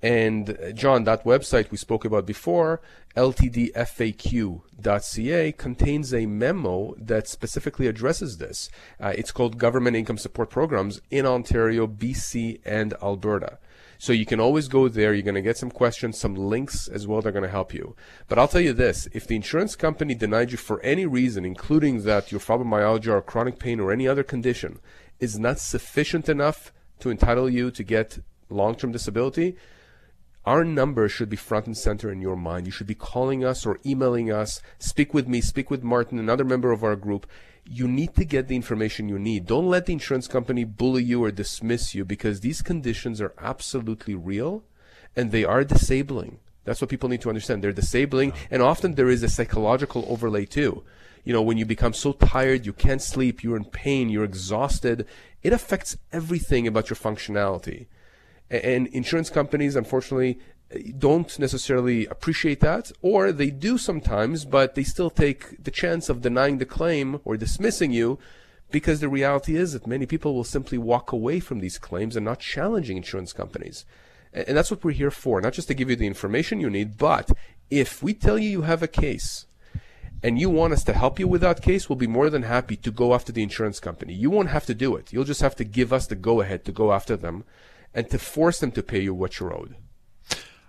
and 0.03 0.51
uh, 0.51 0.73
John, 0.73 1.05
that 1.05 1.25
website 1.25 1.71
we 1.71 1.77
spoke 1.77 2.05
about 2.05 2.27
before, 2.27 2.81
ltdfaq.ca, 3.17 4.63
contains 5.53 6.13
a 6.13 6.27
memo 6.27 6.95
that 6.99 7.29
specifically 7.29 7.87
addresses 7.87 8.39
this. 8.39 8.69
Uh, 9.01 9.13
it's 9.17 9.31
called 9.31 9.59
Government 9.59 9.97
Income 9.97 10.19
Support 10.19 10.51
Programs 10.51 11.01
in 11.11 11.25
Ontario, 11.25 11.87
BC, 11.87 12.61
and 12.65 12.95
Alberta. 13.01 13.59
So 13.99 14.13
you 14.13 14.27
can 14.27 14.41
always 14.41 14.67
go 14.67 14.89
there. 14.89 15.15
You're 15.15 15.23
going 15.23 15.37
to 15.37 15.43
get 15.43 15.57
some 15.57 15.71
questions, 15.71 16.19
some 16.19 16.35
links 16.35 16.89
as 16.89 17.07
well. 17.07 17.23
They're 17.23 17.31
going 17.31 17.45
to 17.45 17.49
help 17.49 17.73
you. 17.73 17.95
But 18.27 18.37
I'll 18.37 18.49
tell 18.49 18.61
you 18.61 18.73
this: 18.73 19.07
if 19.13 19.29
the 19.29 19.37
insurance 19.37 19.77
company 19.77 20.17
denied 20.17 20.51
you 20.51 20.59
for 20.59 20.81
any 20.81 21.07
reason, 21.07 21.45
including 21.45 22.03
that 22.03 22.33
your 22.33 22.41
fibromyalgia 22.41 23.13
or 23.13 23.23
chronic 23.23 23.61
pain 23.61 23.79
or 23.79 23.93
any 23.93 24.09
other 24.09 24.25
condition 24.25 24.81
is 25.21 25.39
not 25.39 25.61
sufficient 25.61 26.29
enough 26.29 26.73
to 26.99 27.11
entitle 27.11 27.49
you 27.49 27.71
to 27.71 27.85
get 27.85 28.19
long-term 28.51 28.91
disability, 28.91 29.57
our 30.45 30.64
number 30.64 31.09
should 31.09 31.28
be 31.28 31.36
front 31.36 31.66
and 31.66 31.76
center 31.76 32.11
in 32.11 32.20
your 32.20 32.36
mind. 32.36 32.66
You 32.66 32.72
should 32.72 32.86
be 32.86 32.95
calling 32.95 33.45
us 33.45 33.64
or 33.64 33.78
emailing 33.86 34.32
us. 34.32 34.61
Speak 34.78 35.14
with 35.14 35.28
me, 35.28 35.40
speak 35.40 35.70
with 35.70 35.82
Martin, 35.82 36.18
another 36.18 36.45
member 36.45 36.72
of 36.72 36.82
our 36.82 36.97
group. 36.97 37.26
You 37.64 37.86
need 37.86 38.14
to 38.16 38.24
get 38.24 38.49
the 38.49 38.57
information 38.57 39.09
you 39.09 39.20
need. 39.20 39.47
Don't 39.47 39.68
let 39.68 39.86
the 39.86 39.93
insurance 39.93 40.26
company 40.26 40.64
bully 40.64 41.05
you 41.05 41.22
or 41.22 41.30
dismiss 41.30 41.95
you 41.95 42.05
because 42.05 42.40
these 42.40 42.61
conditions 42.61 43.20
are 43.20 43.34
absolutely 43.38 44.16
real 44.16 44.64
and 45.14 45.30
they 45.30 45.45
are 45.45 45.62
disabling. 45.62 46.40
That's 46.64 46.80
what 46.80 46.90
people 46.90 47.09
need 47.09 47.20
to 47.22 47.28
understand. 47.28 47.62
They're 47.62 47.72
disabling, 47.72 48.32
and 48.51 48.62
often 48.62 48.95
there 48.95 49.11
is 49.11 49.22
a 49.22 49.28
psychological 49.28 50.05
overlay 50.09 50.45
too. 50.47 50.84
You 51.24 51.32
know, 51.32 51.43
when 51.43 51.59
you 51.59 51.64
become 51.64 51.93
so 51.93 52.12
tired, 52.12 52.66
you 52.66 52.72
can't 52.72 53.03
sleep, 53.03 53.43
you're 53.43 53.57
in 53.57 53.64
pain, 53.64 54.09
you're 54.09 54.24
exhausted, 54.24 55.07
it 55.43 55.53
affects 55.53 55.97
everything 56.12 56.66
about 56.66 56.90
your 56.90 56.97
functionality. 56.97 57.86
And 58.53 58.87
insurance 58.89 59.31
companies, 59.31 59.77
unfortunately, 59.77 60.39
don't 60.99 61.39
necessarily 61.39 62.07
appreciate 62.07 62.61
that, 62.61 62.93
or 63.01 63.33
they 63.33 63.51
do 63.51 63.79
sometimes, 63.79 64.45
but 64.45 64.75
they 64.75 64.83
still 64.83 65.11
take 65.11 65.63
the 65.63 65.71
chance 65.71 66.09
of 66.09 66.21
denying 66.21 66.59
the 66.59 66.67
claim 66.67 67.21
or 67.25 67.37
dismissing 67.37 67.93
you 67.93 68.19
because 68.71 69.01
the 69.01 69.09
reality 69.09 69.57
is 69.57 69.73
that 69.73 69.87
many 69.87 70.07
people 70.07 70.35
will 70.35 70.45
simply 70.45 70.79
walk 70.79 71.13
away 71.13 71.41
from 71.41 71.61
these 71.61 71.79
claims 71.79 72.15
and 72.15 72.25
not 72.25 72.41
challenging 72.41 72.97
insurance 72.99 73.33
companies. 73.33 73.85
And 74.33 74.57
that's 74.57 74.71
what 74.71 74.85
we're 74.85 74.93
here 74.93 75.11
for, 75.11 75.41
not 75.41 75.53
just 75.55 75.69
to 75.69 75.75
give 75.75 75.91
you 75.91 75.97
the 75.97 76.07
information 76.07 76.61
you 76.61 76.71
need, 76.71 76.97
but 76.97 77.31
if 77.71 78.03
we 78.03 78.15
tell 78.15 78.39
you 78.39 78.49
you 78.49 78.63
have 78.63 78.83
a 78.83 78.89
case 78.89 79.47
and 80.23 80.39
you 80.39 80.49
want 80.49 80.73
us 80.73 80.85
to 80.85 80.95
help 80.95 81.19
you 81.19 81.29
with 81.29 81.43
that 81.43 81.63
case, 81.63 81.89
we'll 81.89 81.97
be 81.97 82.07
more 82.07 82.31
than 82.31 82.43
happy 82.43 82.77
to 82.77 82.91
go 82.91 83.15
after 83.15 83.33
the 83.33 83.43
insurance 83.43 83.81
company. 83.81 84.15
You 84.15 84.31
won't 84.31 84.49
have 84.49 84.67
to 84.67 84.75
do 84.75 84.97
it. 84.97 85.13
You'll 85.13 85.25
just 85.25 85.43
have 85.43 85.57
to 85.57 85.65
give 85.65 85.93
us 85.93 86.07
the 86.07 86.15
go 86.15 86.41
ahead 86.41 86.65
to 86.65 86.73
go 86.73 86.93
after 86.93 87.17
them 87.17 87.45
and 87.95 88.09
to 88.11 88.18
force 88.18 88.59
them 88.61 88.72
to 88.72 88.82
pay 88.82 89.01
you 89.01 89.14
what 89.14 89.38
you're 89.38 89.55
owed. 89.55 89.76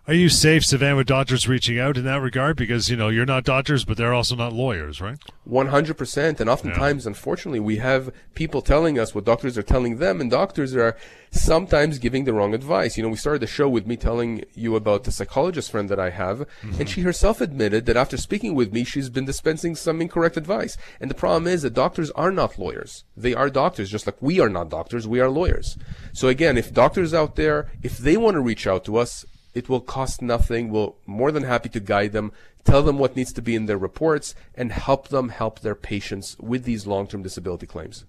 Are 0.05 0.13
you 0.13 0.27
safe, 0.27 0.63
Sivan, 0.63 0.97
with 0.97 1.07
doctors 1.07 1.47
reaching 1.47 1.79
out 1.79 1.95
in 1.95 2.03
that 2.03 2.19
regard? 2.19 2.57
Because, 2.57 2.89
you 2.89 2.97
know, 2.97 3.07
you're 3.07 3.25
not 3.25 3.45
doctors, 3.45 3.85
but 3.85 3.95
they're 3.95 4.13
also 4.13 4.35
not 4.35 4.51
lawyers, 4.51 4.99
right? 4.99 5.17
100%. 5.49 6.41
And 6.41 6.49
oftentimes, 6.49 7.05
yeah. 7.05 7.09
unfortunately, 7.09 7.61
we 7.61 7.77
have 7.77 8.11
people 8.35 8.61
telling 8.61 8.99
us 8.99 9.15
what 9.15 9.23
doctors 9.23 9.57
are 9.57 9.63
telling 9.63 9.99
them, 9.99 10.19
and 10.19 10.29
doctors 10.29 10.75
are 10.75 10.97
sometimes 11.31 11.99
giving 11.99 12.25
the 12.25 12.33
wrong 12.33 12.53
advice. 12.53 12.97
You 12.97 13.03
know, 13.03 13.09
we 13.09 13.15
started 13.15 13.41
the 13.41 13.47
show 13.47 13.69
with 13.69 13.87
me 13.87 13.95
telling 13.95 14.43
you 14.53 14.75
about 14.75 15.05
the 15.05 15.11
psychologist 15.11 15.71
friend 15.71 15.87
that 15.87 16.01
I 16.01 16.09
have, 16.09 16.39
mm-hmm. 16.39 16.81
and 16.81 16.89
she 16.89 16.99
herself 16.99 17.39
admitted 17.39 17.85
that 17.85 17.95
after 17.95 18.17
speaking 18.17 18.55
with 18.55 18.73
me, 18.73 18.83
she's 18.83 19.09
been 19.09 19.23
dispensing 19.23 19.73
some 19.73 20.01
incorrect 20.01 20.35
advice. 20.35 20.75
And 20.99 21.09
the 21.09 21.15
problem 21.15 21.47
is 21.47 21.61
that 21.61 21.75
doctors 21.75 22.11
are 22.11 22.31
not 22.31 22.59
lawyers. 22.59 23.05
They 23.15 23.33
are 23.33 23.49
doctors, 23.49 23.89
just 23.89 24.05
like 24.05 24.21
we 24.21 24.41
are 24.41 24.49
not 24.49 24.69
doctors, 24.69 25.07
we 25.07 25.21
are 25.21 25.29
lawyers. 25.29 25.77
So 26.11 26.27
again, 26.27 26.57
if 26.57 26.73
doctors 26.73 27.13
out 27.13 27.37
there, 27.37 27.71
if 27.81 27.97
they 27.97 28.17
want 28.17 28.35
to 28.35 28.41
reach 28.41 28.67
out 28.67 28.83
to 28.83 28.97
us, 28.97 29.25
it 29.53 29.69
will 29.69 29.81
cost 29.81 30.21
nothing. 30.21 30.69
We're 30.69 30.89
more 31.05 31.31
than 31.31 31.43
happy 31.43 31.69
to 31.69 31.79
guide 31.79 32.11
them, 32.11 32.31
tell 32.63 32.83
them 32.83 32.97
what 32.97 33.15
needs 33.15 33.33
to 33.33 33.41
be 33.41 33.55
in 33.55 33.65
their 33.65 33.77
reports, 33.77 34.35
and 34.55 34.71
help 34.71 35.09
them 35.09 35.29
help 35.29 35.59
their 35.59 35.75
patients 35.75 36.37
with 36.39 36.63
these 36.63 36.87
long 36.87 37.07
term 37.07 37.23
disability 37.23 37.67
claims. 37.67 38.05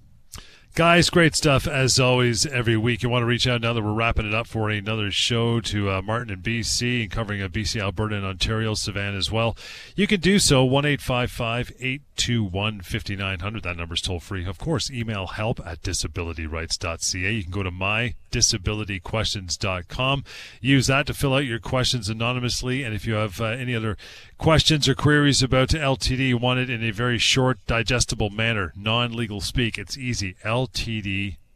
Guys, 0.75 1.09
great 1.09 1.35
stuff 1.37 1.69
as 1.69 2.01
always 2.01 2.47
every 2.47 2.77
week. 2.77 3.05
You 3.05 3.09
want 3.09 3.23
to 3.23 3.27
reach 3.27 3.47
out 3.47 3.61
now 3.61 3.73
that 3.75 3.83
we're 3.83 3.93
wrapping 3.93 4.27
it 4.27 4.35
up 4.35 4.49
for 4.49 4.71
another 4.71 5.13
show 5.13 5.61
to 5.61 5.89
uh, 5.89 6.03
Martin 6.03 6.33
in 6.33 6.43
BC 6.43 7.03
and 7.03 7.13
covering 7.13 7.41
uh, 7.41 7.47
BC, 7.47 7.81
Alberta, 7.81 8.17
and 8.17 8.27
Ontario, 8.27 8.75
Sivan 8.75 9.17
as 9.17 9.31
well. 9.31 9.57
You 9.95 10.09
can 10.09 10.19
do 10.19 10.41
so 10.41 10.65
1 10.65 10.85
821 10.85 12.81
5900. 12.81 13.63
That 13.63 13.77
number's 13.77 14.01
toll 14.01 14.19
free. 14.19 14.45
Of 14.45 14.59
course, 14.59 14.91
email 14.91 15.29
help 15.29 15.61
at 15.65 15.81
disabilityrights.ca. 15.83 17.33
You 17.33 17.43
can 17.45 17.53
go 17.53 17.63
to 17.63 17.71
mydisabilityquestions.com. 17.71 20.25
Use 20.61 20.89
that 20.89 21.07
to 21.07 21.15
fill 21.15 21.35
out 21.35 21.45
your 21.45 21.61
questions 21.61 22.09
anonymously. 22.09 22.83
And 22.83 22.97
if 22.97 23.07
you 23.07 23.15
have 23.15 23.41
uh, 23.41 23.45
any 23.45 23.77
other 23.77 23.97
questions 24.39 24.89
or 24.89 24.97
queries 24.97 25.41
about 25.41 25.69
LTD, 25.69 26.31
you 26.31 26.37
want 26.37 26.59
it 26.59 26.69
in 26.69 26.83
a 26.83 26.91
very 26.91 27.19
short, 27.19 27.65
digestible 27.69 28.31
manner, 28.31 28.73
non 28.75 29.13
legal 29.13 29.41
speak, 29.41 29.79
it's 29.79 29.97
easy. 29.97 30.35
LTD 30.45 30.64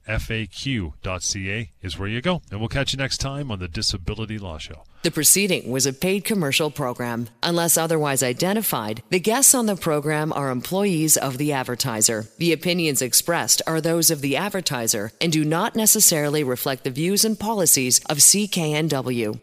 FAQ.ca 0.09 1.71
is 1.83 1.99
where 1.99 2.09
you 2.09 2.21
go. 2.21 2.43
And 2.51 2.61
we'll 2.61 2.69
catch 2.69 2.93
you 2.93 2.97
next 2.97 3.19
time 3.19 3.51
on 3.51 3.59
the 3.59 3.69
Disability 3.69 4.39
Law 4.39 4.59
Show. 4.59 4.85
The 5.03 5.11
proceeding 5.13 5.71
was 5.71 5.87
a 5.87 5.93
paid 5.93 6.25
commercial 6.25 6.71
program. 6.71 7.29
Unless 7.43 7.77
otherwise 7.77 8.23
identified, 8.23 9.03
the 9.11 9.21
guests 9.21 9.55
on 9.55 9.67
the 9.67 9.77
program 9.77 10.33
are 10.33 10.51
employees 10.51 11.17
of 11.17 11.39
the 11.39 11.53
advertiser. 11.53 12.27
The 12.39 12.53
opinions 12.53 13.01
expressed 13.01 13.63
are 13.67 13.81
those 13.81 14.11
of 14.11 14.23
the 14.23 14.37
advertiser 14.37 15.13
and 15.21 15.31
do 15.31 15.45
not 15.45 15.77
necessarily 15.77 16.43
reflect 16.43 16.85
the 16.85 16.91
views 16.91 17.25
and 17.25 17.39
policies 17.39 18.01
of 18.07 18.19
CKNW. 18.19 19.39